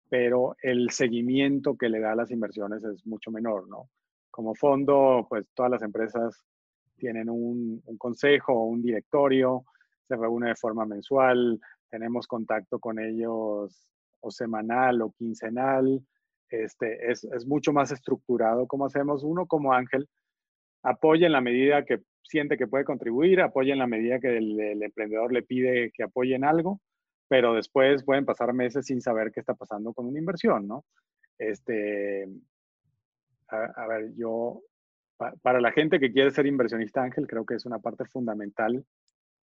pero 0.09 0.55
el 0.61 0.89
seguimiento 0.89 1.77
que 1.77 1.87
le 1.87 1.99
da 1.99 2.13
a 2.13 2.15
las 2.15 2.31
inversiones 2.31 2.83
es 2.83 3.05
mucho 3.05 3.31
menor, 3.31 3.69
¿no? 3.69 3.89
Como 4.31 4.55
fondo, 4.55 5.25
pues 5.29 5.47
todas 5.53 5.71
las 5.71 5.81
empresas 5.83 6.43
tienen 6.97 7.29
un, 7.29 7.81
consejo 7.97 8.53
o 8.53 8.65
un 8.65 8.81
directorio, 8.81 9.65
se 10.07 10.15
reúne 10.15 10.49
de 10.49 10.55
forma 10.55 10.85
mensual, 10.85 11.59
tenemos 11.89 12.27
contacto 12.27 12.79
con 12.79 12.99
ellos 12.99 13.85
o 14.21 14.31
semanal 14.31 15.01
o 15.01 15.11
quincenal, 15.11 16.01
este, 16.49 17.11
es, 17.11 17.25
mucho 17.45 17.71
más 17.71 17.91
estructurado 17.91 18.67
como 18.67 18.85
hacemos. 18.85 19.23
Uno 19.23 19.45
como 19.45 19.73
Ángel 19.73 20.07
apoya 20.83 21.27
en 21.27 21.33
la 21.33 21.41
medida 21.41 21.85
que 21.85 21.99
siente 22.23 22.57
que 22.57 22.67
puede 22.67 22.85
contribuir, 22.85 23.41
apoya 23.41 23.73
en 23.73 23.79
la 23.79 23.87
medida 23.87 24.19
que 24.19 24.37
el, 24.37 24.81
emprendedor 24.81 25.31
le 25.31 25.43
pide 25.43 25.91
que 25.91 26.03
apoye 26.03 26.35
en 26.35 26.43
algo, 26.43 26.79
pero 27.29 27.53
después 27.53 28.03
pueden 28.03 28.25
pasar 28.25 28.53
meses 28.53 28.87
sin 28.87 29.01
saber 29.01 29.31
qué 29.31 29.39
está 29.39 29.53
pasando 29.53 29.93
con 29.93 30.07
una 30.07 30.19
inversión, 30.19 30.67
¿no? 30.67 30.83
Este, 31.37 32.27
a, 33.47 33.87
ver, 33.87 34.13
yo, 34.17 34.61
para 35.41 35.61
la 35.61 35.71
gente 35.71 35.99
que 35.99 36.11
quiere 36.11 36.31
ser 36.31 36.47
inversionista 36.47 37.03
Ángel, 37.03 37.27
creo 37.27 37.45
que 37.45 37.55
es 37.55 37.65
una 37.65 37.79
parte 37.79 38.03
fundamental 38.05 38.83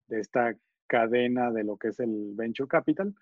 de 0.07 0.19
esta 0.19 0.53
cadena 0.85 1.51
de 1.51 1.63
lo 1.63 1.77
que 1.77 1.87
es 1.87 1.99
el 1.99 2.33
venture 2.35 2.67
capital. 2.67 3.15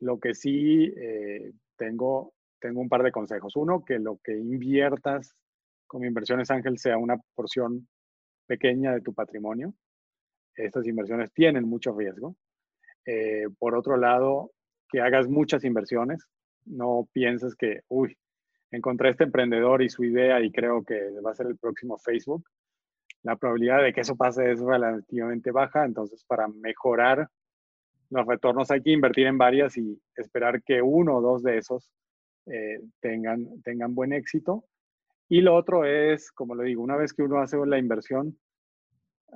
Lo 0.00 0.18
que 0.18 0.34
sí 0.34 0.92
eh, 0.96 1.52
tengo, 1.76 2.34
tengo 2.60 2.80
un 2.80 2.88
par 2.88 3.04
de 3.04 3.12
consejos. 3.12 3.54
Uno, 3.56 3.84
que 3.84 4.00
lo 4.00 4.18
que 4.22 4.36
inviertas 4.36 5.34
como 5.86 6.04
inversiones 6.04 6.50
Ángel 6.50 6.78
sea 6.78 6.98
una 6.98 7.16
porción 7.36 7.88
pequeña 8.46 8.92
de 8.92 9.00
tu 9.00 9.14
patrimonio. 9.14 9.72
Estas 10.56 10.86
inversiones 10.86 11.32
tienen 11.32 11.68
mucho 11.68 11.96
riesgo. 11.96 12.36
Eh, 13.06 13.46
por 13.58 13.76
otro 13.76 13.96
lado, 13.96 14.52
que 14.88 15.00
hagas 15.00 15.28
muchas 15.28 15.64
inversiones. 15.64 16.26
No 16.64 17.08
pienses 17.12 17.54
que, 17.54 17.80
uy, 17.88 18.16
encontré 18.70 19.10
este 19.10 19.24
emprendedor 19.24 19.82
y 19.82 19.88
su 19.88 20.04
idea 20.04 20.40
y 20.40 20.50
creo 20.50 20.82
que 20.84 20.98
va 21.24 21.32
a 21.32 21.34
ser 21.34 21.46
el 21.46 21.58
próximo 21.58 21.98
Facebook. 21.98 22.44
La 23.22 23.36
probabilidad 23.36 23.82
de 23.82 23.92
que 23.92 24.02
eso 24.02 24.16
pase 24.16 24.52
es 24.52 24.60
relativamente 24.60 25.50
baja. 25.50 25.84
Entonces, 25.84 26.24
para 26.24 26.48
mejorar 26.48 27.28
los 28.10 28.26
retornos 28.26 28.70
hay 28.70 28.82
que 28.82 28.92
invertir 28.92 29.26
en 29.26 29.38
varias 29.38 29.76
y 29.76 30.00
esperar 30.16 30.62
que 30.62 30.80
uno 30.82 31.16
o 31.16 31.20
dos 31.20 31.42
de 31.42 31.58
esos 31.58 31.90
eh, 32.46 32.80
tengan, 33.00 33.60
tengan 33.62 33.94
buen 33.94 34.12
éxito. 34.12 34.64
Y 35.28 35.40
lo 35.40 35.54
otro 35.54 35.84
es, 35.84 36.30
como 36.30 36.54
le 36.54 36.64
digo, 36.64 36.82
una 36.82 36.96
vez 36.96 37.12
que 37.12 37.22
uno 37.22 37.40
hace 37.40 37.56
la 37.66 37.78
inversión, 37.78 38.38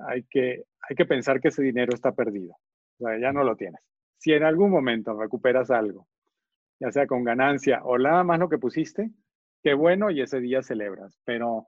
hay 0.07 0.23
que, 0.23 0.63
hay 0.87 0.95
que 0.95 1.05
pensar 1.05 1.41
que 1.41 1.49
ese 1.49 1.63
dinero 1.63 1.93
está 1.93 2.11
perdido. 2.11 2.55
O 2.99 3.05
sea, 3.05 3.19
ya 3.19 3.31
no 3.31 3.43
lo 3.43 3.55
tienes. 3.55 3.81
Si 4.17 4.33
en 4.33 4.43
algún 4.43 4.71
momento 4.71 5.19
recuperas 5.19 5.71
algo, 5.71 6.07
ya 6.79 6.91
sea 6.91 7.07
con 7.07 7.23
ganancia 7.23 7.81
o 7.83 7.97
nada 7.97 8.23
más 8.23 8.39
lo 8.39 8.49
que 8.49 8.57
pusiste, 8.57 9.11
qué 9.63 9.73
bueno 9.73 10.11
y 10.11 10.21
ese 10.21 10.39
día 10.39 10.61
celebras. 10.61 11.17
Pero 11.25 11.67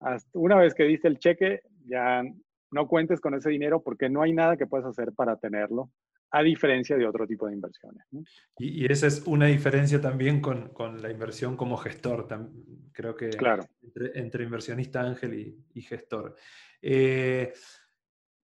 hasta 0.00 0.30
una 0.34 0.56
vez 0.56 0.74
que 0.74 0.84
diste 0.84 1.08
el 1.08 1.18
cheque, 1.18 1.60
ya 1.86 2.22
no 2.70 2.88
cuentes 2.88 3.20
con 3.20 3.34
ese 3.34 3.50
dinero 3.50 3.82
porque 3.82 4.08
no 4.08 4.22
hay 4.22 4.32
nada 4.32 4.56
que 4.56 4.66
puedas 4.66 4.86
hacer 4.86 5.12
para 5.12 5.36
tenerlo 5.36 5.90
a 6.32 6.42
diferencia 6.42 6.96
de 6.96 7.06
otro 7.06 7.26
tipo 7.26 7.46
de 7.46 7.52
inversiones. 7.52 8.04
Y, 8.58 8.90
esa 8.90 9.06
es 9.06 9.22
una 9.26 9.46
diferencia 9.46 10.00
también 10.00 10.40
con, 10.40 10.70
con 10.70 11.02
la 11.02 11.10
inversión 11.10 11.56
como 11.56 11.76
gestor, 11.76 12.26
creo 12.92 13.14
que 13.14 13.28
claro. 13.28 13.64
entre, 14.14 14.44
inversionista 14.44 15.02
ángel 15.02 15.62
y, 15.74 15.82
gestor. 15.82 16.34
Eh, 16.80 17.52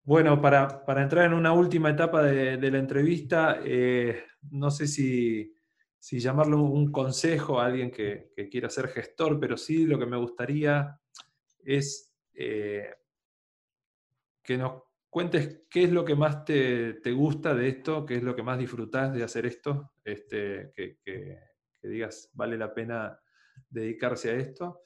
bueno, 0.08 0.40
para, 0.40 0.86
para, 0.86 1.02
entrar 1.02 1.26
en 1.26 1.34
una 1.34 1.52
última 1.52 1.90
etapa 1.90 2.22
de, 2.22 2.70
la 2.70 2.78
entrevista, 2.78 3.60
eh, 3.62 4.24
no 4.52 4.70
sé 4.70 4.86
si, 4.86 5.54
si, 5.98 6.18
llamarlo 6.18 6.62
un 6.62 6.90
consejo 6.90 7.60
a 7.60 7.66
alguien 7.66 7.90
que, 7.90 8.32
que, 8.34 8.48
quiera 8.48 8.70
ser 8.70 8.88
gestor, 8.88 9.38
pero 9.38 9.58
sí 9.58 9.84
lo 9.84 9.98
que 9.98 10.06
me 10.06 10.16
gustaría 10.16 10.98
es 11.62 12.16
eh, 12.32 12.88
que 14.42 14.56
nos 14.56 14.82
cuentes 15.10 15.66
qué 15.68 15.84
es 15.84 15.92
lo 15.92 16.06
que 16.06 16.14
más 16.14 16.42
te, 16.42 17.12
gusta 17.12 17.54
de 17.54 17.68
esto, 17.68 18.06
qué 18.06 18.14
es 18.14 18.22
lo 18.22 18.34
que 18.34 18.42
más 18.42 18.58
disfrutás 18.58 19.12
de 19.12 19.24
hacer 19.24 19.44
esto, 19.44 19.92
este, 20.02 20.72
que, 20.74 21.38
digas 21.82 22.30
vale 22.32 22.56
la 22.56 22.72
pena 22.72 23.20
dedicarse 23.68 24.30
a 24.30 24.36
esto, 24.36 24.80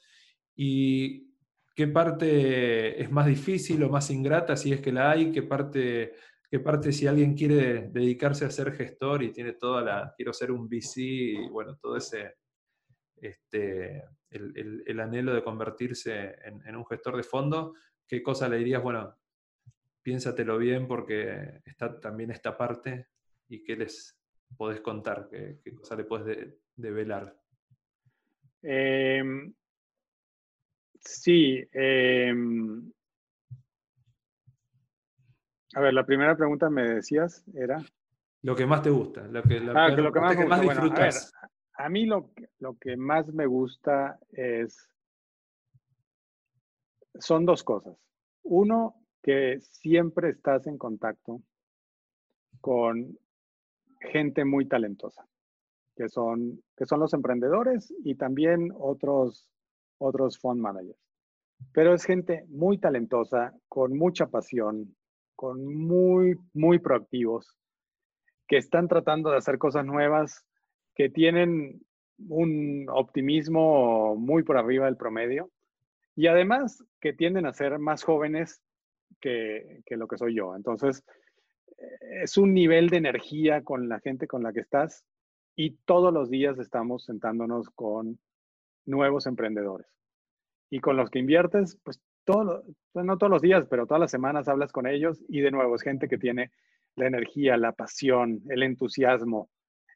y 0.53 1.32
qué 1.75 1.87
parte 1.87 3.01
es 3.01 3.11
más 3.11 3.25
difícil 3.25 3.83
o 3.83 3.89
más 3.89 4.09
ingrata 4.11 4.55
si 4.55 4.73
es 4.73 4.81
que 4.81 4.91
la 4.91 5.11
hay, 5.11 5.31
qué 5.31 5.43
parte, 5.43 6.13
qué 6.49 6.59
parte 6.59 6.91
si 6.91 7.07
alguien 7.07 7.35
quiere 7.35 7.89
dedicarse 7.89 8.45
a 8.45 8.51
ser 8.51 8.73
gestor 8.73 9.23
y 9.23 9.31
tiene 9.31 9.53
toda 9.53 9.81
la, 9.81 10.13
quiero 10.15 10.33
ser 10.33 10.51
un 10.51 10.67
VC, 10.67 11.01
y 11.01 11.49
bueno, 11.49 11.77
todo 11.81 11.97
ese, 11.97 12.35
este, 13.17 14.03
el, 14.29 14.99
anhelo 14.99 15.33
de 15.33 15.43
convertirse 15.43 16.35
en, 16.43 16.75
un 16.75 16.85
gestor 16.85 17.17
de 17.17 17.23
fondo, 17.23 17.73
¿qué 18.07 18.21
cosa 18.21 18.47
le 18.49 18.57
dirías? 18.57 18.83
Bueno, 18.83 19.15
piénsatelo 20.01 20.57
bien 20.57 20.87
porque 20.87 21.61
está 21.65 21.99
también 21.99 22.31
esta 22.31 22.57
parte 22.57 23.07
y 23.47 23.63
qué 23.63 23.75
les 23.75 24.19
podés 24.57 24.81
contar, 24.81 25.29
qué, 25.29 25.73
cosa 25.73 25.95
le 25.95 26.03
puedes 26.03 26.55
develar. 26.75 27.35
Em, 28.61 29.53
sí. 31.03 31.63
Em, 31.71 32.91
a 35.75 35.79
ver, 35.79 35.93
la 35.93 36.05
primera 36.05 36.35
pregunta 36.35 36.69
me 36.69 36.83
decías 36.95 37.43
era... 37.53 37.83
Lo 38.41 38.55
que 38.55 38.65
más 38.65 38.81
te 38.81 38.89
gusta, 38.89 39.25
lo 39.27 39.41
que, 39.43 39.57
ah, 39.73 39.89
lo 39.89 40.11
que 40.11 40.19
más, 40.19 40.61
disfrutas. 40.61 41.33
a, 41.75 41.89
mí 41.89 42.05
lo, 42.05 42.31
lo 42.59 42.77
que 42.77 42.97
más 42.97 43.27
me 43.33 43.45
gusta 43.45 44.19
es... 44.31 44.89
Son 47.15 47.45
dos 47.45 47.63
cosas. 47.63 47.95
Uno, 48.43 49.03
que 49.23 49.61
siempre 49.61 50.29
estás 50.29 50.67
en 50.67 50.77
contacto 50.77 51.41
con 52.59 53.17
gente 54.01 54.43
muy 54.43 54.67
talentosa, 54.67 55.25
que 55.95 56.09
son, 56.09 56.61
que 56.75 56.85
son 56.85 56.99
los 56.99 57.13
emprendedores 57.13 57.93
y 58.03 58.15
también 58.15 58.71
otros, 58.77 59.49
otros 60.03 60.37
fund 60.39 60.61
managers. 60.61 60.99
Pero 61.71 61.93
es 61.93 62.03
gente 62.03 62.45
muy 62.49 62.77
talentosa, 62.77 63.53
con 63.67 63.97
mucha 63.97 64.27
pasión, 64.27 64.95
con 65.35 65.65
muy, 65.65 66.35
muy 66.53 66.79
proactivos, 66.79 67.55
que 68.47 68.57
están 68.57 68.87
tratando 68.87 69.31
de 69.31 69.37
hacer 69.37 69.57
cosas 69.57 69.85
nuevas, 69.85 70.45
que 70.95 71.09
tienen 71.09 71.81
un 72.29 72.85
optimismo 72.89 74.15
muy 74.15 74.43
por 74.43 74.57
arriba 74.57 74.85
del 74.85 74.97
promedio 74.97 75.49
y 76.15 76.27
además 76.27 76.83
que 76.99 77.13
tienden 77.13 77.45
a 77.45 77.53
ser 77.53 77.79
más 77.79 78.03
jóvenes 78.03 78.61
que, 79.19 79.81
lo 79.89 80.07
que 80.07 80.17
soy 80.17 80.35
yo. 80.35 80.55
Entonces, 80.55 81.03
es 82.21 82.37
un 82.37 82.53
nivel 82.53 82.89
de 82.89 82.97
energía 82.97 83.63
con 83.63 83.89
la 83.89 83.99
gente 83.99 84.27
con 84.27 84.43
la 84.43 84.53
que 84.53 84.59
estás 84.59 85.05
y 85.55 85.71
todos 85.85 86.13
los 86.13 86.29
días 86.29 86.59
estamos 86.59 87.05
sentándonos 87.05 87.69
con 87.69 88.19
nuevos 88.85 89.27
emprendedores. 89.27 89.87
Y 90.69 90.79
con 90.79 90.97
los 90.97 91.09
que 91.09 91.19
inviertes, 91.19 91.77
pues 91.83 92.01
todo, 92.25 92.63
pues, 92.91 93.05
no 93.05 93.17
todos 93.17 93.31
los 93.31 93.41
días, 93.41 93.65
pero 93.69 93.85
todas 93.85 94.01
las 94.01 94.11
semanas 94.11 94.47
hablas 94.47 94.71
con 94.71 94.87
ellos 94.87 95.23
y 95.27 95.41
de 95.41 95.51
nuevo 95.51 95.75
es 95.75 95.81
gente 95.81 96.07
que 96.07 96.17
tiene 96.17 96.51
la 96.95 97.07
energía, 97.07 97.57
la 97.57 97.73
pasión, 97.73 98.41
el 98.49 98.63
entusiasmo. 98.63 99.49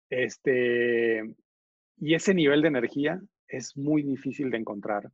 Este, 0.10 1.24
y 1.98 2.14
ese 2.14 2.34
nivel 2.34 2.62
de 2.62 2.68
energía 2.68 3.22
es 3.48 3.76
muy 3.78 4.04
difícil 4.04 4.52
de 4.52 4.58
encontrar 4.58 5.10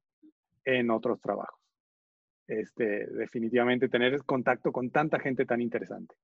en 0.66 0.90
otros 0.90 1.20
trabajos 1.22 1.64
este, 2.48 3.08
definitivamente 3.08 3.90
tener 3.90 4.24
contacto 4.24 4.72
con 4.72 4.90
tanta 4.90 5.20
gente 5.20 5.46
tan 5.46 5.62
interesante. 5.62 6.16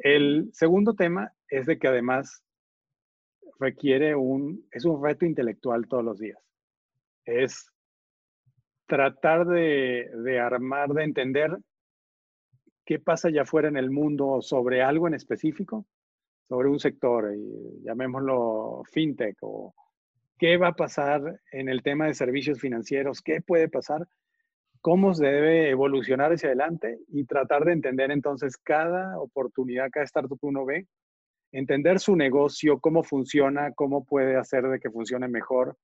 El 0.00 0.50
segundo 0.52 0.94
tema 0.94 1.32
es 1.48 1.66
de 1.66 1.78
que 1.78 1.88
además 1.88 2.42
requiere 3.58 4.14
un, 4.14 4.66
es 4.70 4.84
un 4.84 5.02
reto 5.02 5.26
intelectual 5.26 5.86
todos 5.88 6.04
los 6.04 6.18
días. 6.18 6.38
Es 7.24 7.70
tratar 8.86 9.46
de, 9.46 10.10
de 10.24 10.40
armar, 10.40 10.90
de 10.90 11.04
entender 11.04 11.58
qué 12.84 12.98
pasa 12.98 13.28
allá 13.28 13.42
afuera 13.42 13.68
en 13.68 13.76
el 13.76 13.90
mundo 13.90 14.40
sobre 14.40 14.82
algo 14.82 15.08
en 15.08 15.14
específico, 15.14 15.86
sobre 16.48 16.68
un 16.68 16.80
sector, 16.80 17.34
y 17.34 17.82
llamémoslo 17.84 18.82
fintech, 18.90 19.36
o 19.42 19.74
qué 20.38 20.56
va 20.56 20.68
a 20.68 20.76
pasar 20.76 21.40
en 21.52 21.68
el 21.68 21.82
tema 21.82 22.06
de 22.06 22.14
servicios 22.14 22.58
financieros, 22.58 23.20
qué 23.20 23.42
puede 23.42 23.68
pasar 23.68 24.08
cómo 24.80 25.12
se 25.12 25.26
debe 25.26 25.70
evolucionar 25.70 26.32
hacia 26.32 26.48
adelante 26.48 26.98
y 27.08 27.24
tratar 27.24 27.64
de 27.64 27.72
entender 27.72 28.10
entonces 28.10 28.56
cada 28.56 29.18
oportunidad, 29.18 29.90
cada 29.90 30.04
startup 30.04 30.38
que 30.40 30.46
uno 30.46 30.64
ve, 30.64 30.86
entender 31.52 31.98
su 31.98 32.16
negocio, 32.16 32.78
cómo 32.80 33.02
funciona, 33.02 33.72
cómo 33.74 34.04
puede 34.04 34.36
hacer 34.36 34.64
de 34.64 34.78
que 34.78 34.90
funcione 34.90 35.28
mejor, 35.28 35.76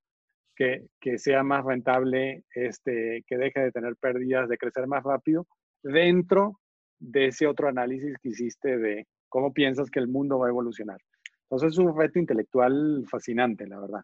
que, 0.57 0.87
que, 1.01 1.19
sea 1.19 1.43
más 1.43 1.65
rentable, 1.65 2.45
este, 2.55 3.25
que 3.27 3.37
deje 3.37 3.61
de 3.61 3.73
tener 3.73 3.97
pérdidas, 3.97 4.49
de 4.49 4.59
crecer 4.59 4.87
más 4.87 5.03
rápido, 5.03 5.47
dentro 5.83 6.61
de 6.99 7.27
ese 7.27 7.47
otro 7.47 7.69
análisis 7.69 8.17
que 8.23 8.29
hiciste 8.29 8.79
de 8.79 9.07
cómo 9.29 9.53
piensas 9.53 9.91
que 9.91 9.99
el 9.99 10.09
mundo 10.09 10.39
va 10.39 10.47
a 10.47 10.51
evolucionar. 10.51 10.99
Entonces 11.43 11.73
es 11.73 11.79
un 11.79 11.97
reto 11.97 12.19
intelectual 12.19 13.05
fascinante, 13.11 13.67
la 13.67 13.81
verdad, 13.81 14.03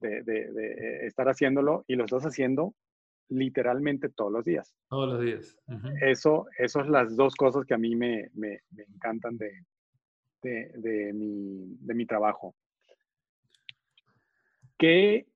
de, 0.00 0.22
de, 0.22 0.52
de 0.52 1.06
estar 1.06 1.26
haciéndolo 1.28 1.84
y 1.88 1.96
lo 1.96 2.04
estás 2.04 2.24
haciendo 2.24 2.74
literalmente 3.30 4.08
todos 4.08 4.32
los 4.32 4.44
días. 4.44 4.74
Todos 4.88 5.14
los 5.14 5.22
días. 5.22 5.56
Eso, 6.00 6.46
eso 6.58 6.80
es 6.80 6.88
las 6.88 7.16
dos 7.16 7.34
cosas 7.34 7.64
que 7.64 7.74
a 7.74 7.78
mí 7.78 7.94
me, 7.94 8.28
me, 8.34 8.60
me 8.70 8.84
encantan 8.84 9.36
de, 9.36 9.50
de, 10.42 11.12
mi, 11.14 11.76
de 11.80 11.94
mi 11.94 12.06
trabajo. 12.06 12.54
¿Qué, 14.78 15.26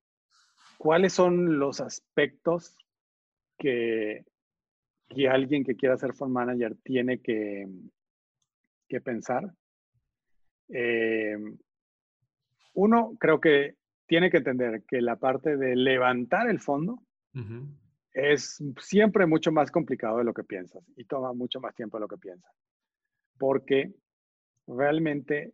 ¿Cuáles 0.79 1.13
son 1.13 1.59
los 1.59 1.81
aspectos 1.81 2.77
que, 3.59 4.25
que 5.09 5.29
alguien 5.29 5.65
que 5.65 5.77
quiera 5.77 5.97
ser 5.97 6.15
fund 6.15 6.33
manager 6.33 6.77
tiene 6.83 7.21
que, 7.21 7.67
que 8.89 9.01
pensar? 9.01 9.53
Eh, 10.69 11.37
uno, 12.75 13.17
creo 13.19 13.41
que 13.41 13.77
tiene 14.07 14.31
que 14.31 14.39
entender 14.39 14.83
que 14.89 15.01
la 15.01 15.17
parte 15.17 15.57
de 15.57 15.77
levantar 15.77 16.49
el 16.49 16.61
fondo 16.61 17.03
es 18.13 18.63
siempre 18.79 19.27
mucho 19.27 19.53
más 19.53 19.71
complicado 19.71 20.19
de 20.19 20.25
lo 20.25 20.35
que 20.35 20.45
piensas 20.45 20.85
y 20.97 21.05
toma 21.05 21.33
mucho 21.33 21.61
más 21.61 21.75
tiempo 21.75 21.97
de 21.97 22.03
lo 22.03 22.09
que 22.09 22.19
piensas. 22.19 22.53
Porque 23.39 23.93
realmente 24.67 25.53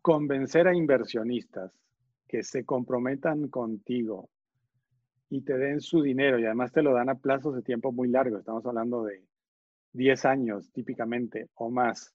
convencer 0.00 0.66
a 0.66 0.74
inversionistas 0.74 1.72
que 2.26 2.42
se 2.42 2.64
comprometan 2.64 3.48
contigo 3.48 4.28
y 5.28 5.42
te 5.42 5.56
den 5.56 5.80
su 5.80 6.02
dinero 6.02 6.38
y 6.38 6.44
además 6.44 6.72
te 6.72 6.82
lo 6.82 6.92
dan 6.92 7.08
a 7.08 7.14
plazos 7.14 7.54
de 7.54 7.62
tiempo 7.62 7.92
muy 7.92 8.08
largos, 8.08 8.40
estamos 8.40 8.66
hablando 8.66 9.04
de 9.04 9.24
10 9.92 10.24
años 10.24 10.70
típicamente 10.72 11.48
o 11.54 11.70
más, 11.70 12.14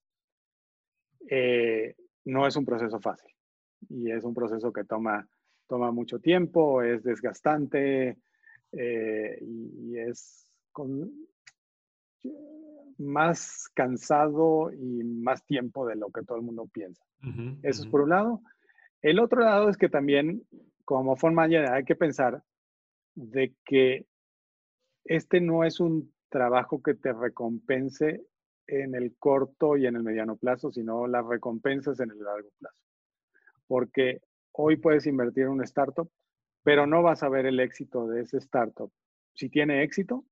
eh, 1.30 1.96
no 2.26 2.48
es 2.48 2.56
un 2.56 2.66
proceso 2.66 3.00
fácil 3.00 3.32
y 3.90 4.12
es 4.12 4.24
un 4.24 4.34
proceso 4.34 4.72
que 4.72 4.84
toma, 4.84 5.28
toma 5.68 5.92
mucho 5.92 6.20
tiempo, 6.20 6.82
es 6.82 7.04
desgastante 7.04 8.18
eh, 8.72 9.38
y, 9.42 9.98
es 9.98 10.52
con, 10.72 11.12
más 12.98 13.70
cansado 13.74 14.72
y 14.74 15.04
más 15.04 15.44
tiempo 15.46 15.86
de 15.86 15.96
lo 15.96 16.10
que 16.10 16.24
todo 16.24 16.38
el 16.38 16.44
mundo 16.44 16.68
piensa. 16.72 17.04
Eso 17.64 17.84
es 17.84 17.88
por 17.88 18.02
un 18.02 18.10
lado. 18.10 18.42
El 19.02 19.20
otro 19.20 19.42
lado 19.42 19.70
es 19.70 19.78
que 19.78 19.90
también, 19.90 20.44
como 20.86 21.16
fund 21.16 21.36
manager, 21.36 21.72
hay 21.72 21.84
que 21.84 21.96
pensar 21.96 22.44
de 23.16 23.54
que 23.66 24.06
este 25.06 25.42
no 25.42 25.64
es 25.64 25.80
un 25.80 26.14
trabajo 26.30 26.82
que 26.82 26.94
te 26.94 27.14
recompense 27.14 28.26
en 28.68 28.96
el 28.96 29.16
corto 29.18 29.78
y 29.78 29.88
en 29.88 29.96
el 29.96 30.04
mediano 30.04 30.36
plazo, 30.36 30.72
sino 30.72 31.08
las 31.08 31.26
recompensas 31.26 32.00
en 32.00 32.12
el 32.12 32.20
largo 32.20 32.50
plazo. 32.60 32.78
Porque 33.68 34.22
hoy 34.52 34.78
puedes 34.78 35.06
invertir 35.08 35.44
en 35.44 35.50
un 35.50 35.64
startup, 35.64 36.10
pero 36.64 36.86
no 36.86 37.02
vas 37.02 37.24
a 37.24 37.30
ver 37.30 37.46
el 37.46 37.60
éxito 37.60 38.08
de 38.08 38.22
ese 38.22 38.38
startup. 38.38 38.92
Si 39.34 39.50
tiene 39.50 39.84
éxito, 39.84 40.26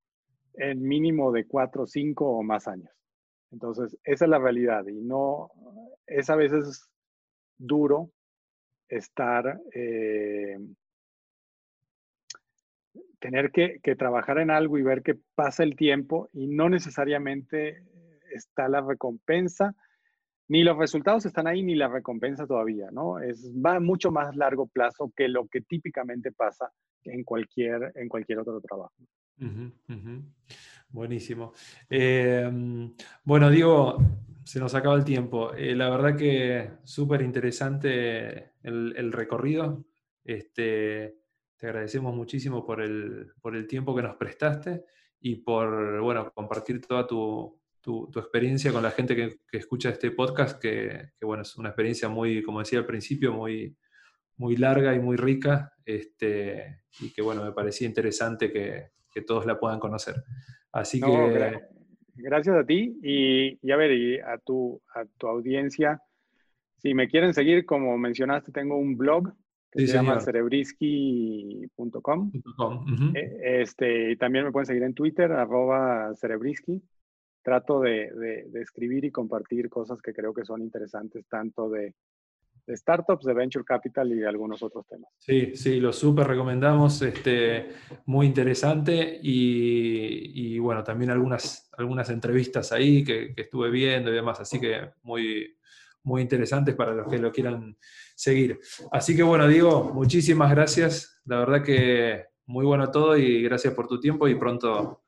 en 0.57 0.81
mínimo 0.81 1.31
de 1.31 1.45
cuatro, 1.45 1.85
cinco 1.85 2.29
o 2.29 2.43
más 2.43 2.67
años. 2.67 2.91
Entonces, 3.51 3.97
esa 4.03 4.25
es 4.25 4.29
la 4.29 4.39
realidad 4.39 4.85
y 4.87 5.01
no, 5.01 5.49
es 6.07 6.29
a 6.29 6.35
veces 6.35 6.89
duro 7.57 8.11
estar, 8.89 9.59
eh, 9.73 10.57
tener 13.19 13.51
que, 13.51 13.79
que, 13.81 13.95
trabajar 13.95 14.39
en 14.39 14.51
algo 14.51 14.77
y 14.77 14.83
ver 14.83 15.01
que 15.01 15.17
pasa 15.35 15.63
el 15.63 15.75
tiempo 15.75 16.29
y 16.33 16.47
no 16.47 16.69
necesariamente 16.69 17.83
está 18.31 18.67
la 18.67 18.81
recompensa, 18.81 19.73
ni 20.47 20.63
los 20.63 20.77
resultados 20.77 21.25
están 21.25 21.47
ahí, 21.47 21.63
ni 21.63 21.75
la 21.75 21.87
recompensa 21.87 22.45
todavía, 22.45 22.89
¿no? 22.91 23.19
Es, 23.19 23.51
va 23.53 23.79
mucho 23.79 24.11
más 24.11 24.35
largo 24.35 24.67
plazo 24.67 25.11
que 25.15 25.27
lo 25.27 25.47
que 25.47 25.61
típicamente 25.61 26.31
pasa 26.31 26.71
en 27.03 27.23
cualquier, 27.23 27.91
en 27.95 28.09
cualquier 28.09 28.39
otro 28.39 28.59
trabajo. 28.61 28.93
Buenísimo. 30.89 31.53
Em, 31.89 32.93
bueno, 33.23 33.49
Diego, 33.49 33.97
se 34.43 34.59
nos 34.59 34.75
acaba 34.75 34.95
el 34.95 35.03
tiempo. 35.03 35.53
Eh, 35.53 35.75
la 35.75 35.89
verdad 35.89 36.15
que 36.15 36.71
súper 36.83 37.21
interesante 37.21 38.53
el, 38.63 39.11
recorrido. 39.11 39.85
Este, 40.23 41.17
te 41.57 41.67
agradecemos 41.67 42.15
muchísimo 42.15 42.65
por 42.65 42.81
el, 42.81 43.33
por 43.41 43.55
el, 43.55 43.67
tiempo 43.67 43.95
que 43.95 44.03
nos 44.03 44.15
prestaste 44.15 44.85
y 45.19 45.35
por 45.37 45.99
bueno, 46.01 46.31
compartir 46.33 46.79
toda 46.81 47.05
tu, 47.05 47.59
tu, 47.81 48.09
experiencia 48.15 48.71
con 48.71 48.83
la 48.83 48.91
gente 48.91 49.15
que, 49.15 49.39
escucha 49.51 49.89
este 49.89 50.11
podcast, 50.11 50.59
que, 50.61 51.11
que, 51.19 51.25
bueno, 51.25 51.43
es 51.43 51.55
una 51.57 51.69
experiencia 51.69 52.07
muy, 52.09 52.43
como 52.43 52.59
decía 52.59 52.79
al 52.79 52.85
principio, 52.85 53.33
muy, 53.33 53.75
muy 54.37 54.55
larga 54.57 54.93
y 54.95 54.99
muy 54.99 55.17
rica, 55.17 55.73
este, 55.85 56.83
y 56.99 57.11
que 57.11 57.21
bueno, 57.21 57.43
me 57.43 57.51
parecía 57.51 57.87
interesante 57.87 58.51
que, 58.51 58.94
que 59.15 59.21
todos 59.21 59.45
la 59.45 59.57
puedan 59.57 59.79
conocer. 59.79 60.15
Así 60.73 60.99
que... 60.99 61.61
Gracias 62.17 62.55
a 62.55 62.65
ti 62.65 62.97
y, 63.01 63.71
a 63.71 63.75
ver, 63.75 63.91
y 63.91 64.17
a 64.19 64.37
tu, 64.37 64.81
a 64.93 65.03
tu 65.17 65.27
audiencia. 65.27 66.01
Si 66.77 66.93
me 66.93 67.09
quieren 67.09 67.33
seguir, 67.33 67.65
como 67.65 67.97
mencionaste, 67.97 68.53
tengo 68.53 68.77
un 68.77 68.95
blog 68.95 69.33
que 69.71 69.85
se 69.85 69.93
llama 69.93 70.21
cerebrisky.com. 70.21 72.31
Eh, 73.13 73.61
este, 73.61 74.11
y 74.11 74.15
también 74.15 74.45
me 74.45 74.53
pueden 74.53 74.65
seguir 74.65 74.83
en 74.83 74.93
Twitter, 74.93 75.29
arroba 75.33 76.15
cerebrisky. 76.15 76.81
Trato 77.41 77.81
de, 77.81 78.45
de, 78.49 78.61
escribir 78.61 79.03
y 79.03 79.11
compartir 79.11 79.67
cosas 79.69 80.01
que 80.01 80.13
creo 80.13 80.33
que 80.33 80.45
son 80.45 80.61
interesantes, 80.61 81.27
tanto 81.27 81.69
de, 81.69 81.95
de 82.65 82.75
startups, 82.75 83.25
de 83.25 83.33
venture 83.33 83.63
capital 83.63 84.11
y 84.11 84.15
de 84.15 84.27
algunos 84.27 84.61
otros 84.63 84.87
temas. 84.87 85.09
Sí, 85.19 85.55
sí, 85.55 85.79
lo 85.79 85.93
súper 85.93 86.27
recomendamos, 86.27 87.01
este, 87.01 87.69
muy 88.05 88.25
interesante 88.25 89.19
y, 89.21 90.57
bueno, 90.59 90.83
también 90.83 91.11
algunas, 91.11 91.69
algunas 91.77 92.09
entrevistas 92.09 92.71
ahí 92.71 93.03
que, 93.03 93.33
estuve 93.35 93.69
viendo 93.69 94.11
y 94.11 94.15
demás, 94.15 94.39
así 94.39 94.59
que 94.59 94.93
muy, 95.03 95.55
muy 96.03 96.21
interesantes 96.21 96.75
para 96.75 96.93
los 96.93 97.07
que 97.07 97.19
lo 97.19 97.31
quieran 97.31 97.77
seguir. 98.15 98.59
Así 98.91 99.15
que 99.15 99.23
bueno, 99.23 99.47
Diego, 99.47 99.91
muchísimas 99.93 100.49
gracias, 100.51 101.21
la 101.25 101.39
verdad 101.39 101.63
que 101.63 102.25
muy 102.47 102.65
bueno 102.65 102.89
todo 102.89 103.17
y 103.17 103.43
gracias 103.43 103.73
por 103.73 103.87
tu 103.87 103.99
tiempo 103.99 104.27
y 104.27 104.35
pronto 104.35 105.03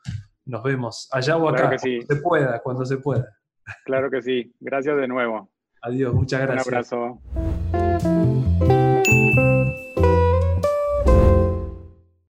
nos 0.46 0.64
vemos 0.64 1.10
allá 1.12 1.38
o 1.38 1.50
acá, 1.50 1.76
cuando 1.78 2.06
se 2.08 2.16
pueda, 2.22 2.60
cuando 2.62 2.86
se 2.86 2.98
pueda. 2.98 3.38
Claro 3.84 4.10
que 4.10 4.22
sí, 4.22 4.54
gracias 4.60 4.98
de 4.98 5.08
nuevo. 5.08 5.52
Adiós, 5.88 6.14
muchas 6.14 6.42
gracias. 6.42 6.68
Un 6.68 6.74
abrazo. 6.74 7.57